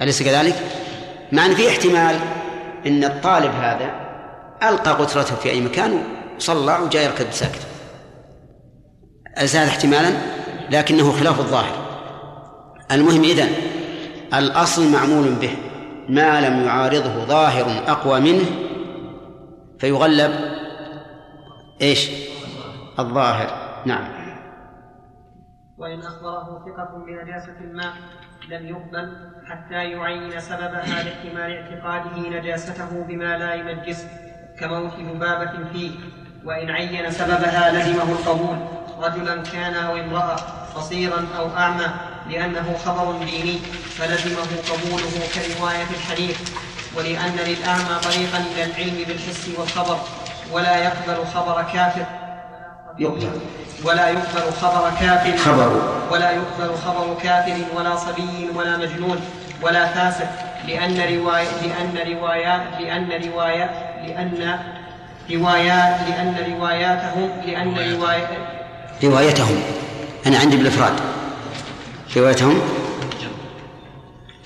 أليس 0.02 0.22
كذلك؟ 0.22 0.56
مع 1.32 1.46
أن 1.46 1.54
في 1.54 1.68
احتمال 1.68 2.16
أن 2.86 3.04
الطالب 3.04 3.52
هذا 3.54 3.90
ألقى 4.62 4.90
غترته 4.90 5.36
في 5.36 5.50
أي 5.50 5.60
مكان 5.60 6.02
وصلى 6.36 6.78
وجاء 6.82 7.04
يركض 7.04 7.30
ساكت 7.30 7.60
أزال 9.38 9.68
احتمالا 9.68 10.10
لكنه 10.70 11.12
خلاف 11.12 11.40
الظاهر. 11.40 11.88
المهم 12.92 13.24
إذن 13.24 13.48
الأصل 14.34 14.92
معمول 14.92 15.34
به 15.34 15.56
ما 16.08 16.40
لم 16.40 16.64
يعارضه 16.64 17.24
ظاهر 17.24 17.90
أقوى 17.90 18.20
منه 18.20 18.44
فيغلب 19.78 20.32
إيش؟ 21.82 22.10
الظاهر. 22.98 23.82
نعم. 23.86 24.18
وإن 25.78 25.98
أخبره 25.98 26.64
ثقة 26.66 27.04
بنجاسة 27.06 27.56
الماء 27.60 27.92
لم 28.48 28.66
يقبل 28.66 29.16
حتى 29.46 29.74
يعين 29.74 30.40
سببها 30.40 31.02
لاحتمال 31.04 31.52
اعتقاده 31.56 32.28
نجاسته 32.28 33.04
بما 33.08 33.38
لا 33.38 33.54
ينجس 33.54 34.06
كموت 34.60 34.92
ذبابة 34.94 35.68
فيه. 35.72 35.90
وإن 36.44 36.70
عين 36.70 37.10
سببها 37.10 37.70
لزمه 37.72 38.02
القبول 38.12 38.56
رجلا 39.02 39.42
كان 39.42 39.74
أو 39.74 39.96
امرأة 39.96 40.36
بصيرا 40.76 41.26
أو 41.38 41.56
أعمى 41.56 41.86
لأنه 42.30 42.76
خبر 42.84 43.12
ديني 43.24 43.58
فلزمه 43.98 44.46
قبوله 44.70 45.10
كرواية 45.34 45.86
الحديث 45.96 46.38
ولأن 46.96 47.36
للأعمى 47.46 48.00
طريقا 48.02 48.38
إلى 48.54 48.64
العلم 48.64 49.04
بالحس 49.08 49.48
والخبر 49.58 49.98
ولا 50.52 50.76
يقبل 50.76 51.26
خبر 51.34 51.62
كافر. 51.72 52.04
يقبل. 52.98 53.40
ولا 53.84 54.08
يقبل 54.08 54.52
خبر 54.62 54.90
كافر. 55.00 55.36
خبر. 55.36 55.82
ولا 56.10 56.30
يقبل 56.30 56.74
خبر 56.74 57.14
كافر 57.22 57.56
ولا 57.76 57.96
صبي 57.96 58.48
ولا 58.54 58.76
مجنون 58.76 59.20
ولا 59.62 59.86
فاسق 59.86 60.28
لأن 60.68 61.18
رواية 61.18 61.48
لأن 61.62 62.16
روايات 62.16 62.62
لأن 62.80 63.30
روايات 63.32 63.70
لأن 64.04 64.58
روايات 65.30 66.08
لأن 66.08 66.54
رواياتهم 66.54 67.30
لأن 67.46 67.94
روايات 67.94 68.28
روايتهم. 69.04 69.62
أنا 70.26 70.38
عندي 70.38 70.56
بالإفراد. 70.56 70.92
روايتهم؟ 72.16 72.60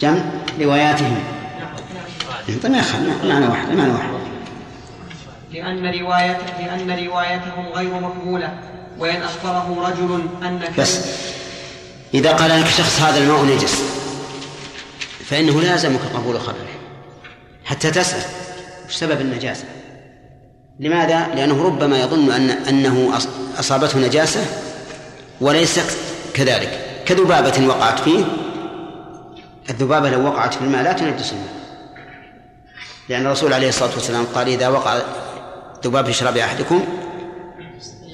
جمع. 0.00 0.22
رواياتهم. 0.60 1.22
طيب 2.48 2.74
يا 2.74 2.84
معنى 3.24 3.46
واحد 3.46 3.68
معنى 3.72 3.92
واحد. 3.92 4.10
لأن 5.52 6.00
رواية 6.00 6.38
لأن 6.58 7.06
روايتهم 7.06 7.66
غير 7.74 8.00
مقبولة 8.00 8.58
وإن 8.98 9.22
أخبره 9.22 9.88
رجل 9.88 10.26
أن 10.42 10.60
بس. 10.78 11.06
إذا 12.14 12.32
قال 12.32 12.60
لك 12.60 12.66
شخص 12.66 13.00
هذا 13.00 13.18
الماء 13.18 13.44
نجس 13.44 13.82
فإنه 15.24 15.60
لازمك 15.60 16.00
قبول 16.14 16.40
خبره. 16.40 16.68
حتى 17.64 17.90
تسأل 17.90 18.22
وش 18.86 18.94
سبب 18.94 19.20
النجاسة؟ 19.20 19.64
لماذا؟ 20.82 21.28
لأنه 21.34 21.64
ربما 21.64 22.00
يظن 22.00 22.32
أن 22.32 22.50
أنه 22.50 23.10
أصابته 23.58 23.98
نجاسة 23.98 24.40
وليست 25.40 25.96
كذلك. 26.34 26.78
كذبابة 27.06 27.66
وقعت 27.66 28.00
فيه. 28.00 28.24
الذبابة 29.70 30.10
لو 30.10 30.24
وقعت 30.26 30.54
في 30.54 30.60
الماء 30.60 30.82
لا 30.82 30.92
تنجس 30.92 31.32
الماء. 31.32 31.52
لأن 33.08 33.26
الرسول 33.26 33.52
عليه 33.52 33.68
الصلاة 33.68 33.90
والسلام 33.94 34.24
قال 34.34 34.48
إذا 34.48 34.68
وقع 34.68 34.98
ذباب 35.84 36.06
في 36.06 36.12
شراب 36.12 36.36
أحدكم 36.36 36.84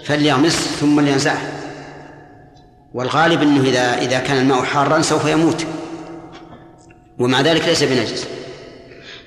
فليغمس 0.05 0.77
ثم 0.81 1.01
لينزعه. 1.01 1.53
والغالب 2.95 3.43
أنه 3.43 3.63
إذا 3.69 3.99
إذا 3.99 4.19
كان 4.19 4.39
الماء 4.39 4.63
حارا 4.63 5.03
سوف 5.03 5.27
يموت. 5.27 5.67
ومع 7.19 7.41
ذلك 7.41 7.69
ليس 7.69 7.85
بنجس. 7.85 8.27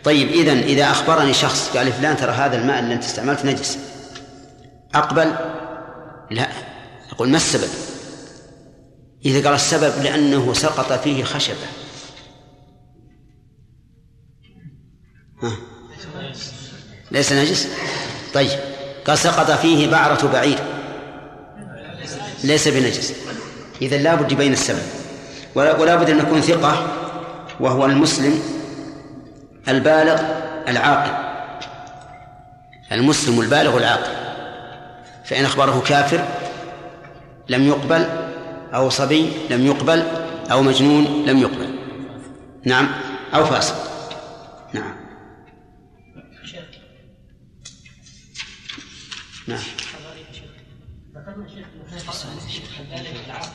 طيب 0.04 0.30
إذا 0.30 0.54
إذا 0.54 0.91
أخبرني 0.91 1.34
شخص 1.34 1.78
قال 1.78 1.93
فلان 1.93 2.18
ترى 2.18 2.32
هذا 2.32 2.58
الماء 2.58 2.80
اللي 2.80 2.93
أنت 2.93 3.04
استعملته 3.04 3.52
نجس. 3.52 3.78
أقبل؟ 4.95 5.34
لا. 6.32 6.47
أقول 7.12 7.30
ما 7.30 7.38
السبب؟ 7.38 7.70
إذا 9.26 9.45
قال 9.45 9.56
السبب 9.56 10.04
لأنه 10.04 10.54
سقط 10.54 10.93
فيه 10.93 11.24
خشبة. 11.24 11.56
ها. 15.43 15.52
ليس 17.12 17.32
نجس؟ 17.32 17.68
طيب. 18.34 18.60
قال 19.08 19.18
سقط 19.18 19.52
فيه 19.52 19.91
بعرة 19.91 20.28
بعير. 20.28 20.60
ليس 22.43 22.68
بنجس. 22.68 23.14
إذا 23.82 23.97
لا 23.97 24.16
بد 24.16 24.32
يبين 24.32 24.54
السبب. 24.54 24.84
ولا 25.56 25.95
بد 25.95 26.10
أن 26.10 26.18
نكون 26.18 26.41
ثقة 26.41 26.88
وهو 27.60 27.86
المسلم 27.86 28.61
البالغ 29.68 30.22
العاقل. 30.68 31.32
المسلم 32.91 33.41
البالغ 33.41 33.78
العاقل. 33.78 34.12
فإن 35.26 35.45
أخبره 35.45 35.84
كافر 35.88 36.26
لم 37.49 37.68
يقبل 37.68 38.05
أو 38.74 38.89
صبي 38.89 39.32
لم 39.49 39.66
يقبل 39.66 40.03
أو 40.51 40.62
مجنون 40.62 41.26
لم 41.26 41.38
يقبل. 41.38 41.76
نعم 42.66 42.88
أو 43.34 43.45
فاسق. 43.45 43.91
نعم. 44.74 44.95
شيخ 46.45 46.64
نعم. 49.47 49.59
ذكرنا 51.16 51.47
شيخ 52.47 52.82
ذلك 52.91 53.16
العرض 53.26 53.49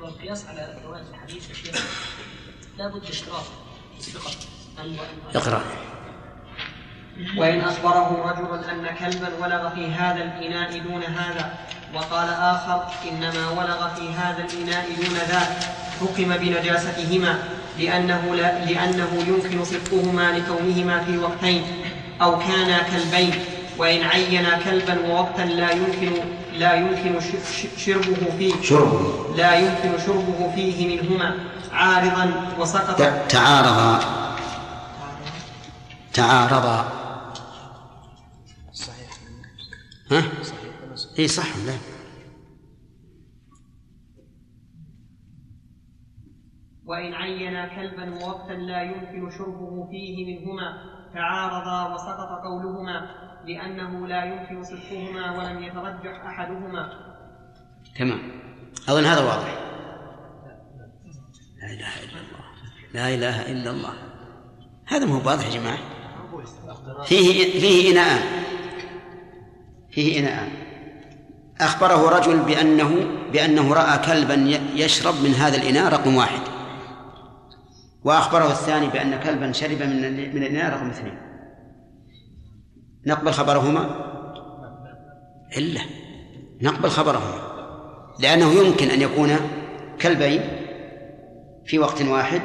والقياس 0.00 0.46
على 0.46 0.78
رواية 0.84 1.02
الحديث 1.10 1.52
شيخ 1.52 1.86
لابد 2.78 3.04
اشتراط 3.04 3.44
اقرأ. 5.34 5.62
وإن 7.36 7.60
أخبره 7.60 8.08
رجل 8.30 8.64
أن 8.70 8.96
كلبا 8.96 9.28
ولغ 9.42 9.74
في 9.74 9.86
هذا 9.86 10.24
الإناء 10.24 10.78
دون 10.78 11.02
هذا 11.02 11.54
وقال 11.94 12.28
آخر 12.28 12.84
إنما 13.10 13.50
ولغ 13.50 13.88
في 13.94 14.08
هذا 14.12 14.44
الإناء 14.44 14.86
دون 14.96 15.16
ذاك 15.28 15.56
حكم 16.00 16.36
بنجاستهما 16.36 17.38
لأنه, 17.78 18.34
لا 18.34 18.64
لأنه 18.64 19.24
يمكن 19.28 19.64
صدقهما 19.64 20.38
لكونهما 20.38 21.04
في 21.04 21.18
وقتين 21.18 21.62
أو 22.22 22.38
كانا 22.38 22.82
كلبين. 22.82 23.34
وإن 23.78 24.02
عين 24.02 24.46
كلبا 24.64 24.98
ووقتا 25.08 25.42
لا 25.42 25.70
يمكن 25.70 26.12
لا 26.58 26.74
يمكن 26.74 27.20
شربه 27.76 28.30
فيه 28.38 28.54
شربه. 28.62 29.34
لا 29.36 29.54
يمكن 29.58 29.98
شربه 30.06 30.52
فيه 30.54 30.96
منهما. 30.96 31.34
عارضا 31.74 32.54
وسقط 32.58 32.96
تعارضا 33.28 34.00
تعارضا 36.12 36.84
صحيح 38.72 39.10
ها؟ 40.10 40.22
صحيح؟ 40.42 41.18
اي 41.18 41.28
صح 41.28 41.56
لا؟ 41.56 41.74
وإن 46.86 47.14
عين 47.14 47.68
كلبا 47.76 48.14
ووقتا 48.14 48.52
لا 48.52 48.82
يمكن 48.82 49.30
شربه 49.38 49.88
فيه 49.90 50.16
منهما 50.26 50.94
تعارضا 51.14 51.94
وسقط 51.94 52.44
قولهما 52.44 53.10
لأنه 53.46 54.06
لا 54.06 54.24
يمكن 54.24 54.62
صدقهما 54.62 55.38
ولم 55.38 55.62
يترجح 55.62 56.24
أحدهما. 56.26 57.14
تمام. 57.98 58.20
أظن 58.88 59.04
هذا 59.04 59.20
واضح. 59.20 59.73
لا 61.64 61.70
إله 61.72 61.94
إلا 62.04 62.20
الله. 62.20 62.44
لا 62.94 63.14
إله 63.14 63.52
إلا 63.52 63.70
الله. 63.70 63.94
هذا 64.86 65.06
ما 65.06 65.14
هو 65.14 65.28
واضح 65.28 65.46
يا 65.46 65.50
جماعة؟ 65.50 65.78
فيه 67.04 67.60
فيه 67.60 67.92
إناءان 67.92 68.22
فيه 69.90 70.20
إناءان 70.20 70.48
أخبره 71.60 72.08
رجل 72.08 72.38
بأنه 72.38 73.06
بأنه 73.32 73.74
رأى 73.74 73.98
كلبا 73.98 74.34
يشرب 74.74 75.14
من 75.14 75.30
هذا 75.30 75.56
الإناء 75.56 75.92
رقم 75.92 76.16
واحد. 76.16 76.40
وأخبره 78.04 78.50
الثاني 78.50 78.86
بأن 78.88 79.20
كلبا 79.20 79.52
شرب 79.52 79.82
من 79.82 80.12
من 80.34 80.42
الإناء 80.42 80.74
رقم 80.74 80.90
اثنين. 80.90 81.18
نقبل 83.06 83.32
خبرهما؟ 83.32 83.82
إلا. 85.56 85.80
نقبل 86.62 86.90
خبرهما. 86.90 87.54
لأنه 88.20 88.52
يمكن 88.52 88.90
أن 88.90 89.00
يكون 89.00 89.36
كلبين 90.00 90.63
في 91.66 91.78
وقت 91.78 92.02
واحد 92.02 92.42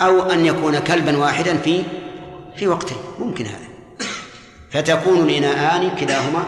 أو 0.00 0.22
أن 0.22 0.46
يكون 0.46 0.78
كلبا 0.78 1.16
واحدا 1.18 1.56
في 1.56 1.82
في 2.56 2.68
وقتين 2.68 2.98
ممكن 3.18 3.46
هذا. 3.46 3.68
فتكون 4.70 5.18
الإناءان 5.18 5.96
كلاهما 5.96 6.44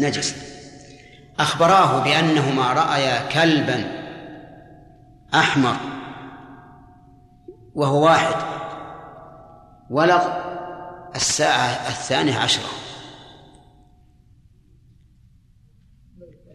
نجس. 0.00 0.36
أخبراه 1.38 2.04
بأنهما 2.04 2.72
رأيا 2.72 3.28
كلبا 3.28 4.04
أحمر 5.34 5.76
وهو 7.74 8.04
واحد 8.04 8.34
ولغ 9.90 10.22
الساعة 11.16 11.88
الثانية 11.88 12.38
عشرة. 12.38 12.68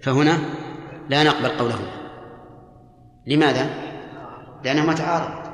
فهنا 0.02 0.40
لا 1.10 1.24
نقبل 1.24 1.50
قولهما 1.50 1.92
لماذا؟ 3.28 3.89
لأنهما 4.64 4.94
تعارض 4.94 5.50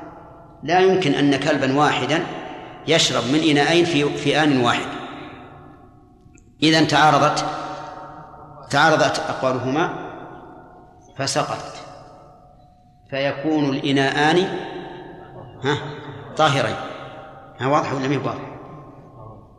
لا 0.63 0.79
يمكن 0.79 1.11
أن 1.11 1.35
كلبا 1.35 1.77
واحدا 1.77 2.23
يشرب 2.87 3.23
من 3.23 3.39
إناءين 3.39 3.85
في 3.85 4.17
في 4.17 4.43
آن 4.43 4.61
واحد. 4.61 4.87
إذا 6.63 6.83
تعارضت 6.83 7.45
تعارضت 8.69 9.19
أقوالهما 9.19 10.05
فسقطت. 11.17 11.75
فيكون 13.09 13.69
الإناءان 13.69 14.37
ها 15.63 15.77
طاهرين. 16.37 16.75
ها 17.59 17.67
واضح 17.67 17.93
ولا 17.93 18.07
ما 18.07 18.17
واضح؟ 18.17 18.57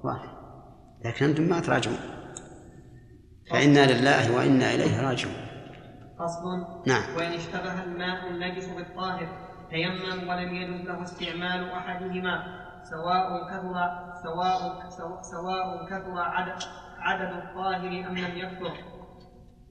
واضح. 0.04 0.36
لكن 1.04 1.24
أنتم 1.24 1.42
ما 1.42 1.60
تراجعون. 1.60 1.98
فإنا 3.50 3.92
لله 3.92 4.36
وإنا 4.36 4.74
إليه 4.74 5.00
راجعون. 5.00 5.45
فصل. 6.18 6.66
نعم. 6.86 7.02
وإن 7.16 7.32
اشتبه 7.32 7.82
الماء 7.82 8.28
النجس 8.28 8.68
بالطاهر 8.68 9.28
تيمم 9.70 10.28
ولم 10.28 10.54
يجوز 10.54 10.80
له 10.80 11.02
استعمال 11.02 11.70
أحدهما 11.70 12.44
سواء 12.82 13.48
كثر 13.50 13.74
سواء 14.22 14.88
سواء, 15.22 15.86
كثر 15.86 16.18
عدد 16.18 16.62
عدد 16.98 17.32
الطاهر 17.32 18.08
أم 18.08 18.18
لم 18.18 18.36
يكثر. 18.36 18.72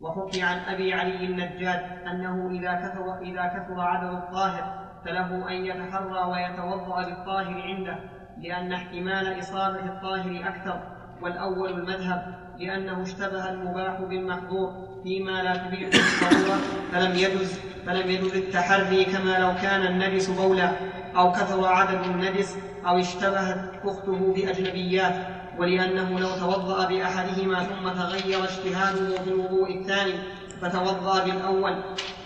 وحكي 0.01 0.41
عن 0.41 0.57
أبي 0.57 0.93
علي 0.93 1.25
النجاد 1.25 2.07
أنه 2.07 2.49
إذا 2.51 2.73
كثر 2.73 3.19
إذا 3.21 3.47
كثر 3.47 3.79
عدد 3.81 4.13
الطاهر 4.13 4.85
فله 5.05 5.49
أن 5.49 5.65
يتحرى 5.65 6.31
ويتوضأ 6.31 7.05
بالطاهر 7.05 7.61
عنده 7.61 7.99
لأن 8.37 8.73
احتمال 8.73 9.39
إصابة 9.39 9.85
الطاهر 9.85 10.47
أكثر 10.47 10.81
والأول 11.21 11.69
المذهب 11.69 12.35
لأنه 12.59 13.01
اشتبه 13.01 13.49
المباح 13.49 14.01
بالمحظور. 14.01 14.94
فيما 15.05 15.43
لا 15.43 15.55
تبيح 15.55 15.89
الضرورة 15.93 16.59
فلم 16.91 17.15
يجز 17.15 17.59
فلم 17.85 18.09
يجز 18.11 18.35
التحري 18.35 19.05
كما 19.05 19.39
لو 19.39 19.61
كان 19.61 19.81
النجس 19.87 20.29
بولا 20.29 20.71
أو 21.15 21.31
كثر 21.31 21.67
عدد 21.67 22.05
النجس 22.05 22.57
أو 22.87 22.99
اشتبهت 22.99 23.71
أخته 23.83 24.33
بأجنبيات 24.35 25.15
ولأنه 25.57 26.19
لو 26.19 26.29
توضأ 26.29 26.87
بأحدهما 26.87 27.63
ثم 27.63 27.89
تغير 27.89 28.43
اجتهاده 28.43 29.23
في 29.23 29.27
الوضوء 29.27 29.79
الثاني 29.79 30.13
فتوضأ 30.61 31.23
بالأول 31.23 31.75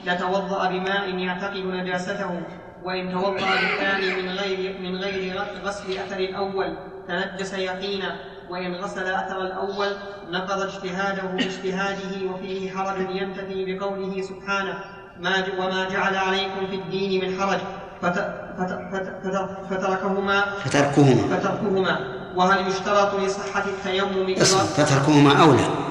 لتوضأ 0.06 0.70
بماء 0.70 1.16
يعتقد 1.16 1.66
نجاسته 1.66 2.42
وإن 2.84 3.12
توضأ 3.12 3.48
بالثاني 3.52 4.22
من 4.22 4.30
غير 4.30 4.80
من 4.82 4.96
غير 4.96 5.42
غسل 5.64 5.98
أثر 5.98 6.20
الأول 6.20 6.78
تنجس 7.08 7.54
يقينا. 7.54 8.16
وإن 8.50 8.76
غسل 8.76 9.08
أثر 9.14 9.42
الأول 9.42 9.88
نقض 10.32 10.62
اجتهاده 10.62 11.22
باجتهاده 11.22 12.32
وفيه 12.32 12.72
حرج 12.72 13.10
ينتفي 13.10 13.66
بقوله 13.66 14.22
سبحانه 14.22 14.74
ما 15.20 15.46
وما 15.60 15.90
جعل 15.90 16.16
عليكم 16.16 16.68
في 16.70 16.76
الدين 16.76 17.26
من 17.26 17.40
حرج. 17.40 17.60
فت 18.02 18.16
فت 18.58 18.72
فت 18.92 19.08
فت 19.24 19.50
فتركهما 19.70 20.42
فتركهما. 20.66 21.38
فتركهما. 21.38 22.00
وهل 22.36 22.68
يشترط 22.68 23.16
لصحة 23.16 23.64
التيمم 23.66 24.36
فتركهما 24.78 25.44
أولى. 25.44 25.89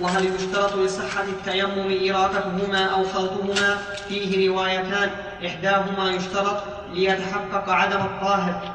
وهل 0.00 0.34
يشترط 0.34 0.76
لصحة 0.76 1.24
التيمم 1.24 2.10
إراقتهما 2.10 2.84
أو 2.84 3.04
خلطهما 3.04 3.78
فيه 4.08 4.48
روايتان. 4.48 5.10
إحداهما 5.46 6.10
يشترط 6.10 6.62
ليتحقق 6.92 7.68
عدم 7.68 8.00
الطاهر. 8.00 8.74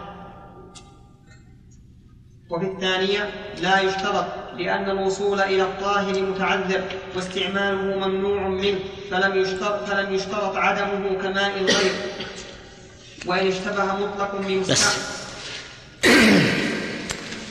وفي 2.50 2.66
الثانية 2.66 3.30
لا 3.62 3.82
يشترط 3.82 4.26
لأن 4.58 4.90
الوصول 4.90 5.42
إلى 5.42 5.62
الطاهر 5.62 6.22
متعذر 6.22 6.82
واستعماله 7.16 8.08
ممنوع 8.08 8.48
منه 8.48 8.80
فلم 9.12 9.36
يشترط, 9.38 9.90
فلم 9.90 10.14
يشترط 10.14 10.56
عدمه 10.56 11.22
كماء 11.22 11.60
الغير. 11.60 11.94
وإن 13.26 13.48
اشتبه 13.48 13.86
مطلق 13.86 14.36
بس. 14.36 14.46
بمستحب 14.48 15.02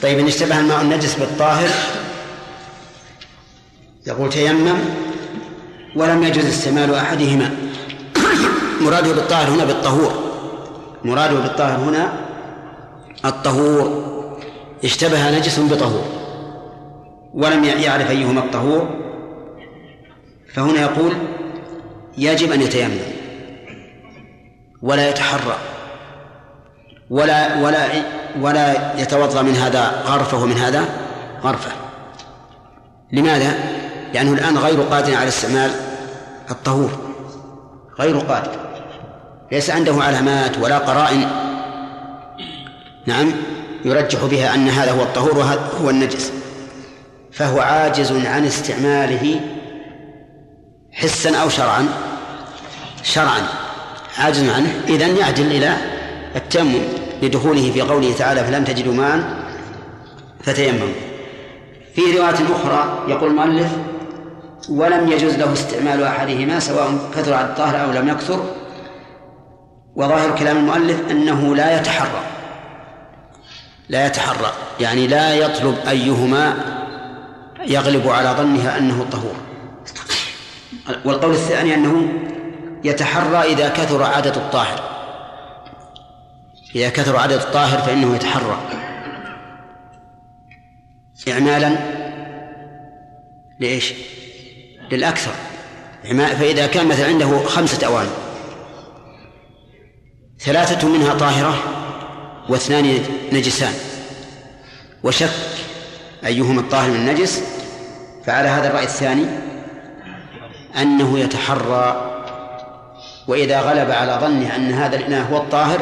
طيب 0.01 0.19
إن 0.19 0.27
اشتبه 0.27 0.59
الماء 0.59 0.81
النجس 0.81 1.15
بالطاهر 1.15 1.69
يقول 4.07 4.29
تيمم 4.29 4.79
ولم 5.95 6.23
يجوز 6.23 6.45
استعمال 6.45 6.95
أحدهما. 6.95 7.49
مراده 8.81 9.13
بالطاهر 9.13 9.49
هنا 9.49 9.65
بالطهور. 9.65 10.11
مراده 11.03 11.39
بالطاهر 11.39 11.79
هنا 11.79 12.13
الطهور. 13.25 14.03
اشتبه 14.83 15.37
نجس 15.37 15.59
بطهور. 15.59 16.05
ولم 17.33 17.63
يعرف 17.63 18.09
أيهما 18.11 18.39
الطهور. 18.39 18.89
فهنا 20.53 20.81
يقول 20.81 21.13
يجب 22.17 22.51
أن 22.51 22.61
يتيمم. 22.61 22.99
ولا 24.81 25.09
يتحرى. 25.09 25.57
ولا 27.09 27.59
ولا 27.59 27.87
ولا 28.41 28.99
يتوضأ 29.01 29.41
من 29.41 29.55
هذا 29.55 30.03
غرفه 30.05 30.43
ومن 30.43 30.57
هذا 30.57 30.85
غرفة. 31.43 31.71
لماذا؟ 33.11 33.82
لأنه 34.13 34.33
الآن 34.33 34.57
غير 34.57 34.81
قادر 34.81 35.15
على 35.15 35.27
استعمال 35.27 35.71
الطهور. 36.51 36.89
غير 37.99 38.17
قادر. 38.17 38.51
ليس 39.51 39.69
عنده 39.69 39.93
علامات 40.03 40.57
ولا 40.57 40.77
قرائن. 40.77 41.27
نعم 43.05 43.31
يرجح 43.85 44.25
بها 44.25 44.55
أن 44.55 44.69
هذا 44.69 44.91
هو 44.91 45.01
الطهور 45.01 45.37
وهذا 45.37 45.69
هو 45.81 45.89
النجس. 45.89 46.31
فهو 47.31 47.59
عاجز 47.59 48.11
عن 48.25 48.45
استعماله 48.45 49.39
حسا 50.91 51.37
أو 51.37 51.49
شرعا. 51.49 51.87
شرعا. 53.03 53.41
عاجز 54.17 54.49
عنه. 54.49 54.81
إذن 54.87 55.17
يعدل 55.17 55.45
إلى 55.45 55.77
التيمم 56.35 56.81
لدخوله 57.21 57.71
في 57.71 57.81
قوله 57.81 58.13
تعالى 58.13 58.43
فلم 58.43 58.63
تجدوا 58.63 58.93
ماء 58.93 59.43
فتيمموا. 60.43 60.93
في 61.95 62.01
رواية 62.01 62.35
أخرى 62.55 63.03
يقول 63.07 63.29
المؤلف 63.29 63.71
ولم 64.69 65.11
يجوز 65.11 65.35
له 65.35 65.53
استعمال 65.53 66.03
أحدهما 66.03 66.59
سواء 66.59 67.09
كثر 67.15 67.33
على 67.33 67.47
الطاهر 67.47 67.83
أو 67.83 67.91
لم 67.91 68.09
يكثر. 68.09 68.45
وظاهر 69.95 70.35
كلام 70.35 70.57
المؤلف 70.57 71.11
أنه 71.11 71.55
لا 71.55 71.79
يتحرى. 71.79 72.23
لا 73.89 74.05
يتحرى. 74.05 74.51
يعني 74.79 75.07
لا 75.07 75.35
يطلب 75.35 75.77
أيهما 75.87 76.55
يغلب 77.67 78.09
على 78.09 78.29
ظنها 78.29 78.77
أنه 78.77 79.01
الطهور 79.01 79.35
والقول 81.05 81.33
الثاني 81.33 81.75
أنه 81.75 82.13
يتحرى 82.83 83.37
إذا 83.37 83.69
كثر 83.69 84.03
عدد 84.03 84.37
الطاهر. 84.37 84.79
إذا 86.75 86.89
كثر 86.89 87.17
عدد 87.17 87.31
الطاهر 87.33 87.79
فإنه 87.79 88.15
يتحرى. 88.15 88.57
إعمالا 91.27 91.77
لإيش؟ 93.59 93.93
للأكثر. 94.91 95.31
فإذا 96.39 96.67
كان 96.67 96.87
مثلا 96.87 97.05
عنده 97.05 97.43
خمسة 97.43 97.87
أواني 97.87 98.09
ثلاثة 100.39 100.87
منها 100.87 101.13
طاهرة 101.13 101.55
واثنان 102.49 102.99
نجسان. 103.31 103.73
وشك 105.03 105.29
أيهما 106.25 106.61
الطاهر 106.61 106.89
من 106.89 106.95
النجس 106.95 107.43
فعلى 108.25 108.47
هذا 108.47 108.67
الرأي 108.67 108.83
الثاني 108.83 109.25
أنه 110.81 111.19
يتحرى. 111.19 112.09
وإذا 113.27 113.61
غلب 113.61 113.91
على 113.91 114.17
ظنه 114.21 114.55
أن 114.55 114.71
هذا 114.71 114.95
الإناء 114.95 115.31
هو 115.31 115.37
الطاهر 115.37 115.81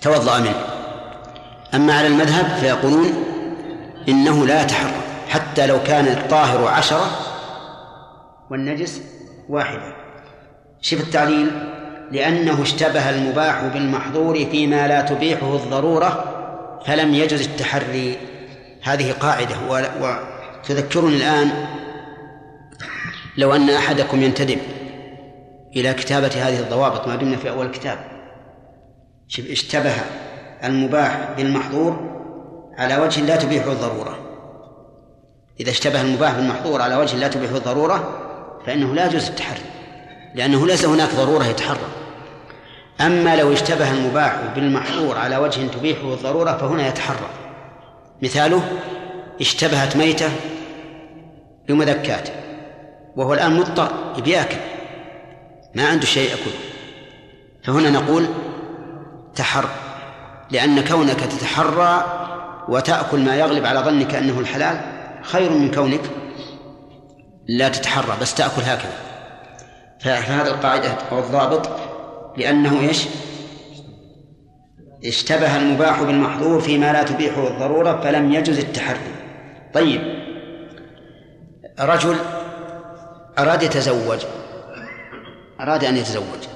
توضأ 0.00 0.38
منه. 0.38 0.64
أما 1.74 1.98
على 1.98 2.06
المذهب 2.06 2.58
فيقولون 2.60 3.24
إنه 4.08 4.46
لا 4.46 4.62
يتحرى 4.62 4.92
حتى 5.28 5.66
لو 5.66 5.82
كان 5.82 6.06
الطاهر 6.06 6.68
عشرة 6.68 7.10
والنجس 8.54 9.02
واحدة. 9.48 9.96
شوف 10.80 11.00
التعليل. 11.00 11.50
لأنه 12.10 12.62
اشتبه 12.62 13.10
المباح 13.10 13.64
بالمحظور 13.64 14.34
فيما 14.34 14.88
لا 14.88 15.00
تبيحه 15.00 15.56
الضرورة 15.56 16.24
فلم 16.86 17.14
يجز 17.14 17.48
التحري. 17.48 18.16
هذه 18.82 19.12
قاعدة 19.12 19.56
وتذكرني 19.70 21.16
الآن 21.16 21.66
لو 23.36 23.54
أن 23.54 23.70
أحدكم 23.70 24.22
ينتدب 24.22 24.58
إلى 25.76 25.94
كتابة 25.94 26.26
هذه 26.26 26.58
الضوابط 26.58 27.08
ما 27.08 27.16
دمنا 27.16 27.36
في 27.36 27.50
أول 27.50 27.66
الكتاب 27.66 27.98
اشتبه 29.38 29.94
المباح 30.64 31.30
بالمحظور 31.36 32.20
على 32.78 32.96
وجه 32.96 33.20
لا 33.20 33.36
تبيحه 33.36 33.72
الضرورة. 33.72 34.18
إذا 35.60 35.70
اشتبه 35.70 36.00
المباح 36.00 36.34
بالمحظور 36.34 36.82
على 36.82 36.96
وجه 36.96 37.16
لا 37.16 37.28
تبيحه 37.28 37.56
الضرورة 37.56 38.23
فإنه 38.66 38.94
لا 38.94 39.06
يجوز 39.06 39.28
التحري 39.28 39.62
لأنه 40.34 40.66
ليس 40.66 40.84
هناك 40.84 41.14
ضرورة 41.14 41.44
يتحرى. 41.44 41.86
أما 43.00 43.36
لو 43.36 43.52
اشتبه 43.52 43.90
المباح 43.90 44.40
بالمحظور 44.54 45.18
على 45.18 45.36
وجه 45.36 45.66
تبيحه 45.66 46.14
الضرورة 46.14 46.56
فهنا 46.56 46.88
يتحرى. 46.88 47.28
مثاله 48.22 48.62
اشتبهت 49.40 49.96
ميتة 49.96 50.30
بمذكات 51.68 52.28
وهو 53.16 53.34
الآن 53.34 53.56
مضطر 53.56 53.88
يبي 54.18 54.30
ياكل 54.30 54.56
ما 55.74 55.88
عنده 55.88 56.06
شيء 56.06 56.30
يأكله. 56.30 56.54
فهنا 57.64 57.90
نقول 57.90 58.26
تحر 59.34 59.68
لأن 60.50 60.84
كونك 60.84 61.20
تتحرى 61.20 62.04
وتأكل 62.68 63.20
ما 63.20 63.36
يغلب 63.36 63.66
على 63.66 63.80
ظنك 63.80 64.14
أنه 64.14 64.40
الحلال 64.40 64.80
خير 65.22 65.50
من 65.50 65.70
كونك 65.70 66.00
لا 67.48 67.68
تتحرى 67.68 68.16
بس 68.20 68.34
تأكل 68.34 68.62
هكذا. 68.62 68.96
فهذا 70.00 70.50
القاعدة 70.50 70.90
أو 70.90 71.18
الضابط 71.18 71.70
لأنه 72.36 72.80
إيش؟ 72.80 73.04
اشتبه 75.04 75.56
المباح 75.56 76.02
بالمحظور 76.02 76.60
فيما 76.60 76.92
لا 76.92 77.02
تبيحه 77.02 77.48
الضرورة 77.48 78.00
فلم 78.00 78.32
يجز 78.32 78.58
التحري. 78.58 79.14
طيب. 79.74 80.24
رجل 81.80 82.16
أراد 83.38 83.62
يتزوج. 83.62 84.18
أراد 85.60 85.84
أن 85.84 85.96
يتزوج. 85.96 86.48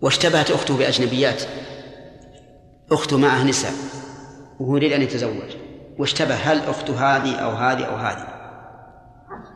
واشتبهت 0.00 0.50
أخته 0.50 0.76
بأجنبيات. 0.76 1.42
أخته 2.92 3.18
معها 3.18 3.44
نساء 3.44 3.72
وهو 4.60 4.76
يريد 4.76 4.92
أن 4.92 5.02
يتزوج. 5.02 5.56
واشتبه 5.98 6.34
هل 6.34 6.60
أخته 6.68 7.16
هذه 7.16 7.36
أو 7.36 7.50
هذه 7.50 7.84
أو 7.84 7.96
هذه؟ 7.96 8.37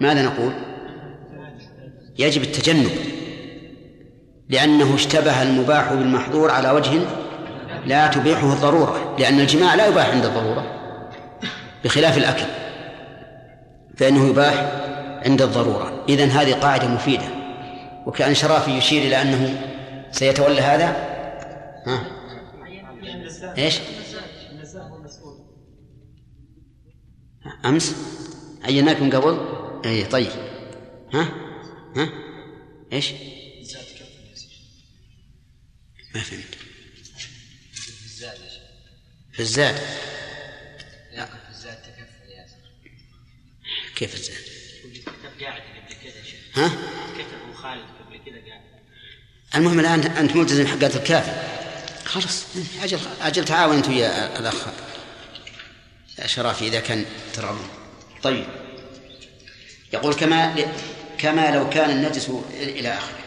ماذا 0.03 0.22
نقول؟ 0.22 0.53
يجب 2.18 2.42
التجنب 2.42 2.90
لأنه 4.48 4.94
اشتبه 4.94 5.42
المباح 5.42 5.92
بالمحظور 5.92 6.50
على 6.50 6.70
وجه 6.70 7.00
لا 7.86 8.07
تبيحه 8.07 8.53
الضرورة 8.53 9.16
لأن 9.18 9.40
الجماع 9.40 9.74
لا 9.74 9.86
يباح 9.86 10.09
عند 10.09 10.24
الضرورة 10.24 10.64
بخلاف 11.84 12.18
الأكل 12.18 12.44
فإنه 13.96 14.28
يباح 14.28 14.55
عند 15.26 15.42
الضرورة. 15.42 16.05
إذن 16.09 16.28
هذه 16.28 16.53
قاعدة 16.53 16.88
مفيدة 16.88 17.28
وكأن 18.07 18.34
شرافي 18.34 18.70
يشير 18.70 19.03
إلى 19.03 19.22
أنه 19.22 19.61
سيتولى 20.11 20.61
هذا؟ 20.61 20.96
ها؟ 21.86 22.05
إيش؟ 23.59 23.80
أمس؟ 27.64 27.96
عيناك 28.64 29.03
من 29.03 29.11
قبل؟ 29.11 29.61
أي 29.85 30.05
طيب. 30.05 30.30
ها؟ 31.14 31.22
ها؟ 31.97 32.09
إيش؟ 32.93 33.12
ما 36.14 36.20
فهمت. 36.20 36.55
في 39.33 39.41
الزاد 39.41 39.74
لا 41.12 41.26
في 41.26 41.51
الزاد 41.51 41.76
تكفل 41.76 42.30
يا 42.30 42.47
كيف 43.97 44.14
الزاد 44.14 44.37
قاعد 45.41 45.61
قبل 45.61 45.95
كذا 45.95 46.22
شيخ 46.22 46.59
ها؟ 46.59 46.68
كتب 47.18 47.55
خالد 47.55 47.85
قبل 48.01 48.18
كذا 48.26 48.49
قاعد 48.49 48.61
المهم 49.55 49.80
الآن 49.80 50.01
أنت 50.01 50.37
ملتزم 50.37 50.66
حقات 50.66 50.97
الكافي 50.97 51.53
خلاص 52.05 52.45
أجل 52.83 52.99
أجل 53.20 53.45
تعاون 53.45 53.76
أنت 53.76 53.89
ويا 53.89 54.39
الأخ. 54.39 54.66
شرافي 56.26 56.68
إذا 56.68 56.80
كان 56.80 57.05
ترغبون 57.35 57.68
طيب. 58.22 58.61
يقول 59.93 60.14
كما 60.14 60.55
كما 61.18 61.57
لو 61.57 61.70
كان 61.70 61.90
النجس 61.90 62.30
إلى 62.61 62.88
آخره. 62.88 63.18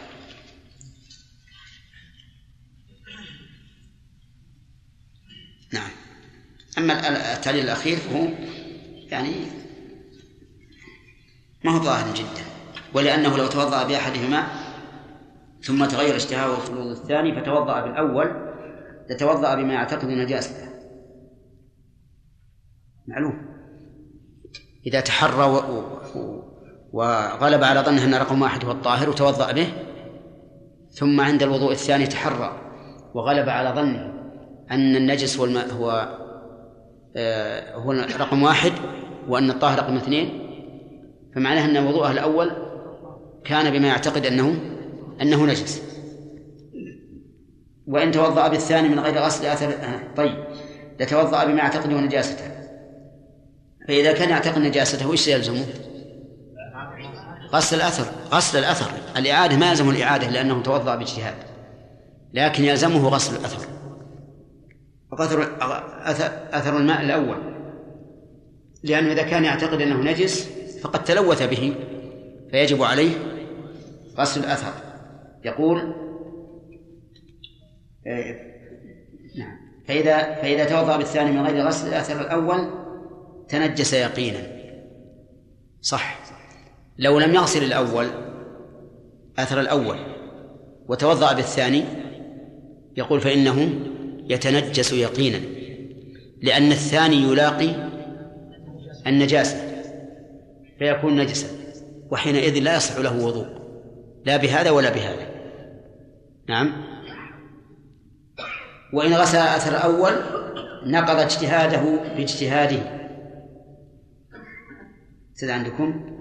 نعم. 5.73 5.89
أما 6.77 7.33
التعليل 7.33 7.63
الأخير 7.63 7.97
فهو 7.97 8.27
يعني 9.09 9.31
ما 11.63 11.71
هو 11.71 11.83
ظاهر 11.83 12.13
جدا 12.13 12.45
ولأنه 12.93 13.37
لو 13.37 13.47
توضأ 13.47 13.83
بأحدهما 13.83 14.47
ثم 15.61 15.85
تغير 15.85 16.15
اشتهاؤه 16.15 16.59
في 16.59 16.69
الوضوء 16.69 16.91
الثاني 16.91 17.41
فتوضأ 17.41 17.81
بالأول 17.81 18.55
لتوضأ 19.09 19.55
بما 19.55 19.73
يعتقد 19.73 20.05
نجاسته 20.05 20.69
معلوم؟ 23.07 23.55
إذا 24.87 24.99
تحرى. 24.99 25.45
وغلب 26.95 27.63
على 27.63 27.79
ظنه 27.79 28.03
أن 28.03 28.13
رقم 28.13 28.41
واحد 28.41 28.65
هو 28.65 28.71
الطاهر 28.71 29.09
وتوضأ 29.09 29.51
به 29.51 29.67
ثم 30.91 31.21
عند 31.21 31.43
الوضوء 31.43 31.71
الثاني 31.71 32.07
تحرى 32.07 32.61
وغلب 33.13 33.49
على 33.49 33.69
ظنه 33.69 34.13
أن 34.71 34.95
النجس 34.95 35.39
هو. 35.39 35.45
هو 35.45 36.17
آه 37.15 37.75
هو 37.75 37.91
رقم 37.91 38.43
واحد 38.43 38.71
وأن 39.27 39.49
الطاهر 39.49 39.79
رقم 39.79 39.95
اثنين 39.95 40.39
فمعناه 41.35 41.65
أن 41.65 41.87
وضوءه 41.87 42.11
الأول 42.11 42.51
كان 43.45 43.71
بما 43.71 43.87
يعتقد 43.87 44.25
أنه 44.25 44.55
أنه 45.21 45.45
نجس 45.45 45.81
وإن 47.87 48.11
توضأ 48.11 48.47
بالثاني 48.47 48.89
من 48.89 48.99
غير 48.99 49.17
غسل 49.17 49.45
أثر 49.45 49.73
طيب 50.17 50.45
لتوضأ 50.99 51.45
بما 51.45 51.57
يعتقده 51.57 52.01
نجاسته 52.01 52.45
فإذا 53.87 54.13
كان 54.13 54.29
يعتقد 54.29 54.59
نجاسته 54.59 55.09
وش 55.09 55.27
يلزمه؟ 55.27 55.65
غسل 57.55 57.75
الأثر 57.75 58.05
غسل 58.31 58.59
الأثر. 58.59 58.91
الإعادة 59.17 59.57
ما 59.57 59.69
يلزمه 59.69 59.91
الإعادة 59.91 60.29
لأنه 60.29 60.63
توضأ 60.63 60.95
باجتهاد. 60.95 61.35
لكن 62.33 62.63
يلزمه 62.63 63.07
غسل 63.07 63.35
الأثر. 63.35 63.67
أثر, 65.13 66.29
أثر 66.51 66.77
الماء 66.77 67.01
الأول. 67.01 67.37
لأنه 68.83 69.11
إذا 69.11 69.23
كان 69.23 69.45
يعتقد 69.45 69.81
أنه 69.81 70.11
نجس 70.11 70.49
فقد 70.83 71.03
تلوث 71.03 71.43
به 71.43 71.75
فيجب 72.51 72.83
عليه 72.83 73.11
غسل 74.17 74.43
الأثر. 74.43 74.73
يقول 75.45 75.93
إيه، 78.07 78.55
نعم. 79.37 79.57
فإذا 79.87 80.35
فإذا 80.35 80.65
توضأ 80.65 80.97
بالثاني 80.97 81.31
من 81.31 81.45
غير 81.45 81.67
غسل 81.67 81.87
الأثر 81.87 82.21
الأول 82.21 82.69
تنجس 83.49 83.93
يقينا. 83.93 84.39
صح. 85.81 86.14
لو 86.97 87.19
لم 87.19 87.35
يغسل 87.35 87.63
الأول 87.63 88.07
أثر 89.39 89.59
الأول 89.59 89.97
وتوضأ 90.87 91.33
بالثاني 91.33 91.83
يقول 92.97 93.21
فإنه 93.21 93.69
يتنجس 94.29 94.93
يقينا 94.93 95.39
لأن 96.41 96.71
الثاني 96.71 97.15
يلاقي 97.15 97.89
النجاسة 99.07 99.57
فيكون 100.79 101.17
نجسا 101.17 101.47
وحينئذ 102.11 102.59
لا 102.59 102.75
يصح 102.75 102.97
له 102.97 103.25
وضوء 103.25 103.65
لا 104.25 104.37
بهذا 104.37 104.69
ولا 104.69 104.89
بهذا. 104.89 105.27
نعم. 106.49 106.71
وإن 108.93 109.13
غسل 109.13 109.37
أثر 109.37 109.71
الأول 109.71 110.13
نقض 110.85 111.19
اجتهاده 111.19 111.99
باجتهاده. 112.17 113.09
سيد 115.33 115.49
عندكم؟ 115.49 116.15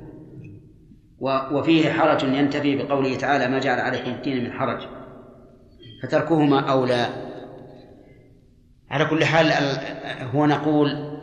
وفيه 1.53 1.93
حرج 1.93 2.23
ينتفي 2.23 2.77
بقوله 2.77 3.17
تعالى 3.17 3.49
ما 3.49 3.59
جعل 3.59 3.81
عليكم 3.81 4.11
الدين 4.11 4.45
من 4.45 4.53
حرج 4.53 4.89
فتركهما 6.03 6.61
أولى 6.61 7.07
على 8.91 9.05
كل 9.05 9.25
حال 9.25 9.53
هو 10.35 10.47
نقول 10.47 11.15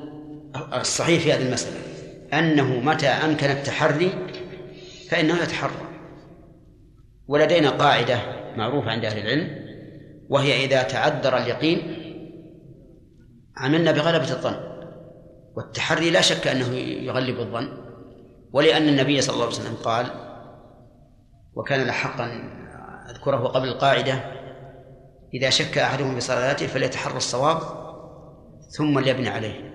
الصحيح 0.73 1.23
في 1.23 1.33
هذه 1.33 1.47
المسألة 1.47 1.77
أنه 2.33 2.79
متى 2.79 3.07
أمكن 3.07 3.47
التحري 3.47 4.11
فإنه 5.09 5.43
يتحرى. 5.43 5.71
ولدينا 7.27 7.69
قاعدة 7.69 8.19
معروفة 8.57 8.91
عند 8.91 9.05
أهل 9.05 9.17
العلم 9.17 9.47
وهي 10.29 10.65
إذا 10.65 10.83
تعذر 10.83 11.37
اليقين 11.37 11.97
عملنا 13.57 13.91
بغلبة 13.91 14.31
الظن 14.31 14.55
والتحري 15.55 16.09
لا 16.09 16.21
شك 16.21 16.47
أنه 16.47 16.75
يغلب 16.77 17.39
الظن. 17.39 17.80
ولأن 18.53 18.89
النبي 18.89 19.21
صلى 19.21 19.33
الله 19.33 19.45
عليه 19.45 19.55
وسلم 19.55 19.75
قال 19.75 20.05
وكان 21.55 21.87
لحقا 21.87 22.25
أذكره 23.09 23.47
قبل 23.47 23.67
القاعدة 23.67 24.23
إذا 25.33 25.49
شك 25.49 25.77
أحدهم 25.77 26.13
في 26.13 26.21
صلاته 26.21 26.67
فليتحرى 26.67 27.17
الصواب 27.17 27.57
ثم 28.77 28.99
ليبني 28.99 29.29
عليه. 29.29 29.71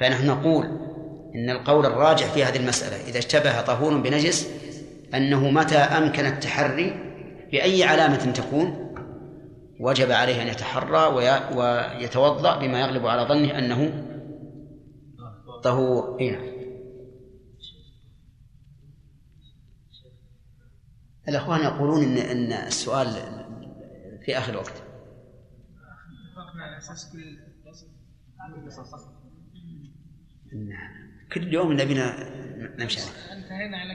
فنحن 0.00 0.26
نقول 0.26 0.66
إن 1.34 1.50
القول 1.50 1.86
الراجح 1.86 2.26
في 2.26 2.44
هذه 2.44 2.56
المسألة 2.56 3.08
إذا 3.08 3.18
اشتبه 3.18 3.60
طهور 3.60 3.96
بنجس 3.96 4.50
أنه 5.14 5.50
متى 5.50 5.76
أمكن 5.76 6.26
التحري 6.26 6.94
بأي 7.52 7.84
علامة 7.84 8.32
تكون 8.32 8.94
وجب 9.80 10.10
عليه 10.12 10.42
أن 10.42 10.48
يتحرى 10.48 11.06
ويتوضأ 11.56 12.58
بما 12.58 12.80
يغلب 12.80 13.06
على 13.06 13.22
ظنه 13.22 13.58
أنه 13.58 14.04
طهور. 15.62 16.16
إيه. 16.20 16.59
الأخوان 21.28 21.60
يقولون 21.60 22.02
إن 22.02 22.16
إن 22.16 22.52
السؤال 22.52 23.06
في 24.24 24.38
آخر 24.38 24.52
الوقت 24.52 24.82
كل 30.50 30.68
نعم. 30.68 31.10
كل 31.32 31.54
يوم 31.54 31.72
نبينا 31.72 32.30
نمشي. 32.78 33.00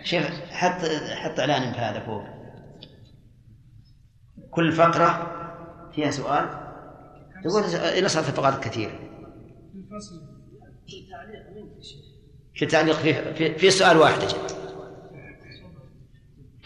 شيخ 0.04 0.26
حط 0.50 0.86
حط 1.10 1.40
إعلان 1.40 1.72
بهذا 1.72 2.00
فوق. 2.00 2.24
كل 4.52 4.72
فقرة 4.72 5.32
فيها 5.96 6.12
سؤال؟ 6.12 6.66
يقول 7.46 7.64
إلى 7.64 8.10
صارت 8.10 8.26
فقرات 8.26 8.64
كثيره 8.64 9.00
في 12.56 12.66
تعليق 12.66 12.96
في, 12.96 13.34
في, 13.34 13.58
في 13.58 13.70
سؤال 13.70 13.98
واحد 13.98 14.22
أجل. 14.22 14.65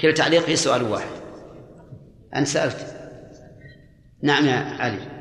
كل 0.01 0.13
تعليق 0.13 0.41
في 0.41 0.55
سؤال 0.55 0.83
واحد. 0.83 1.09
أنت 2.35 2.47
سألت. 2.47 2.95
نعم 4.21 4.45
يا 4.45 4.55
علي. 4.55 5.19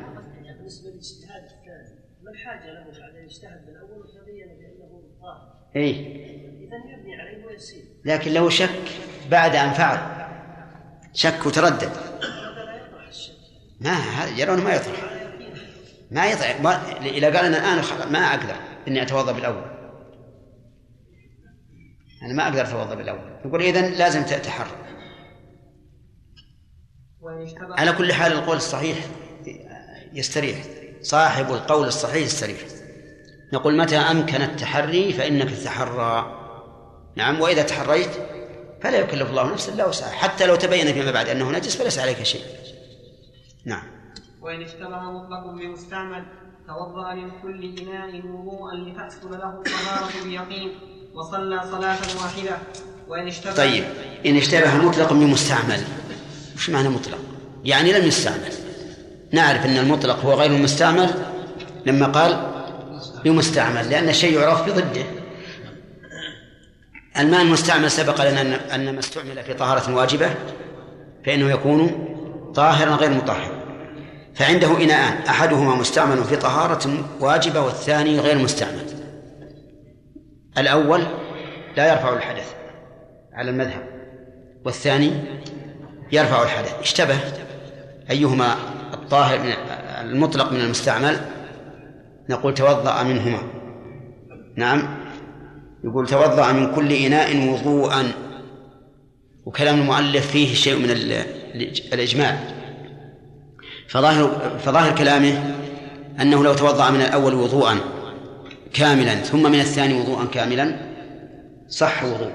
بالنسبة 0.58 0.90
للاجتهاد 0.90 1.42
الثاني 1.42 2.72
له 2.72 3.18
أن 3.18 3.24
يجتهد 3.24 3.66
بالأول 3.66 4.00
وتبين 4.00 4.46
بأنه 4.46 5.02
طاهر 5.20 5.54
إي 5.76 5.90
إذا 5.90 6.76
يبني 6.76 7.20
عليه 7.20 7.46
ويسير 7.46 7.84
لكن 8.04 8.32
له 8.32 8.50
شك 8.50 8.82
بعد 9.30 9.56
أن 9.56 9.70
فعل. 9.70 9.98
شك 11.12 11.46
وتردد. 11.46 11.92
ما 13.80 13.96
يرون 14.36 14.60
ما 14.60 14.74
يطرح. 14.74 15.12
ما 16.10 16.30
يطرح. 16.30 16.60
إذا 17.02 17.26
قال 17.26 17.54
أنا 17.54 17.58
الآن 17.58 18.12
ما 18.12 18.18
أقدر 18.18 18.56
إني 18.88 19.02
أتوضأ 19.02 19.32
بالأول. 19.32 19.77
أنا 22.22 22.32
ما 22.32 22.48
أقدر 22.48 22.60
أتوضأ 22.60 22.94
بالأول. 22.94 23.40
يقول 23.44 23.62
إذا 23.62 23.88
لازم 23.88 24.22
تتحرى 24.22 24.70
على 27.60 27.92
كل 27.92 28.12
حال 28.12 28.32
القول 28.32 28.56
الصحيح 28.56 28.98
يستريح. 30.12 30.64
صاحب 31.02 31.52
القول 31.52 31.86
الصحيح 31.86 32.26
يستريح. 32.26 32.58
نقول 33.52 33.76
متى 33.76 33.96
أمكن 33.96 34.42
التحري 34.42 35.12
فإنك 35.12 35.50
تتحرى. 35.50 36.34
نعم 37.16 37.40
وإذا 37.40 37.62
تحريت 37.62 38.10
فلا 38.82 38.98
يكلف 38.98 39.30
الله 39.30 39.52
نفسا 39.52 39.72
إلا 39.72 39.86
وسعها. 39.86 40.10
حتى 40.10 40.46
لو 40.46 40.56
تبين 40.56 40.92
فيما 40.92 41.10
بعد 41.10 41.28
أنه 41.28 41.50
نجس 41.52 41.76
فليس 41.76 41.98
عليك 41.98 42.22
شيء. 42.22 42.42
نعم. 43.64 43.82
وإن 44.40 44.62
اشتبه 44.62 45.00
مطلق 45.00 45.50
بمستعمل 45.50 46.24
توضأ 46.66 47.14
من 47.14 47.30
كل 47.42 47.78
إناء 47.78 48.26
وضوءا 48.26 48.74
لتحصل 48.74 49.30
له 49.30 49.50
الطهارة 49.50 50.24
بيقين 50.24 50.97
وصلى 51.14 51.62
صلاة 51.70 51.98
واحدة 52.22 52.58
وإن 53.08 53.26
اشتبه 53.26 53.54
طيب 53.54 53.84
إن 54.26 54.36
اشتبه 54.36 54.74
مطلق 54.76 55.12
بمستعمل 55.12 55.80
وش 56.56 56.70
معنى 56.70 56.88
مطلق؟ 56.88 57.18
يعني 57.64 57.92
لم 57.92 58.06
يستعمل. 58.06 58.52
نعرف 59.32 59.66
أن 59.66 59.76
المطلق 59.78 60.24
هو 60.24 60.34
غير 60.34 60.50
المستعمل 60.50 61.10
لما 61.86 62.06
قال 62.06 62.52
بمستعمل 63.24 63.90
لأن 63.90 64.08
الشيء 64.08 64.40
يعرف 64.40 64.68
بضده. 64.68 65.04
الماء 67.18 67.42
المستعمل 67.42 67.90
سبق 67.90 68.30
لنا 68.30 68.74
أن 68.74 68.92
ما 68.94 68.98
استعمل 68.98 69.44
في 69.44 69.54
طهارة 69.54 69.94
واجبة 69.94 70.34
فإنه 71.26 71.50
يكون 71.50 72.08
طاهرا 72.54 72.96
غير 72.96 73.10
مطهر. 73.10 73.52
فعنده 74.34 74.76
إناءان 74.76 75.26
أحدهما 75.28 75.74
مستعمل 75.74 76.24
في 76.24 76.36
طهارة 76.36 77.04
واجبة 77.20 77.60
والثاني 77.60 78.20
غير 78.20 78.38
مستعمل. 78.38 78.97
الأول 80.58 81.02
لا 81.76 81.92
يرفع 81.92 82.12
الحدث 82.12 82.54
على 83.32 83.50
المذهب 83.50 83.82
والثاني 84.64 85.12
يرفع 86.12 86.42
الحدث. 86.42 86.80
اشتبه 86.80 87.18
أيهما 88.10 88.54
الطاهر 88.94 89.38
من 89.38 89.52
المطلق 90.00 90.52
من 90.52 90.60
المستعمل 90.60 91.20
نقول 92.30 92.54
توضأ 92.54 93.02
منهما. 93.02 93.38
نعم 94.56 94.96
يقول 95.84 96.06
توضأ 96.06 96.52
من 96.52 96.74
كل 96.74 96.92
إناء 96.92 97.48
وضوءا. 97.48 98.12
وكلام 99.46 99.80
المؤلف 99.80 100.30
فيه 100.30 100.54
شيء 100.54 100.78
من 100.78 100.90
الإجمال. 101.92 102.38
فظاهر 103.88 104.58
فظاهر 104.58 104.96
كلامه 104.96 105.54
أنه 106.20 106.44
لو 106.44 106.54
توضأ 106.54 106.90
من 106.90 107.00
الأول 107.00 107.34
وضوءا 107.34 107.78
كاملا 108.72 109.14
ثم 109.14 109.42
من 109.42 109.60
الثاني 109.60 110.00
وضوءا 110.00 110.24
كاملا. 110.24 110.76
صح 111.68 112.04
وضوء؟ 112.04 112.32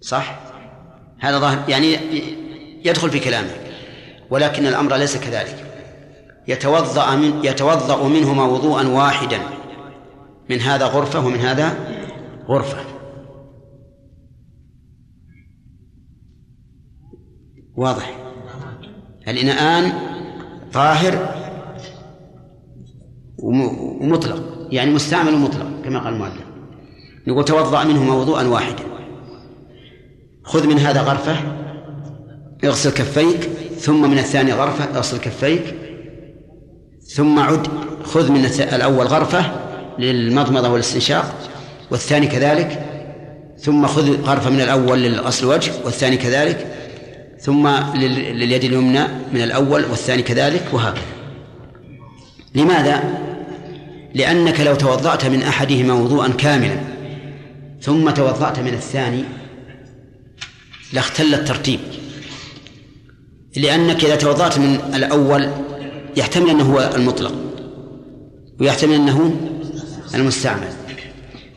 صح. 0.00 0.40
هذا 1.20 1.38
ظاهر 1.38 1.70
يعني 1.70 1.96
يدخل 2.84 3.10
في 3.10 3.20
كلامه 3.20 3.50
ولكن 4.30 4.66
الأمر 4.66 4.96
ليس 4.96 5.16
كذلك. 5.16 5.66
يتوضأ 6.48 7.16
من 7.16 7.44
يتوضأ 7.44 8.08
منهما 8.08 8.44
وضوءا 8.44 8.88
واحدا. 8.88 9.38
من 10.50 10.60
هذا 10.60 10.86
غرفة 10.86 11.26
ومن 11.26 11.38
هذا 11.38 11.76
غرفة. 12.48 12.84
واضح. 17.76 18.16
الإناءان 19.28 19.92
طاهر 20.72 21.41
ومطلق 23.42 24.42
يعني 24.70 24.90
مستعمل 24.90 25.34
ومطلق 25.34 25.66
كما 25.84 25.98
قال 25.98 26.14
المؤلف. 26.14 26.42
يقول 27.26 27.44
توضأ 27.44 27.84
منهما 27.84 28.14
وضوءا 28.14 28.46
واحدا. 28.46 28.82
خذ 30.44 30.66
من 30.66 30.78
هذا 30.78 31.00
غرفة 31.00 31.36
اغسل 32.64 32.90
كفيك 32.90 33.48
ثم 33.78 34.10
من 34.10 34.18
الثاني 34.18 34.52
غرفة 34.52 34.84
اغسل 34.96 35.18
كفيك 35.18 35.74
ثم 37.06 37.38
عد 37.38 37.66
خذ 38.04 38.30
من 38.32 38.44
الأول 38.44 39.06
غرفة 39.06 39.52
للمضمضة 39.98 40.68
والاستنشاق 40.68 41.34
والثاني 41.90 42.26
كذلك 42.26 42.84
ثم 43.58 43.86
خذ 43.86 44.22
غرفة 44.22 44.50
من 44.50 44.60
الأول 44.60 45.02
لغسل 45.02 45.44
الوجه 45.46 45.72
والثاني 45.84 46.16
كذلك 46.16 46.66
ثم 47.40 47.68
لل- 47.94 48.38
لليد 48.38 48.64
اليمنى 48.64 49.02
من 49.32 49.42
الأول 49.42 49.84
والثاني 49.84 50.22
كذلك 50.22 50.62
وهكذا. 50.72 51.02
لماذا؟ 52.54 53.02
لأنك 54.14 54.60
لو 54.60 54.74
توضأت 54.74 55.26
من 55.26 55.42
أحدهما 55.42 55.94
وضوءا 55.94 56.28
كاملا 56.28 56.76
ثم 57.80 58.10
توضأت 58.10 58.58
من 58.58 58.74
الثاني 58.74 59.24
لاختل 60.92 61.34
الترتيب. 61.34 61.80
لأنك 63.56 64.04
إذا 64.04 64.16
توضأت 64.16 64.58
من 64.58 64.80
الأول 64.94 65.50
يحتمل 66.16 66.50
أنه 66.50 66.74
هو 66.74 66.90
المطلق 66.94 67.34
ويحتمل 68.60 68.94
أنه 68.94 69.36
المستعمل. 70.14 70.68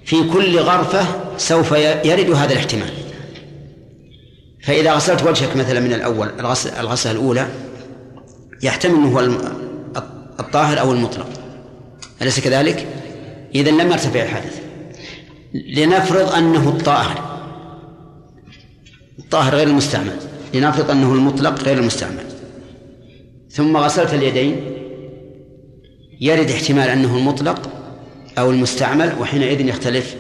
في 0.06 0.23
كل 0.23 0.60
غرفة 0.60 1.06
سوف 1.38 1.72
يرد 2.06 2.30
هذا 2.30 2.53
الاحتمال. 2.53 2.94
فإذا 4.64 4.94
غسلت 4.94 5.23
وجهك 5.23 5.56
مثلا 5.56 5.80
من 5.80 5.94
الأول 5.94 6.30
الغسل 6.40 6.69
الغسلة 6.69 7.11
الأولى 7.11 7.48
يحتمل 8.64 8.95
أنه 8.95 9.19
هو 9.19 9.19
الطاهر 10.40 10.80
أو 10.80 10.91
المطلق. 10.91 11.45
أليس 12.22 12.40
كذلك؟ 12.40 12.88
إذا 13.56 13.72
لم 13.72 13.92
يرتفع 13.92 14.24
الحدث 14.24 14.62
لنفرض 15.54 16.34
أنه 16.34 16.70
الطاهر. 16.70 17.36
الطاهر 19.20 19.56
غير 19.56 19.68
المستعمل. 19.68 20.16
لنفرض 20.54 20.92
أنه 20.92 21.14
المطلق 21.14 21.64
غير 21.64 21.78
المستعمل. 21.78 22.24
ثم 23.50 23.78
غسلت 23.78 24.14
اليدين. 24.14 24.62
يرد 26.22 26.50
احتمال 26.50 26.90
أنه 26.90 27.18
المطلق 27.18 27.70
أو 28.38 28.52
المستعمل 28.52 29.14
وحينئذ 29.20 29.68
يختلف 29.68 30.16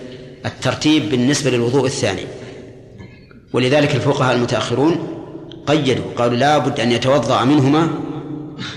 الترتيب 0.45 1.09
بالنسبة 1.09 1.51
للوضوء 1.51 1.85
الثاني. 1.85 2.25
ولذلك 3.53 3.95
الفقهاء 3.95 4.35
المتأخرون 4.35 5.07
قيدوا 5.67 6.05
قالوا 6.17 6.35
لا 6.37 6.57
بد 6.57 6.79
أن 6.79 6.91
يتوضأ 6.91 7.43
منهما. 7.43 7.89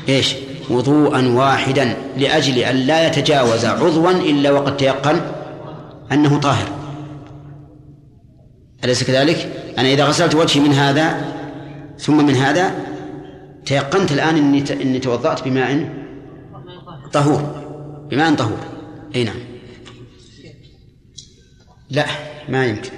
إيش؟ 0.09 0.35
وضوءا 0.71 1.29
واحدا 1.29 1.97
لأجل 2.17 2.59
أن 2.59 2.77
لا 2.77 3.07
يتجاوز 3.07 3.65
عضوا 3.65 4.11
إلا 4.11 4.51
وقد 4.51 4.77
تيقن 4.77 5.21
أنه 6.13 6.41
طاهر. 6.41 6.69
أليس 8.85 9.05
كذلك؟ 9.05 9.53
أنا 9.79 9.89
إذا 9.89 10.05
غسلت 10.05 10.35
وجهي 10.35 10.61
من 10.61 10.73
هذا 10.73 11.35
ثم 11.99 12.27
من 12.27 12.35
هذا 12.35 12.75
تيقنت 13.67 14.13
الآن 14.13 14.37
إني 14.37 14.61
ت- 14.61 14.71
إني 14.71 14.99
توضأت 14.99 15.45
بماء 15.45 15.95
طهور. 17.13 17.65
بماء 18.11 18.35
طهور. 18.35 18.59
أي 19.15 19.25
نعم. 19.25 19.37
لا 21.91 22.07
ما 22.49 22.67
يمكن. 22.67 22.91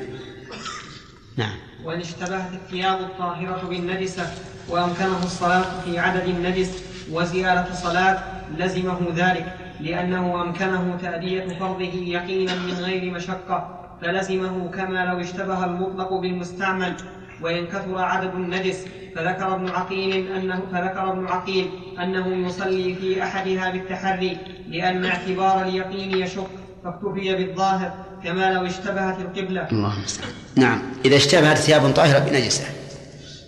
نعم. 1.36 1.56
وإن 1.84 2.00
اشتبهت 2.00 2.52
الثياب 2.52 3.00
الطاهرة 3.00 3.62
بالنجسة 3.68 4.32
وأمكنه 4.68 5.22
الصلاة 5.24 5.64
في 5.84 5.98
عدد 5.98 6.28
النجس 6.28 6.70
وزيارة 7.12 7.68
صلاة 7.72 8.18
لزمه 8.58 8.98
ذلك 9.16 9.54
لأنه 9.80 10.42
أمكنه 10.42 10.98
تأدية 11.02 11.58
فرضه 11.58 11.94
يقينا 11.94 12.54
من 12.54 12.72
غير 12.72 13.10
مشقة 13.10 13.80
فلزمه 14.02 14.70
كما 14.70 15.04
لو 15.04 15.20
اشتبه 15.20 15.64
المطلق 15.64 16.14
بالمستعمل 16.14 16.94
وإن 17.42 17.66
كثر 17.66 17.98
عدد 17.98 18.34
النجس 18.34 18.84
فذكر 19.16 19.54
ابن 19.54 19.68
عقيل 19.68 20.32
أنه 20.32 20.62
فذكر 20.72 21.12
ابن 21.12 21.26
عقيل 21.26 21.70
أنه 22.02 22.46
يصلي 22.46 22.94
في 22.94 23.22
أحدها 23.22 23.70
بالتحري 23.70 24.38
لأن 24.68 25.04
اعتبار 25.04 25.62
اليقين 25.62 26.18
يشق 26.18 26.50
فاكتفي 26.84 27.34
بالظاهر 27.34 27.92
كما 28.24 28.52
لو 28.52 28.66
اشتبهت 28.66 29.18
القبلة. 29.20 29.68
المستعان. 29.72 30.32
نعم 30.56 30.82
إذا 31.04 31.16
اشتبهت 31.16 31.56
ثياب 31.56 31.92
طاهرة 31.92 32.18
بنجسة 32.18 32.64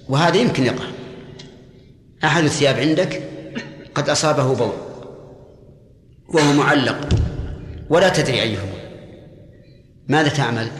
وهذا 0.08 0.36
يمكن 0.36 0.64
يقع. 0.64 0.84
أحد 2.24 2.44
الثياب 2.44 2.76
عندك؟ 2.76 3.31
قد 3.94 4.08
أصابه 4.08 4.54
بول 4.54 4.72
وهو 6.28 6.52
معلق 6.52 7.08
ولا 7.90 8.08
تدري 8.08 8.42
أيهما. 8.42 8.72
ماذا 10.08 10.28
تعمل؟ 10.28 10.70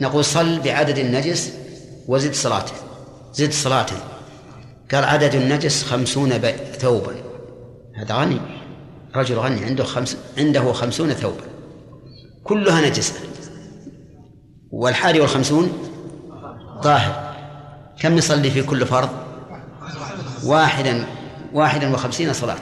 نقول 0.00 0.24
صل 0.24 0.60
بعدد 0.60 0.98
النجس 0.98 1.52
وزد 2.08 2.34
صلاته. 2.34 2.72
زد 3.32 3.52
صلاته. 3.52 3.96
قال 4.92 5.04
عدد 5.04 5.34
النجس 5.34 5.84
خمسون 5.84 6.30
ثوبا. 6.78 7.14
هذا 7.96 8.14
غني. 8.14 8.40
رجل 9.16 9.38
غني 9.38 9.64
عنده 9.64 9.84
خمس 9.84 10.16
عنده 10.38 10.72
خمسون 10.72 11.12
ثوبا. 11.12 11.44
كلها 12.44 12.88
نجسة. 12.88 13.14
والحادي 14.70 15.20
والخمسون 15.20 15.72
طاهر. 16.82 17.36
كم 18.00 18.18
يصلي 18.18 18.50
في 18.50 18.62
كل 18.62 18.86
فرض؟ 18.86 19.25
واحدا 20.44 21.04
واحدا 21.52 21.94
وخمسين 21.94 22.32
صلاة. 22.32 22.60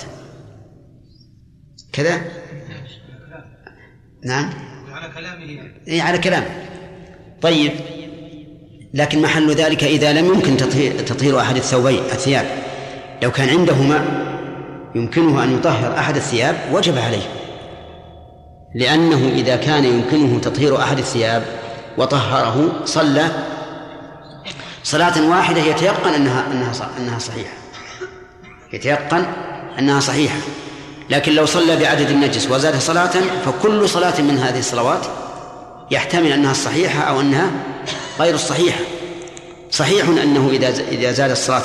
كذا؟ 1.93 2.21
نعم. 4.25 4.51
على 4.93 5.13
كلامه. 5.15 5.71
اي 5.89 6.01
على 6.01 6.19
كلام 6.19 6.45
طيب. 7.43 7.73
لكن 8.95 9.23
محل 9.23 9.51
ذلك 9.55 9.85
إذا 9.85 10.13
لم 10.13 10.27
يمكن 10.27 10.57
تطهير, 10.57 11.01
تطهير 11.01 11.41
أحد 11.41 11.57
الثوبين 11.57 11.99
الثياب. 11.99 12.47
لو 13.23 13.31
كان 13.31 13.49
عنده 13.49 13.83
ماء 13.83 14.25
يمكنه 14.95 15.45
أن 15.45 15.55
يطهر 15.55 15.99
أحد 15.99 16.17
الثياب 16.17 16.57
وجب 16.73 16.99
عليه. 16.99 17.29
لأنه 18.75 19.29
إذا 19.29 19.57
كان 19.57 19.85
يمكنه 19.85 20.41
تطهير 20.41 20.83
أحد 20.83 20.99
الثياب 20.99 21.45
وطهره 21.99 22.85
صلى. 22.85 23.31
صلاة 24.83 25.31
واحدة 25.31 25.61
يتيقن 25.61 26.15
أنها 26.15 26.53
أنها 26.53 26.73
أنها 26.99 27.19
صحيحة. 27.19 27.64
يتيقن 28.75 29.25
أنها 29.79 30.01
صحيحة. 30.01 30.37
لكن 31.11 31.33
لو 31.33 31.47
صلى 31.47 31.77
بعدد 31.77 32.11
النجس 32.11 32.51
وزاد 32.51 32.79
صلاة 32.79 33.13
فكل 33.45 33.89
صلاة 33.89 34.21
من 34.21 34.39
هذه 34.39 34.59
الصلوات 34.59 35.07
يحتمل 35.91 36.33
أنها 36.33 36.51
الصحيحة 36.51 37.03
أو 37.03 37.21
أنها 37.21 37.51
غير 38.21 38.35
الصحيحة 38.35 38.81
صحيح 39.71 40.09
أنه 40.09 40.49
إذا 40.51 40.69
إذا 40.69 41.13
زاد 41.13 41.31
الصلاة 41.31 41.63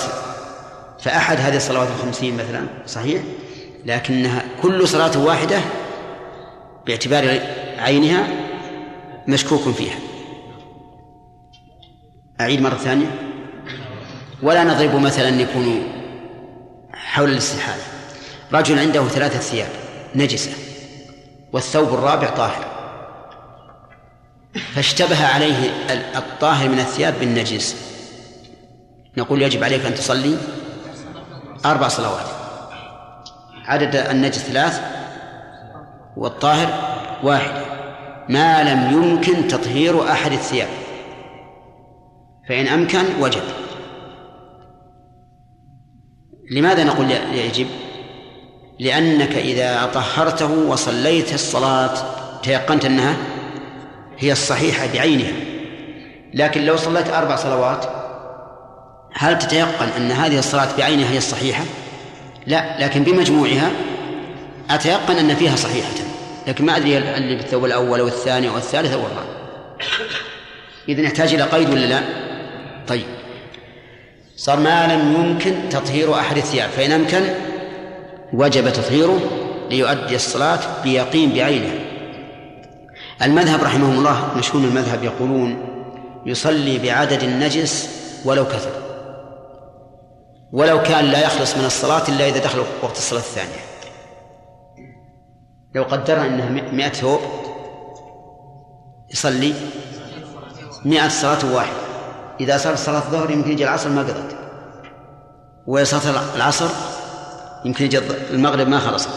فأحد 1.00 1.38
هذه 1.38 1.56
الصلوات 1.56 1.88
الخمسين 1.98 2.38
مثلا 2.38 2.68
صحيح 2.88 3.22
لكنها 3.86 4.44
كل 4.62 4.88
صلاة 4.88 5.20
واحدة 5.20 5.60
باعتبار 6.88 7.40
عينها 7.78 8.28
مشكوك 9.28 9.76
فيها. 9.76 9.96
أعيد 12.42 12.62
مرة 12.62 12.76
ثانية. 12.76 13.16
ولا 14.42 14.64
نضرب 14.64 14.96
مثلا 14.96 15.42
يكون 15.42 15.84
حول 17.06 17.30
الاستحالة. 17.30 17.84
رجل 18.54 18.80
عنده 18.80 19.08
ثلاثة 19.08 19.40
ثياب 19.40 19.70
نجسة 20.16 20.52
والثوب 21.54 21.94
الرابع 21.94 22.30
طاهر. 22.30 22.66
فاشتبه 24.76 25.28
عليه 25.28 25.70
الطاهر 26.16 26.70
من 26.70 26.80
الثياب 26.80 27.20
بالنجس. 27.20 27.76
نقول 29.18 29.42
يجب 29.42 29.64
عليك 29.64 29.86
أن 29.86 29.96
تصلي 29.96 30.38
أربع 31.66 31.88
صلوات. 31.88 32.26
عدد 33.66 33.96
النجس 33.96 34.38
ثلاث 34.38 34.82
والطاهر 36.18 36.70
واحد. 37.24 37.52
ما 38.30 38.64
لم 38.64 38.92
يمكن 38.94 39.48
تطهير 39.48 40.12
أحد 40.12 40.32
الثياب. 40.32 40.70
فإن 42.50 42.68
أمكن 42.68 43.04
وجب. 43.20 43.44
لماذا 46.50 46.84
نقول 46.84 47.12
يجب 47.34 47.68
لأنك 48.80 49.36
إذا 49.36 49.90
طهرته 49.94 50.52
وصليت 50.52 51.34
الصلاة 51.34 51.94
تيقنت 52.44 52.86
أنها 52.86 53.16
هي 54.18 54.32
الصحيحة 54.32 54.88
بعينها. 54.94 55.32
لكن 56.34 56.66
لو 56.66 56.78
صليت 56.78 57.10
أربع 57.10 57.36
صلوات 57.36 57.86
هل 59.14 59.40
تتيقن 59.40 59.88
أن 59.98 60.12
هذه 60.12 60.40
الصلاة 60.40 60.68
بعينها 60.78 61.12
هي 61.12 61.18
الصحيحة؟ 61.18 61.64
لا 62.48 62.86
لكن 62.86 63.04
بمجموعها 63.04 63.72
أتيقن 64.70 65.16
أن 65.16 65.36
فيها 65.36 65.56
صحيحة. 65.56 65.94
لكن 66.48 66.66
ما 66.66 66.78
أدري 66.78 66.98
اللي 66.98 67.36
بالثوب 67.36 67.66
الأول 67.66 68.02
والثاني 68.02 68.50
والثالث 68.50 68.94
والرابع 68.94 69.40
إذن 70.90 71.04
يحتاج 71.04 71.34
إلى 71.34 71.44
قيد 71.44 71.70
ولا 71.70 71.86
لا؟ 71.86 72.02
طيب. 72.88 73.19
صار 74.40 74.60
ما 74.60 74.88
لم 74.88 75.14
يمكن 75.14 75.70
تطهير 75.70 76.14
أحد 76.14 76.38
الثياب 76.38 76.70
فإن 76.70 76.92
أمكن 76.92 77.24
وجب 78.34 78.74
تطهيره 78.74 79.20
ليؤدي 79.70 80.16
الصلاة 80.16 80.84
بيقين 80.84 81.34
بعينه. 81.34 81.80
المذهب 83.22 83.64
رحمهم 83.64 83.98
الله 83.98 84.38
مشهور 84.38 84.64
المذهب 84.64 85.04
يقولون 85.04 85.66
يصلي 86.26 86.80
بعدد 86.80 87.24
النجس 87.24 87.90
ولو 88.26 88.46
كثر 88.46 88.72
ولو 90.52 90.82
كان 90.82 91.06
لا 91.06 91.24
يخلص 91.24 91.58
من 91.58 91.66
الصلاة 91.66 92.08
إلا 92.10 92.28
إذا 92.28 92.40
دخل 92.40 92.60
وقت 92.82 92.98
الصلاة 92.98 93.20
الثانية. 93.20 93.64
لو 95.76 95.84
قدرنا 95.84 96.26
أنها 96.26 96.50
مئة 96.50 96.90
ثوب 96.90 97.20
يصلي 99.12 99.54
مئة 100.86 101.08
صلاة 101.08 101.56
واحدة. 101.56 101.89
إذا 102.40 102.58
صار 102.58 102.76
صلاة 102.76 102.98
الظهر 102.98 103.32
يمكن 103.32 103.52
يجي 103.52 103.64
العصر 103.64 103.90
ما 103.90 104.02
قضت. 104.02 104.36
وصلاة 105.68 106.36
العصر 106.36 106.70
يمكن 107.66 107.86
يجي 107.86 108.00
المغرب 108.32 108.68
ما 108.68 108.80
خلصت. 108.80 109.10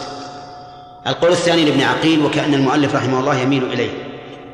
القول 1.07 1.31
الثاني 1.31 1.65
لابن 1.65 1.81
عقيل 1.81 2.25
وكأن 2.25 2.53
المؤلف 2.53 2.95
رحمه 2.95 3.19
الله 3.19 3.39
يميل 3.39 3.63
إليه 3.63 3.91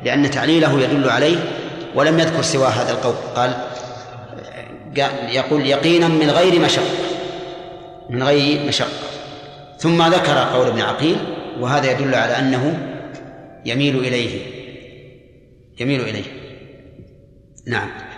لأن 0.04 0.30
تعليله 0.30 0.80
يدل 0.80 1.10
عليه 1.10 1.36
ولم 1.94 2.18
يذكر 2.18 2.42
سوى 2.42 2.66
هذا 2.66 2.90
القول. 2.90 3.14
قال 3.36 3.56
يقول 5.28 5.66
يقينا 5.66 6.08
من 6.08 6.30
غير 6.30 6.60
مشقة. 6.60 6.84
من 8.10 8.22
غير 8.22 8.66
مشقة. 8.68 8.88
ثم 9.78 10.02
ذكر 10.02 10.38
قول 10.38 10.66
ابن 10.66 10.80
عقيل 10.80 11.16
وهذا 11.60 11.90
يدل 11.90 12.14
على 12.14 12.38
أنه 12.38 12.78
يميل 13.64 13.98
إليه. 13.98 14.40
يميل 15.80 16.00
إليه. 16.00 16.24
نعم. 17.66 18.09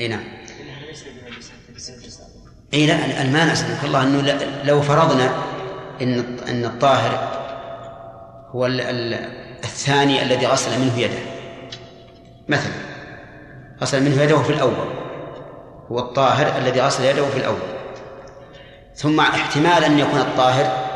إي 0.00 0.08
نعم. 0.08 0.24
إي 2.74 2.86
لا 2.86 3.22
المانع 3.22 3.54
سبحانك 3.54 3.84
الله 3.84 4.02
أنه 4.02 4.38
لو 4.64 4.82
فرضنا 4.82 5.34
إن 6.02 6.38
إن 6.48 6.64
الطاهر 6.64 7.40
هو 8.50 8.66
الثاني 9.64 10.22
الذي 10.22 10.46
غسل 10.46 10.80
منه 10.80 10.98
يده. 10.98 11.18
مثلا 12.48 12.72
غسل 13.82 14.02
منه 14.02 14.22
يده 14.22 14.42
في 14.42 14.50
الأول. 14.52 14.88
هو 15.90 15.98
الطاهر 15.98 16.58
الذي 16.58 16.80
غسل 16.80 17.04
يده 17.04 17.26
في 17.26 17.36
الأول. 17.36 17.58
ثم 18.94 19.20
احتمال 19.20 19.84
أن 19.84 19.98
يكون 19.98 20.20
الطاهر 20.20 20.86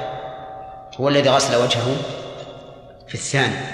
هو 1.01 1.09
الذي 1.09 1.29
غسل 1.29 1.57
وجهه 1.57 1.97
في 3.09 3.15
الثاني. 3.15 3.74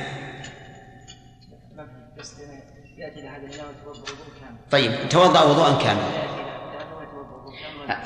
طيب 4.70 4.92
توضأ 5.10 5.42
وضوءا 5.42 5.72
كاملا. 5.72 6.20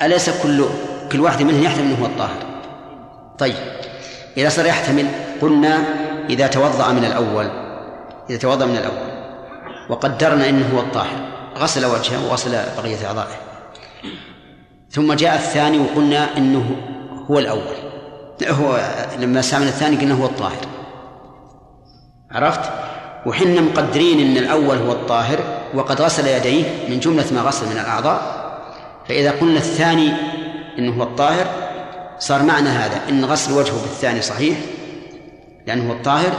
أليس 0.05 0.29
كل 0.43 0.65
كل 1.11 1.19
واحد 1.19 1.43
منهم 1.43 1.63
يحتمل 1.63 1.83
أنه 1.83 2.01
هو 2.01 2.05
الطاهر؟ 2.05 2.45
طيب 3.37 3.55
إذا 4.37 4.49
صار 4.49 4.65
يحتمل 4.65 5.07
قلنا 5.41 5.83
إذا 6.29 6.47
توضأ 6.47 6.91
من 6.91 7.05
الأول 7.05 7.49
إذا 8.29 8.37
توضأ 8.37 8.65
من 8.65 8.77
الأول 8.77 9.15
وقدرنا 9.89 10.49
أنه 10.49 10.75
هو 10.75 10.79
الطاهر 10.79 11.35
غسل 11.57 11.85
وجهه 11.85 12.25
وغسل 12.29 12.51
بقية 12.77 13.07
أعضائه. 13.07 13.35
ثم 14.89 15.13
جاء 15.13 15.35
الثاني 15.35 15.79
وقلنا 15.79 16.37
أنه 16.37 16.75
هو 17.31 17.39
الأول. 17.39 17.75
هو 18.47 18.79
لما 19.19 19.39
استعمل 19.39 19.67
الثاني 19.67 19.95
قلنا 19.95 20.15
هو 20.15 20.25
الطاهر. 20.25 20.65
عرفت؟ 22.31 22.84
وحنا 23.25 23.61
مقدرين 23.61 24.19
أن 24.19 24.37
الأول 24.37 24.77
هو 24.77 24.91
الطاهر 24.91 25.39
وقد 25.73 26.01
غسل 26.01 26.27
يديه 26.27 26.63
من 26.89 26.99
جملة 26.99 27.25
ما 27.33 27.41
غسل 27.41 27.65
من 27.65 27.77
الأعضاء 27.77 28.45
فإذا 29.07 29.31
قلنا 29.31 29.57
الثاني 29.57 30.13
أنه 30.79 30.93
هو 30.97 31.03
الطاهر 31.03 31.47
صار 32.19 32.43
معنى 32.43 32.69
هذا 32.69 33.01
أن 33.09 33.25
غسل 33.25 33.53
وجهه 33.53 33.81
بالثاني 33.81 34.21
صحيح 34.21 34.57
لأنه 35.67 35.89
هو 35.89 35.93
الطاهر 35.93 36.31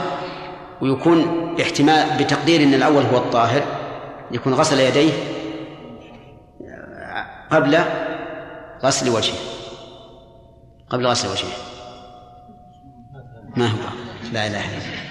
ويكون 0.81 1.55
احتمال 1.61 2.23
بتقدير 2.23 2.63
أن 2.63 2.73
الأول 2.73 3.03
هو 3.03 3.17
الطاهر 3.17 3.63
يكون 4.31 4.53
غسل 4.53 4.79
يديه 4.79 5.11
قبل 7.51 7.79
غسل 8.83 9.09
وجهه. 9.09 9.37
قبل 10.89 11.07
غسل 11.07 11.27
وجهه. 11.27 11.57
ما 13.55 13.67
هو؟ 13.67 13.77
لا 14.33 14.47
إله 14.47 14.77
إلا 14.77 14.77
الله. 14.77 15.06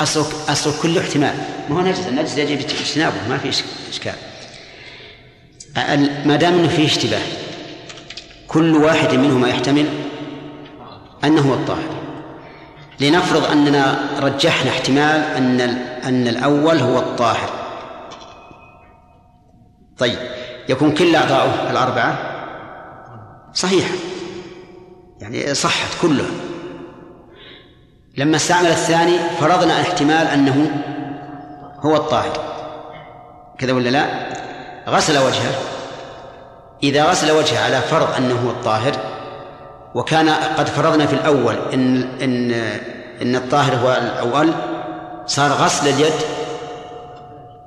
أصل 0.00 0.26
أصل 0.48 0.82
كل 0.82 0.98
احتمال. 0.98 1.34
ما 1.70 1.76
هو 1.76 1.80
نجس 1.80 2.06
النجس 2.08 2.38
يجب 2.38 2.58
اجتنابه 2.60 3.28
ما 3.28 3.38
في 3.38 3.62
إشكال. 3.90 4.14
ما 6.26 6.36
دام 6.36 6.54
أنه 6.54 6.68
فيه 6.68 6.86
اشتباه 6.86 7.22
كل 8.48 8.76
واحد 8.76 9.14
منهما 9.14 9.48
يحتمل 9.48 9.88
أنه 11.24 11.40
هو 11.40 11.54
الطاهر. 11.54 12.00
لنفرض 13.00 13.44
أننا 13.44 13.98
رجحنا 14.20 14.70
احتمال 14.70 15.20
أن 15.20 15.60
أن 16.04 16.28
الأول 16.28 16.78
هو 16.78 16.98
الطاهر. 16.98 17.50
طيب 19.98 20.18
يكون 20.68 20.94
كل 20.94 21.16
أعضاؤه 21.16 21.70
الأربعة؟ 21.70 22.18
صحيحة 23.54 23.94
يعني 25.20 25.54
صحت 25.54 26.02
كلها. 26.02 26.30
لما 28.16 28.36
استعمل 28.36 28.70
الثاني 28.70 29.18
فرضنا 29.40 29.80
احتمال 29.80 30.26
أنه 30.26 30.70
هو 31.80 31.96
الطاهر. 31.96 32.32
كذا 33.58 33.72
ولا 33.72 33.88
لا؟ 33.88 34.06
غسل 34.88 35.18
وجهه. 35.18 35.52
إذا 36.82 37.04
غسل 37.04 37.30
وجهه 37.30 37.64
على 37.64 37.80
فرض 37.80 38.14
أنه 38.16 38.40
هو 38.46 38.50
الطاهر 38.50 38.92
وكان 39.94 40.28
قد 40.28 40.68
فرضنا 40.68 41.06
في 41.06 41.12
الأول 41.12 41.56
إن 41.72 42.08
إن 42.22 42.52
إن 43.22 43.36
الطاهر 43.36 43.74
هو 43.74 43.92
الأول 43.92 44.52
صار 45.26 45.52
غسل 45.52 45.88
اليد 45.88 46.12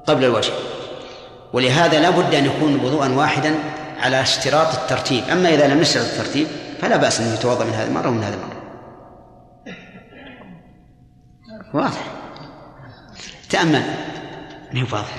قبل 0.07 0.25
الوجه. 0.25 0.51
ولهذا 1.53 1.99
لا 1.99 2.09
بد 2.09 2.35
أن 2.35 2.45
يكون 2.45 2.85
وضوءا 2.85 3.09
واحدا 3.09 3.55
على 3.99 4.21
اشتراط 4.21 4.73
الترتيب. 4.73 5.23
أما 5.31 5.49
إذا 5.49 5.67
لم 5.67 5.79
نشترط 5.79 6.05
الترتيب 6.05 6.47
فلا 6.81 6.97
بأس 6.97 7.21
أن 7.21 7.33
يتوضأ 7.33 7.65
من 7.65 7.73
هذه 7.73 7.87
المرة 7.87 8.07
ومن 8.07 8.23
هذه 8.23 8.33
المرة. 8.33 8.52
واضح. 11.73 12.11
تأمل. 13.49 13.83
ما 14.73 14.81
هو 14.81 14.85
واضح. 14.91 15.15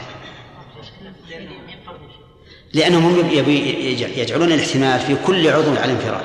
لأنهم 2.74 3.30
يجعلون 4.16 4.52
الاحتمال 4.52 5.00
في 5.00 5.16
كل 5.26 5.48
عضو 5.48 5.76
على 5.76 5.92
انفراد. 5.92 6.24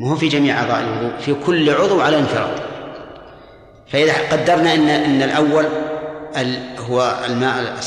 ما 0.00 0.10
هو 0.10 0.16
في 0.16 0.28
جميع 0.28 0.60
أعضاء 0.60 0.80
الوضوء 0.80 1.18
في 1.18 1.34
كل 1.34 1.70
عضو 1.70 2.00
على 2.00 2.18
انفراد. 2.18 2.60
فإذا 3.88 4.30
قدرنا 4.32 4.74
أن 4.74 4.88
أن 4.88 5.22
الأول 5.22 5.66
هو 6.78 7.24
الماء 7.26 7.78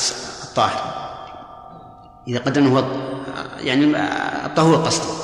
الطاهر. 0.44 0.98
إذا 2.28 2.38
قدرنا 2.38 2.68
هو 2.68 2.84
يعني 3.60 3.84
الطهور 4.46 4.76
قصدي 4.76 5.18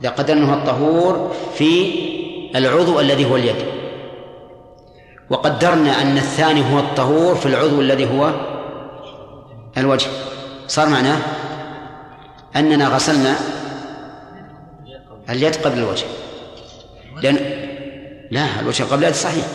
إذا 0.00 0.10
قدرنا 0.10 0.52
هو 0.52 0.58
الطهور 0.58 1.34
في 1.54 1.92
العضو 2.54 3.00
الذي 3.00 3.30
هو 3.30 3.36
اليد. 3.36 3.56
وقدرنا 5.30 6.02
أن 6.02 6.16
الثاني 6.16 6.74
هو 6.74 6.78
الطهور 6.78 7.34
في 7.34 7.46
العضو 7.46 7.80
الذي 7.80 8.18
هو 8.18 8.30
الوجه. 9.78 10.08
صار 10.66 10.88
معناه 10.88 11.18
أننا 12.56 12.88
غسلنا 12.88 13.36
اليد 15.30 15.56
قبل 15.56 15.78
الوجه. 15.78 16.06
لأن 17.22 17.36
لا 18.30 18.60
الوجه 18.60 18.82
قبل 18.82 19.04
اليد 19.04 19.14
صحيح. 19.14 19.46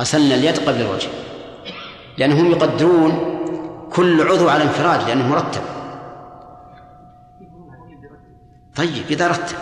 غسلنا 0.00 0.34
اليد 0.34 0.58
قبل 0.58 0.80
الوجه. 0.80 1.08
لأنهم 2.18 2.50
يقدرون 2.50 3.38
كل 3.92 4.28
عضو 4.28 4.48
على 4.48 4.62
انفراد 4.62 5.08
لأنه 5.08 5.28
مرتب. 5.28 5.62
طيب 8.76 9.04
إذا 9.10 9.28
رتب. 9.28 9.56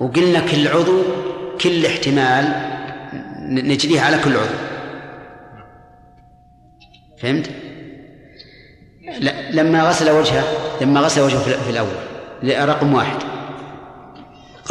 وقلنا 0.00 0.40
كل 0.40 0.68
عضو 0.68 1.02
كل 1.60 1.86
احتمال 1.86 2.70
نجريه 3.42 4.00
على 4.00 4.18
كل 4.18 4.36
عضو. 4.36 4.54
فهمت؟ 7.18 7.50
لا 9.18 9.50
لما 9.50 9.82
غسل 9.82 10.10
وجهه 10.10 10.44
لما 10.80 11.00
غسل 11.00 11.20
وجهه 11.20 11.38
في 11.42 11.70
الأول. 11.70 12.68
رقم 12.68 12.94
واحد. 12.94 13.16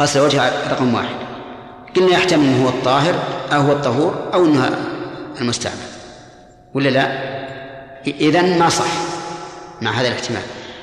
غسل 0.00 0.20
وجهه 0.20 0.70
رقم 0.70 0.94
واحد. 0.94 1.14
قلنا 1.96 2.10
يحتمل 2.10 2.44
أنه 2.44 2.64
هو 2.64 2.68
الطاهر 2.68 3.14
أو 3.52 3.60
هو 3.60 3.72
الطهور 3.72 4.30
أو 4.34 4.44
أنه 4.44 4.70
المستعمل. 5.40 5.76
ولا 6.74 6.88
لا؟ 6.88 7.30
إذا 8.06 8.58
ما 8.58 8.68
صح 8.68 8.92
مع 9.82 9.90
هذا 9.90 10.08
الاحتمال. 10.08 10.42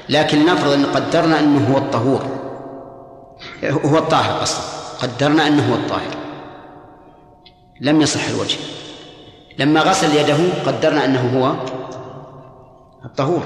لكن 0.09 0.45
نفرض 0.45 0.71
أن 0.71 0.85
قدرنا 0.85 1.39
أنه 1.39 1.73
هو 1.73 1.77
الطهور. 1.77 2.21
هو 3.63 3.97
الطاهر 3.97 4.43
أصلا. 4.43 4.77
قدرنا 5.02 5.48
أنه 5.48 5.72
هو 5.72 5.76
الطاهر. 5.76 6.18
لم 7.82 8.02
يصح 8.02 8.28
الوجه. 8.28 8.57
لما 9.60 9.82
غسل 9.82 10.15
يده 10.15 10.38
قدرنا 10.65 11.06
أنه 11.06 11.40
هو 11.40 11.56
الطهور. 13.06 13.44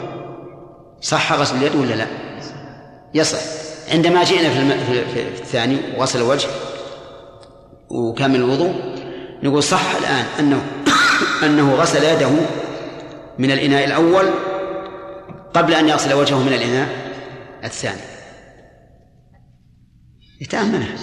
صح 1.02 1.34
غسل 1.34 1.56
اليد 1.56 1.76
ولا 1.76 1.94
لا؟ 1.94 2.08
يصح. 3.14 3.62
عندما 3.92 4.24
جئنا 4.24 4.50
في, 4.50 4.60
الم... 4.60 4.70
في... 5.14 5.22
الثاني 5.22 5.78
وغسل 5.98 6.20
الوجه 6.20 6.48
وكامل 7.90 8.36
الوضوء 8.36 8.74
نقول 9.44 9.64
صح 9.64 9.96
الآن 9.96 10.26
أنه 10.40 10.62
أنه 11.46 11.76
غسل 11.76 12.04
يده 12.04 12.32
من 13.40 13.52
الإناء 13.52 13.86
الأول 13.86 14.26
قبل 15.54 15.74
أن 15.74 15.90
يغسل 15.90 16.14
وجهه 16.14 16.40
من 16.40 16.54
الإناء 16.54 16.88
الثاني. 17.64 18.02
يتأملها 20.42 20.96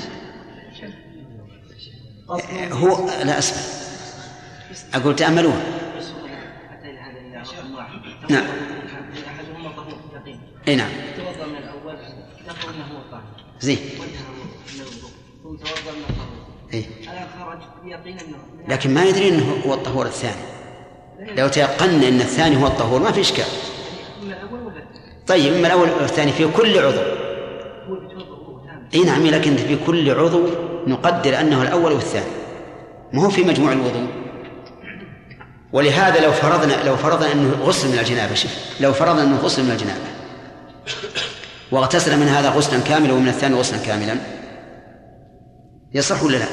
هو 2.72 3.06
لا 3.24 3.38
أسمع. 3.38 3.58
أقول 4.94 5.16
تأملوها 5.16 5.62
نعم. 8.30 8.44
إي 10.68 10.76
نعم. 10.76 10.90
توضا 11.16 11.46
من 11.46 11.56
الأول 11.56 11.96
انه 12.44 12.84
هو 13.12 13.20
زين. 13.60 13.78
ثم 15.42 15.56
توضا 15.56 15.92
من 15.96 16.04
الطهور 16.10 16.28
إي. 16.74 16.84
الان 17.02 17.26
خرج 17.40 17.58
لكن 18.68 18.94
ما 18.94 19.04
يدري 19.04 19.28
إنه 19.28 19.62
هو 19.66 19.74
الطهور 19.74 20.06
الثاني. 20.06 20.42
لو 21.20 21.48
تيقنا 21.48 22.08
إن 22.08 22.20
الثاني 22.20 22.62
هو 22.62 22.66
الطهور 22.66 23.00
ما 23.00 23.12
في 23.12 23.20
إشكال. 23.20 23.44
طيب 25.26 25.52
إما 25.52 25.66
الأول 25.66 25.90
والثاني 25.90 26.32
في 26.32 26.48
كل 26.52 26.78
عضو. 26.78 27.00
إي 28.94 29.04
نعم 29.04 29.26
لكن 29.26 29.56
في 29.56 29.76
كل 29.86 30.10
عضو 30.10 30.67
نقدر 30.88 31.40
أنه 31.40 31.62
الأول 31.62 31.92
والثاني. 31.92 32.26
ما 33.12 33.24
هو 33.24 33.30
في 33.30 33.44
مجموع 33.44 33.72
الوضوء؟ 33.72 34.06
ولهذا 35.72 36.20
لو 36.20 36.32
فرضنا 36.32 36.84
لو 36.84 36.96
فرضنا 36.96 37.32
أنه 37.32 37.56
غسل 37.62 37.88
من 37.88 37.98
الجنابة 37.98 38.34
شوف 38.34 38.50
لو 38.80 38.92
فرضنا 38.92 39.22
أنه 39.22 39.36
غسل 39.36 39.64
من 39.64 39.70
الجنابة 39.70 40.00
واغتسل 41.72 42.16
من 42.16 42.28
هذا 42.28 42.50
غسلا 42.50 42.80
كاملا 42.80 43.12
ومن 43.12 43.28
الثاني 43.28 43.54
غسلا 43.54 43.78
كاملا 43.78 44.16
يصح 45.94 46.22
ولا 46.22 46.36
لا؟ 46.36 46.46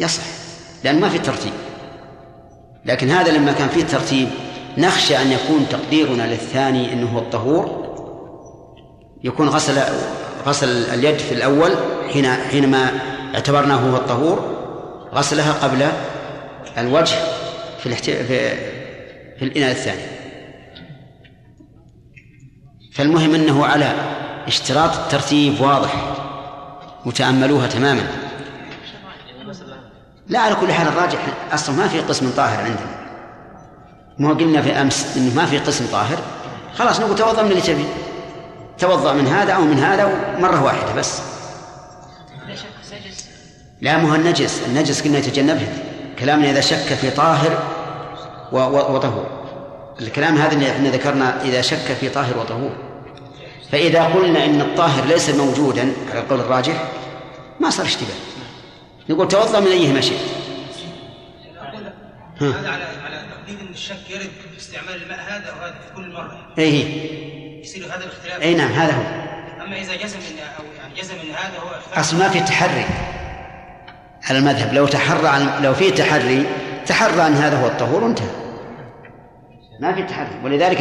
يصح 0.00 0.22
لأن 0.84 1.00
ما 1.00 1.08
في 1.08 1.18
ترتيب. 1.18 1.52
لكن 2.84 3.10
هذا 3.10 3.32
لما 3.32 3.52
كان 3.52 3.68
فيه 3.68 3.84
ترتيب 3.84 4.28
نخشى 4.78 5.16
أن 5.22 5.32
يكون 5.32 5.66
تقديرنا 5.70 6.22
للثاني 6.22 6.92
أنه 6.92 7.10
هو 7.10 7.18
الطهور 7.18 7.88
يكون 9.24 9.48
غسل 9.48 9.82
غسل 10.46 10.68
اليد 10.68 11.18
في 11.18 11.34
الأول 11.34 11.70
حين 12.12 12.26
حينما 12.26 12.90
اعتبرناه 13.34 13.76
هو 13.76 13.96
الطهور 13.96 14.58
غسلها 15.14 15.52
قبل 15.52 15.88
الوجه 16.78 17.16
في 17.80 17.86
الاحت... 17.86 18.04
في, 18.04 18.50
في 19.38 19.42
الإناء 19.44 19.70
الثاني. 19.70 20.02
فالمهم 22.94 23.34
أنه 23.34 23.66
على 23.66 23.92
اشتراط 24.46 24.96
الترتيب 24.96 25.60
واضح 25.60 25.94
وتأملوها 27.06 27.66
تماما. 27.66 28.06
لا 30.26 30.38
على 30.38 30.54
كل 30.54 30.72
حال 30.72 30.88
الراجح 30.88 31.18
أصلا 31.52 31.76
ما 31.76 31.88
في 31.88 32.00
قسم 32.00 32.30
طاهر 32.36 32.58
عندنا. 32.58 32.98
ما 34.18 34.28
قلنا 34.28 34.62
في 34.62 34.72
أمس 34.72 35.16
إنه 35.16 35.34
ما 35.34 35.46
في 35.46 35.58
قسم 35.58 35.86
طاهر. 35.92 36.18
خلاص 36.74 37.00
نقول 37.00 37.16
توضأ 37.16 37.42
من 37.42 37.50
اللي 37.50 37.62
تبي. 37.62 37.84
توضأ 38.78 39.12
من 39.12 39.26
هذا 39.26 39.52
أو 39.52 39.62
من 39.62 39.78
هذا 39.78 40.36
مرة 40.38 40.64
واحدة 40.64 40.94
بس. 40.94 41.22
لا 43.80 43.98
مو 43.98 44.14
النجس 44.14 44.62
النجس 44.66 45.02
قلنا 45.02 45.18
يتجنبها 45.18 45.68
كلامنا 46.18 46.50
إذا 46.50 46.60
شك 46.60 46.94
في 46.94 47.10
طاهر 47.10 47.62
وطهور. 48.52 49.26
الكلام 50.00 50.36
هذا 50.36 50.52
اللي 50.52 50.70
إحنا 50.70 50.90
ذكرنا 50.90 51.42
إذا 51.42 51.60
شك 51.62 51.96
في 52.00 52.08
طاهر 52.08 52.38
وطهور. 52.38 52.72
فإذا 53.72 54.04
قلنا 54.04 54.44
إن 54.44 54.60
الطاهر 54.60 55.04
ليس 55.04 55.30
موجودا 55.30 55.92
على 56.10 56.20
القول 56.20 56.40
الراجح 56.40 56.88
ما 57.60 57.70
صار 57.70 57.86
اشتباه. 57.86 58.14
نقول 59.08 59.28
توضأ 59.28 59.60
من 59.60 59.66
أيهما 59.66 60.00
شئت. 60.00 60.20
هذا 62.40 62.68
على 62.68 62.84
على 63.04 63.22
تقدير 63.30 63.60
إن 63.60 63.74
الشك 63.74 64.10
يرد 64.10 64.30
في 64.54 64.58
استعمال 64.58 65.02
الماء 65.02 65.18
هذا 65.18 65.50
أو 65.50 65.64
هذا 65.64 65.74
في 65.74 65.94
كل 65.96 66.12
مرة. 66.12 66.54
أي 66.58 66.72
هي 66.72 67.60
يصير 67.60 67.86
هذا 67.86 68.04
الاختلاف. 68.04 68.42
أي 68.42 68.54
نعم 68.54 68.72
هذا 68.72 68.92
هو. 68.92 69.02
أما 69.64 69.76
إذا 69.76 69.96
جزم 69.96 70.18
ان 70.18 70.38
أو 70.58 70.64
يعني 70.78 71.00
جزم 71.00 71.14
ان 71.14 71.30
هذا 71.30 71.58
هو 71.58 72.00
أصل 72.00 72.16
ما 72.16 72.28
في 72.28 72.40
تحري. 72.40 72.84
على 74.30 74.38
المذهب. 74.38 74.74
لو 74.74 74.86
تحرى 74.86 75.28
عن 75.28 75.62
لو 75.62 75.74
في 75.74 75.90
تحري 75.90 76.46
تحرى 76.86 77.26
أن 77.26 77.32
هذا 77.32 77.60
هو 77.60 77.66
الطهور 77.66 78.04
وانتهى 78.04 78.26
ما 79.80 79.94
في 79.94 80.02
تحري. 80.02 80.44
ولذلك. 80.44 80.80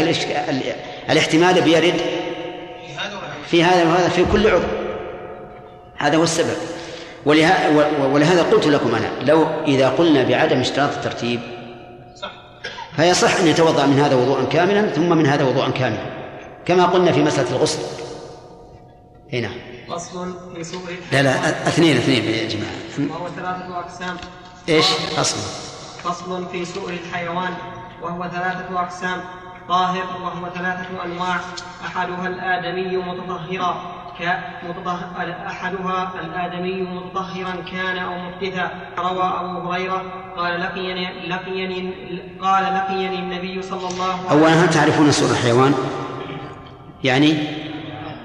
الاحتمال 1.09 1.61
بيرد 1.61 2.01
في 3.45 3.63
هذا 3.63 3.83
وهذا 3.83 4.09
في 4.09 4.25
كل 4.31 4.47
عضو. 4.47 4.63
هذا 5.97 6.17
هو 6.17 6.23
السبب. 6.23 6.55
ولهذا 7.25 8.43
قلت 8.51 8.67
لكم 8.67 8.95
أنا 8.95 9.09
لو 9.21 9.45
إذا 9.67 9.89
قلنا 9.89 10.23
بعدم 10.23 10.59
اشتراط 10.59 10.89
الترتيب 10.93 11.39
فيصح 12.95 13.39
أن 13.39 13.47
يتوضأ 13.47 13.85
من 13.85 13.99
هذا 13.99 14.15
وضوءا 14.15 14.45
كاملا 14.45 14.87
ثم 14.87 15.17
من 15.17 15.25
هذا 15.25 15.43
وضوءا 15.43 15.69
كاملا. 15.69 16.03
كما 16.65 16.85
قلنا 16.85 17.11
في 17.11 17.23
مسألة 17.23 17.49
الغسل. 17.51 17.79
هنا. 19.33 19.49
فصل 19.89 20.35
في 20.55 20.63
سوء 20.63 20.81
لا 21.11 21.21
لا 21.21 21.49
اثنين 21.67 21.97
اثنين 21.97 22.23
يا 22.23 22.47
جماعة. 22.47 23.09
وهو 23.11 23.29
ثلاثة 23.29 23.79
أقسام. 23.79 24.17
إيش؟ 24.69 24.85
فصل. 24.85 25.37
فصل 26.03 26.45
في 26.51 26.65
سوء 26.65 26.89
الحيوان 26.89 27.53
وهو 28.01 28.29
ثلاثة 28.29 28.79
أقسام. 28.79 29.21
طاهر 29.69 30.05
وهو 30.23 30.49
ثلاثة 30.55 31.03
أنواع. 31.05 31.39
أحدها 31.85 32.27
الآدمي 32.27 32.97
متطهرا. 32.97 33.97
أحدها 35.47 36.11
الآدمي 36.21 36.81
متطهرا 36.81 37.55
كان 37.71 37.97
أو 37.97 38.13
محدثا 38.17 38.71
روى 38.97 39.23
أبو 39.23 39.71
هريرة 39.71 40.01
قال 40.37 40.61
لقيني 40.61 41.27
لقيني 41.27 41.93
قال 42.41 42.63
لقيني 42.63 43.19
النبي 43.19 43.61
صلى 43.61 43.87
الله 43.89 44.13
عليه 44.13 44.25
وسلم. 44.25 44.39
أولا 44.39 44.53
هل 44.53 44.69
تعرفون 44.69 45.11
سوء 45.11 45.31
الحيوان؟ 45.31 45.73
يعني 47.03 47.37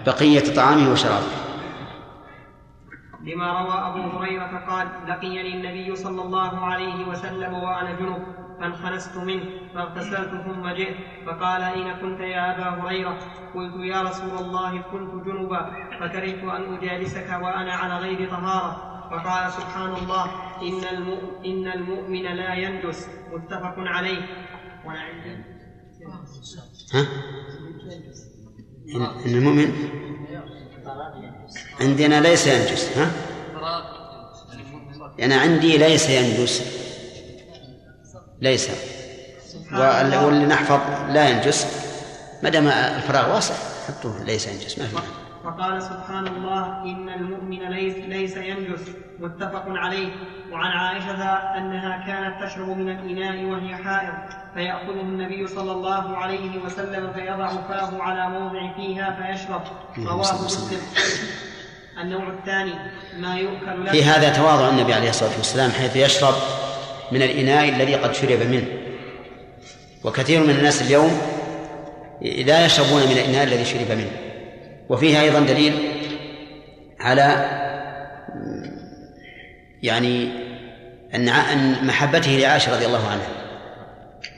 بقية 0.07 0.55
طعامه 0.55 0.93
وشرابه. 0.93 1.42
لما 3.23 3.47
روى 3.61 3.75
أبو 3.89 4.19
هريرة 4.19 4.59
قال 4.69 4.89
لقيني 5.09 5.55
النبي 5.57 5.97
صلى 5.97 6.23
الله 6.23 6.59
عليه 6.59 7.09
وسلم 7.09 7.55
وأنا 7.55 7.93
جنب 7.93 8.23
فانخنست 8.61 9.17
منه 9.17 9.45
فاغتسلت 9.75 10.31
ثم 10.47 10.69
جئت 10.69 10.97
فقال 11.27 11.63
أين 11.63 11.93
كنت 11.93 12.21
يا 12.21 12.55
أبا 12.57 12.83
هريرة؟ 12.83 13.19
قلت 13.55 13.75
يا 13.85 14.03
رسول 14.03 14.39
الله 14.39 14.83
كنت 14.83 15.27
جنبا 15.27 15.63
فكرهت 16.01 16.45
أن 16.45 16.75
أجالسك 16.77 17.29
وأنا 17.43 17.73
على 17.73 17.95
غير 17.95 18.31
طهارة. 18.31 18.93
فقال 19.11 19.53
سبحان 19.53 19.93
الله 19.95 20.25
إن, 20.63 20.85
المؤمن, 20.97 21.45
إن 21.45 21.67
المؤمن 21.73 22.23
لا 22.23 22.55
ينجس 22.55 23.09
متفق 23.33 23.75
عليه. 23.79 24.23
وأنا 24.85 25.01
عندي 25.01 25.37
ها؟ 26.95 27.03
إن 29.27 29.35
المؤمن 29.35 29.73
عندنا 31.81 32.21
ليس 32.21 32.47
ينجس 32.47 32.89
ها؟ 32.99 33.11
أنا 35.23 35.37
عندي 35.41 35.79
ليس 35.79 36.09
ينجس. 36.11 36.63
ليس. 38.41 38.69
وال- 39.73 40.25
واللي 40.25 40.47
نحفظ 40.47 40.81
لا 41.11 41.29
ينجس. 41.29 41.67
ما 42.43 42.49
دام 42.49 42.69
الفراغ 42.69 43.35
واسع 43.35 43.55
حطوه 43.89 44.25
ليس 44.25 44.47
ينجس 44.47 44.79
ما 44.79 44.87
في. 44.87 44.97
فقال 45.45 45.83
سبحان 45.83 46.27
الله 46.27 46.83
إن 46.83 47.09
المؤمن 47.09 47.59
ليس, 47.71 47.97
ليس 47.97 48.37
ينجس. 48.37 48.81
متفق 49.23 49.65
عليه. 49.69 50.09
وعن 50.53 50.71
عائشة 50.71 51.25
أنها 51.59 52.07
كانت 52.07 52.45
تشرب 52.45 52.69
من 52.69 52.89
الإناء 52.89 53.45
وهي 53.45 53.77
حائض 53.77 54.15
فيأخذه 54.55 55.01
النبي 55.01 55.47
صلى 55.47 55.73
الله 55.73 56.17
عليه 56.17 56.59
وسلم 56.65 57.13
فيضع 57.13 57.49
فاه 57.49 58.03
على 58.03 58.39
موضع 58.39 58.75
فيها 58.77 59.19
فيشرب. 59.21 59.63
رواه 60.07 60.45
مسلم. 60.45 60.81
النوع 62.03 62.29
الثاني 62.29 62.73
ما 63.19 63.37
يؤكل 63.37 63.85
له. 63.85 63.93
في 63.93 64.05
هذا 64.05 64.29
تواضع 64.29 64.69
النبي 64.69 64.95
عليه 64.95 65.09
الصلاة 65.09 65.37
والسلام 65.37 65.71
حيث 65.71 65.97
يشرب 65.97 66.35
من 67.13 67.23
الإناء 67.23 67.69
الذي 67.69 67.95
قد 67.95 68.15
شرب 68.15 68.43
منه. 68.51 68.67
وكثير 70.05 70.43
من 70.43 70.51
الناس 70.51 70.83
اليوم 70.83 71.21
لا 72.23 72.67
يشربون 72.67 73.03
من 73.03 73.13
الإناء 73.13 73.45
الذي 73.45 73.65
شرب 73.65 73.99
منه. 73.99 74.11
وفيه 74.89 75.21
أيضا 75.21 75.41
دليل 75.41 75.75
على 77.01 77.62
يعني 79.83 80.29
أن 81.15 81.29
أن 81.29 81.87
محبته 81.87 82.31
لعائشة 82.31 82.75
رضي 82.77 82.87
الله 82.87 83.09
عنها. 83.09 83.29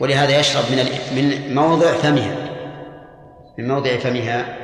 ولهذا 0.00 0.40
يشرب 0.40 0.64
من 0.70 0.84
من 1.16 1.54
موضع 1.54 1.92
فمها. 1.92 2.36
من 3.58 3.68
موضع 3.68 3.96
فمها. 3.96 4.56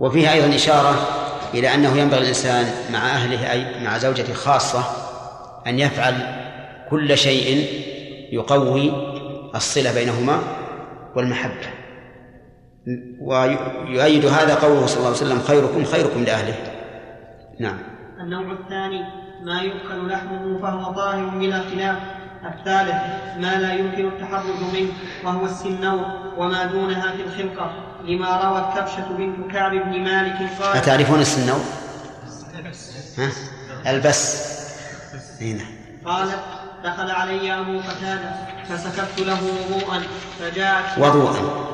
وفيها 0.00 0.32
أيضا 0.32 0.54
إشارة 0.54 1.08
إلى 1.54 1.74
أنه 1.74 1.98
ينبغي 1.98 2.20
الإنسان 2.20 2.66
مع 2.92 2.98
أهله 2.98 3.52
أي 3.52 3.84
مع 3.84 3.98
زوجته 3.98 4.32
خاصة 4.32 4.84
أن 5.66 5.78
يفعل 5.78 6.14
كل 6.90 7.18
شيء 7.18 7.66
يقوي 8.32 8.92
الصلة 9.54 9.94
بينهما 9.94 10.42
والمحبة. 11.16 11.66
ويؤيد 13.20 14.26
هذا 14.26 14.54
قوله 14.54 14.86
صلى 14.86 14.96
الله 14.96 15.06
عليه 15.06 15.16
وسلم 15.16 15.40
خيركم 15.40 15.84
خيركم 15.84 16.24
لأهله. 16.24 16.54
نعم. 17.60 17.78
النوع 18.20 18.52
الثاني 18.52 19.04
ما 19.42 19.60
يؤكل 19.60 20.08
لحمه 20.08 20.58
فهو 20.62 20.92
طاهر 20.92 21.24
بلا 21.24 21.60
خلاف. 21.60 21.98
الثالث 22.44 22.94
ما 23.38 23.54
لا 23.56 23.72
يمكن 23.72 24.08
التحرز 24.08 24.60
منه 24.74 24.92
وهو 25.24 25.44
السنور 25.44 26.06
وما 26.36 26.64
دونها 26.64 27.12
في 27.16 27.22
الخلقة. 27.22 27.72
لما 28.04 28.40
روت 28.40 28.78
كبشة 28.78 29.08
بنت 29.18 29.52
كعب 29.52 29.70
بن 29.70 30.00
مالك 30.00 30.50
قال 30.60 30.76
أتعرفون 30.76 31.20
السنور؟ 31.20 31.60
ها؟ 33.18 33.30
البس. 33.86 34.54
هنا. 35.40 35.64
قالت 36.04 36.44
دخل 36.84 37.10
علي 37.10 37.60
أبو 37.60 37.78
قتادة 37.78 38.32
فسكبت 38.68 39.20
له 39.26 39.38
وضوءا 39.42 40.02
فجاءت 40.40 40.98
وضوءا. 40.98 41.66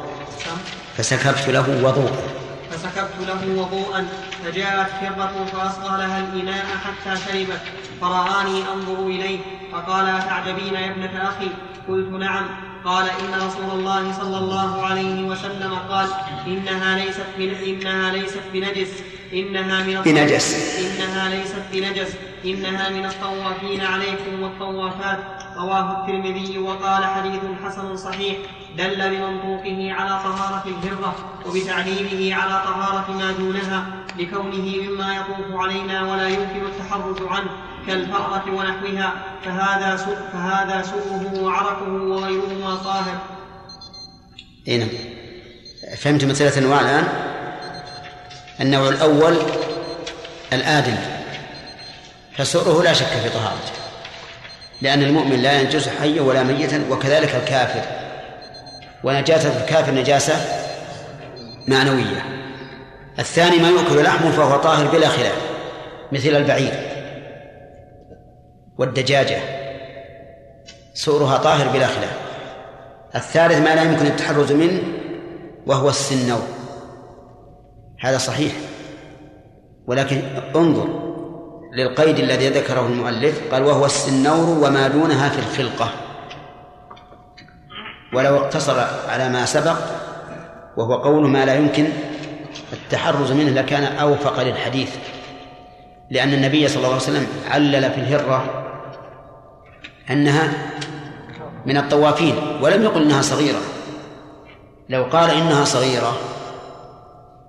فسكبت 0.96 1.48
له 1.48 1.86
وضوءا. 1.86 2.39
فسكبت 2.80 3.28
له 3.28 3.60
وضوءا 3.62 4.08
فجاءت 4.44 4.90
فضة 5.00 5.44
فأصغى 5.44 5.98
لها 5.98 6.18
الإناء 6.18 6.64
حتى 6.64 7.16
شربت 7.16 7.60
فرآني 8.00 8.62
أنظر 8.74 9.06
إليه 9.06 9.38
فقال 9.72 10.06
أتعجبين 10.08 10.74
يا 10.74 10.90
ابنة 10.90 11.28
أخي؟ 11.28 11.48
قلت 11.88 12.08
نعم. 12.12 12.46
قال 12.84 13.04
إن 13.04 13.46
رسول 13.46 13.78
الله 13.78 14.12
صلى 14.12 14.38
الله 14.38 14.86
عليه 14.86 15.22
وسلم 15.22 15.74
قال 15.88 16.08
إنها 16.46 16.98
ليست 16.98 17.26
من 17.38 17.54
إنها 17.54 18.12
ليست 18.12 18.42
بنجس 18.52 18.88
إنها 19.32 19.82
من 19.82 20.00
بنجس. 20.04 20.78
إنها 20.78 21.28
ليست 21.28 21.62
بنجس 21.72 22.14
إنها 22.44 22.88
من 22.88 23.04
الطوافين 23.06 23.80
عليكم 23.80 24.42
والطوافات. 24.42 25.39
رواه 25.62 26.00
الترمذي 26.00 26.58
وقال 26.58 27.04
حديث 27.04 27.40
حسن 27.64 27.96
صحيح 27.96 28.36
دل 28.78 29.10
بمنطوقه 29.10 29.92
على 29.92 30.20
طهارة 30.24 30.64
الهرة 30.66 31.14
وبتعليمه 31.46 32.34
على 32.34 32.62
طهارة 32.64 33.10
ما 33.12 33.32
دونها 33.32 33.86
لكونه 34.18 34.76
مما 34.88 35.14
يطوف 35.14 35.60
علينا 35.60 36.12
ولا 36.12 36.28
يمكن 36.28 36.66
التحرز 36.66 37.16
عنه 37.22 37.50
كالفأرة 37.86 38.44
ونحوها 38.48 39.12
فهذا 39.44 39.96
سوء 39.96 40.18
فهذا 40.32 40.82
سوءه 40.82 41.42
وعرقه 41.42 41.92
وغيرهما 41.92 42.74
طاهر. 42.74 43.18
اي 44.68 44.78
نعم 44.78 44.88
فهمت 45.96 46.24
مسألة 46.24 46.58
الأنواع 46.58 46.80
الآن؟ 46.80 47.04
النوع 48.60 48.88
الأول 48.88 49.36
الآدم 50.52 50.96
فسؤره 52.36 52.82
لا 52.82 52.92
شك 52.92 53.06
في 53.06 53.28
طهارته 53.28 53.89
لأن 54.82 55.02
المؤمن 55.02 55.42
لا 55.42 55.60
ينجس 55.60 55.88
حيا 55.88 56.22
ولا 56.22 56.42
ميتا 56.42 56.84
وكذلك 56.90 57.34
الكافر. 57.34 57.82
ونجاسة 59.04 59.64
الكافر 59.64 59.94
نجاسة 59.94 60.34
معنوية. 61.68 62.24
الثاني 63.18 63.56
ما 63.56 63.68
يؤكل 63.68 64.02
لحمه 64.02 64.30
فهو 64.30 64.56
طاهر 64.56 64.90
بلا 64.90 65.08
خلاف 65.08 65.36
مثل 66.12 66.28
البعير 66.28 66.72
والدجاجة 68.78 69.38
سؤرها 70.94 71.36
طاهر 71.36 71.68
بلا 71.68 71.86
خلاف. 71.86 72.16
الثالث 73.14 73.58
ما 73.58 73.74
لا 73.74 73.82
يمكن 73.82 74.06
التحرز 74.06 74.52
منه 74.52 74.82
وهو 75.66 75.88
السنور 75.88 76.42
هذا 78.00 78.18
صحيح 78.18 78.52
ولكن 79.86 80.22
انظر 80.56 81.09
للقيد 81.72 82.18
الذي 82.18 82.48
ذكره 82.48 82.86
المؤلف 82.86 83.54
قال 83.54 83.62
وهو 83.62 83.86
السنور 83.86 84.66
وما 84.66 84.88
دونها 84.88 85.28
في 85.28 85.38
الخلقة 85.38 85.90
ولو 88.12 88.36
اقتصر 88.36 88.80
على 89.08 89.28
ما 89.28 89.44
سبق 89.44 89.76
وهو 90.76 90.94
قول 90.94 91.28
ما 91.28 91.44
لا 91.44 91.54
يمكن 91.54 91.88
التحرز 92.72 93.32
منه 93.32 93.50
لكان 93.50 93.82
أوفق 93.82 94.42
للحديث 94.42 94.96
لأن 96.10 96.34
النبي 96.34 96.68
صلى 96.68 96.76
الله 96.76 96.88
عليه 96.88 96.96
وسلم 96.96 97.26
علل 97.50 97.90
في 97.90 98.00
الهرة 98.00 98.64
أنها 100.10 100.52
من 101.66 101.76
الطوافين 101.76 102.34
ولم 102.62 102.82
يقل 102.82 103.02
إنها 103.02 103.22
صغيرة. 103.22 103.60
لو 104.88 105.04
قال 105.04 105.30
إنها 105.30 105.64
صغيرة 105.64 106.16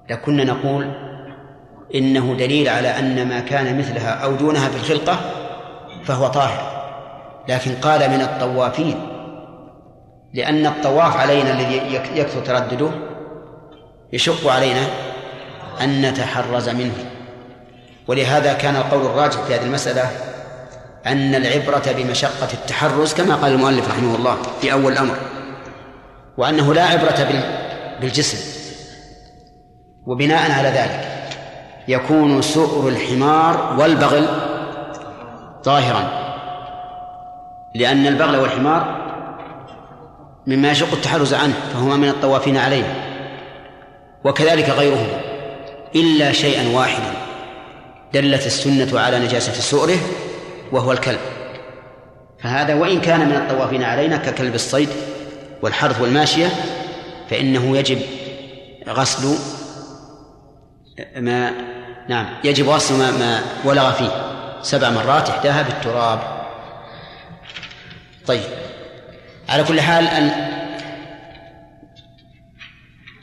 لكنا 0.10 0.43
نقول 0.43 1.10
إنه 1.95 2.35
دليل 2.39 2.69
على 2.69 2.88
أن 2.99 3.27
ما 3.27 3.39
كان 3.39 3.77
مثلها 3.77 4.09
أو 4.09 4.35
دونها 4.35 4.69
في 4.69 4.76
الخلقة 4.76 5.19
فهو 6.05 6.27
طاهر. 6.27 6.81
لكن 7.49 7.72
قال 7.76 8.09
من 8.09 8.22
الطوافين 8.22 9.07
لأن 10.34 10.65
الطواف 10.65 11.18
علينا 11.18 11.51
الذي 11.51 12.01
يكثر 12.15 12.41
تردده 12.41 12.89
يشق 14.13 14.51
علينا 14.51 14.88
أن 15.81 16.01
نتحرز 16.01 16.69
منه. 16.69 16.93
ولهذا 18.07 18.53
كان 18.53 18.76
القول 18.76 19.05
الراجح 19.05 19.41
في 19.41 19.55
هذه 19.55 19.63
المسألة 19.63 20.09
أن 21.05 21.35
العبرة 21.35 21.91
بمشقة 21.97 22.47
التحرز 22.53 23.13
كما 23.13 23.35
قال 23.35 23.51
المؤلف 23.53 23.89
رحمه 23.89 24.15
الله 24.15 24.38
في 24.61 24.73
أول 24.73 24.91
الأمر 24.91 25.15
وأنه 26.38 26.73
لا 26.73 26.84
عبرة 26.84 27.27
بالجسم 28.01 28.38
وبناء 30.07 30.51
على 30.51 30.68
ذلك. 30.68 31.20
يكون 31.87 32.41
سؤر 32.41 32.87
الحمار 32.89 33.75
والبغل 33.79 34.27
ظاهرا 35.63 36.21
لأن 37.75 38.07
البغل 38.07 38.35
والحمار 38.35 39.01
مما 40.47 40.71
يشق 40.71 40.93
التحرز 40.93 41.33
عنه 41.33 41.53
فهما 41.73 41.95
من 41.95 42.09
الطوافين 42.09 42.57
عليه 42.57 42.83
وكذلك 44.23 44.69
غيرهما 44.69 45.21
إلا 45.95 46.31
شيئا 46.31 46.77
واحدا 46.77 47.13
دلت 48.13 48.45
السنة 48.45 48.99
على 48.99 49.19
نجاسة 49.19 49.53
سؤره 49.53 49.97
وهو 50.71 50.91
الكلب. 50.91 51.19
فهذا 52.39 52.73
وإن 52.73 53.01
كان 53.01 53.19
من 53.19 53.35
الطوافين 53.35 53.83
علينا 53.83 54.17
ككلب 54.17 54.55
الصيد 54.55 54.89
والحرث 55.61 56.01
والماشية 56.01 56.47
فإنه 57.29 57.77
يجب 57.77 57.99
غسل 58.89 59.37
ما 61.17 61.51
نعم. 62.11 62.25
يجب 62.43 62.69
غسل 62.69 62.97
ما, 62.97 63.11
ما 63.11 63.41
ولغ 63.63 63.91
فيه. 63.91 64.11
سبع 64.61 64.89
مرات 64.89 65.29
إحداها 65.29 65.61
بالتراب. 65.61 66.19
طيب. 68.27 68.43
على 69.49 69.63
كل 69.63 69.81
حال 69.81 70.07
أن 70.07 70.31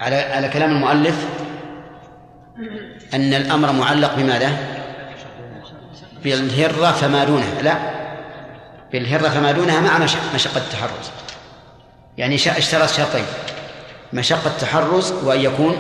على 0.01 0.17
على 0.17 0.49
كلام 0.49 0.71
المؤلف 0.71 1.27
أن 3.15 3.35
الأمر 3.35 3.73
معلق 3.73 4.15
بماذا؟ 4.15 4.53
بالهرة 6.25 6.93
فما 6.93 7.25
دونها. 7.25 7.63
لا. 7.63 7.75
بالهرة 8.93 9.29
فما 9.29 9.53
دونها 9.53 9.81
مع 9.81 9.99
مشقة 10.35 10.59
التحرز. 10.59 11.11
يعني 12.19 12.35
اشترط 12.35 12.89
شرطين. 12.89 13.25
مشقة 14.13 14.47
التحرز 14.47 15.13
وأن 15.13 15.41
يكون 15.41 15.77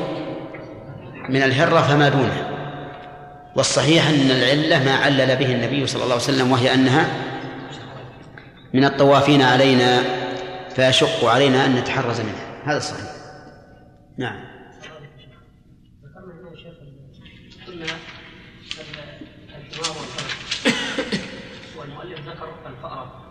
من 1.28 1.42
الهرة 1.42 1.80
فما 1.80 2.08
دونها. 2.08 2.57
والصحيح 3.58 4.08
أن 4.08 4.30
العلة 4.30 4.84
ما 4.84 4.94
علل 4.94 5.36
به 5.36 5.54
النبي 5.54 5.86
صلى 5.86 6.02
الله 6.02 6.14
عليه 6.14 6.24
وسلم 6.24 6.52
وهي 6.52 6.74
أنها 6.74 7.06
من 8.74 8.84
الطوافين 8.84 9.42
علينا 9.42 10.02
فيشق 10.70 11.24
علينا 11.24 11.66
أن 11.66 11.74
نتحرز 11.74 12.20
منها. 12.20 12.62
هذا 12.64 12.78
صحيح 12.78 13.10
نعم. 14.18 14.40
والمؤلف 21.78 22.28
ذكر 22.28 22.48
الفأرة 22.66 23.28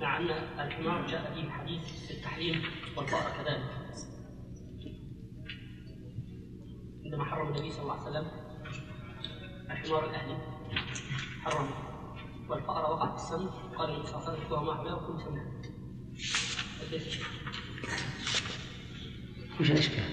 مع 0.00 0.16
أن 0.16 0.30
الحمار 0.66 1.06
جاء 1.06 1.32
فيه 1.34 1.50
حديث 1.50 1.82
في 2.06 2.10
التحريم 2.10 2.62
والفأرة 2.96 3.32
كذلك. 3.42 3.62
عندما 7.04 7.24
حرم 7.24 7.48
النبي 7.48 7.70
صلى 7.70 7.82
الله 7.82 7.94
عليه 7.94 8.10
وسلم 8.10 8.47
الحمار 9.70 10.04
الأهلي. 10.04 10.36
حرم 11.44 11.66
والفأرة 12.48 12.90
وقعت 12.90 13.14
السم. 13.14 13.48
قال 13.78 13.90
النبي 13.90 14.06
صلى 14.06 14.16
الله 14.16 14.28
عليه 14.28 14.38
وسلم 14.38 14.54
هو 14.54 14.64
معه 14.64 14.82
لا 14.82 14.94
وكل 14.94 15.20
سمع 15.22 15.42
وش 19.60 19.70
الإشكال؟ 19.70 20.04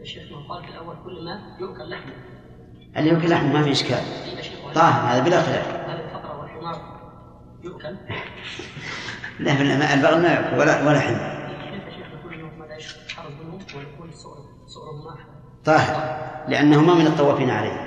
الشيخ 0.00 0.32
ما 0.32 0.48
قال 0.48 0.64
في 0.64 0.70
الأول 0.70 0.96
كل 1.04 1.24
ما 1.24 1.56
يؤكل 1.60 1.90
لحمة. 1.90 2.12
اللي 2.96 3.10
يأكل 3.10 3.30
لحم 3.30 3.52
ما 3.52 3.62
في 3.62 3.72
إشكال. 3.72 4.02
طاهر 4.74 5.12
هذا 5.12 5.24
بلا 5.24 5.42
خلاف. 5.42 5.68
هذه 5.68 6.04
الفقرة 6.04 6.40
والحمار 6.40 7.00
يؤكل. 7.64 7.96
لا 9.40 9.62
لا 9.62 9.94
البغل 9.94 10.22
ما 10.22 10.28
يأكل 10.28 10.58
ولا 10.58 10.88
ولا 10.88 11.00
حمار. 11.00 11.44
طاهر. 15.64 15.94
لأنهما 16.48 16.94
من 16.94 17.06
الطوافين 17.06 17.50
عليه. 17.50 17.83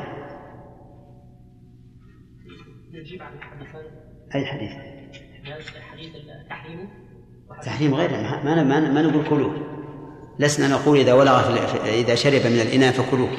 نجيب 3.07 3.21
عن 3.21 3.33
الحديثين 3.33 3.81
أي 4.35 4.45
حديث؟ 4.45 4.71
حديث 5.91 6.15
التحريم. 6.15 6.89
تحريم 7.63 7.95
غير 7.95 8.11
ما 8.11 8.63
ما 8.63 8.79
ما 8.79 9.01
نقول 9.01 9.29
كلوه. 9.29 9.55
لسنا 10.39 10.67
نقول 10.67 10.97
إذا 10.97 11.13
ولغ 11.13 11.41
في 11.41 11.89
إذا 11.89 12.15
شرب 12.15 12.51
من 12.51 12.59
الإناء 12.61 12.91
فكلوه. 12.91 13.29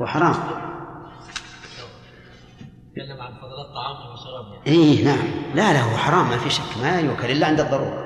هو 0.00 0.06
حرام. 0.06 0.34
تكلم 2.92 3.20
عن 3.20 3.32
فضل 3.32 3.60
الطعام 3.68 4.12
وشرابه 4.12 4.66
إيه 4.66 5.04
نعم. 5.04 5.54
لا 5.54 5.72
لا 5.72 5.82
هو 5.82 5.96
حرام 5.96 6.28
ما 6.28 6.36
في 6.36 6.50
شك. 6.50 6.82
ما 6.82 7.00
يؤكل 7.00 7.30
إلا 7.30 7.46
عند 7.46 7.60
الضرورة. 7.60 8.04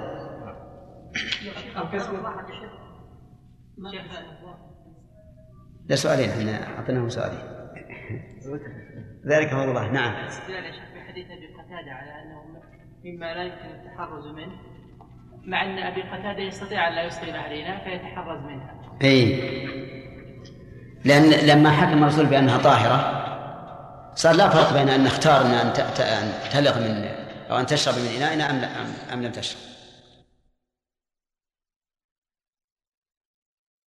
لا 5.88 5.96
سؤالين 5.96 6.30
إحنا 6.30 6.78
اعطيناهم 6.78 7.08
سؤالين. 7.08 7.58
ذلك 9.26 9.52
هو 9.52 9.64
الله 9.64 9.90
نعم 9.90 10.14
استدلال 10.14 10.64
يا 10.64 10.72
شيخ 10.72 10.82
في 10.94 11.00
حديث 11.08 11.26
أبي 11.26 11.46
قتادة 11.46 11.92
على 11.92 12.10
أنه 12.22 12.42
مما 13.04 13.34
لا 13.34 13.42
يمكن 13.42 13.64
التحرز 13.64 14.26
منه 14.26 14.52
مع 15.44 15.64
أن 15.64 15.78
أبي 15.78 16.02
قتادة 16.02 16.42
يستطيع 16.42 16.88
أن 16.88 16.94
لا 16.94 17.02
يصغي 17.02 17.30
اهلنا 17.30 17.84
فيتحرز 17.84 18.38
منها. 18.42 18.74
إي 19.02 19.40
لأن 21.04 21.30
لما 21.30 21.70
حكم 21.70 22.02
الرسول 22.02 22.26
بأنها 22.26 22.58
طاهرة 22.58 23.24
صار 24.14 24.34
لا 24.34 24.48
فرق 24.48 24.72
بين 24.72 24.88
أن 24.88 25.04
نختار 25.04 25.40
أن 25.40 25.52
أن 26.00 26.32
تلغ 26.52 26.78
من 26.78 27.04
أو 27.50 27.58
أن 27.58 27.66
تشرب 27.66 27.94
من 27.94 28.08
إنائنا 28.16 28.50
ام 28.50 28.64
أم 29.12 29.22
لم 29.22 29.32
تشرب. 29.32 29.60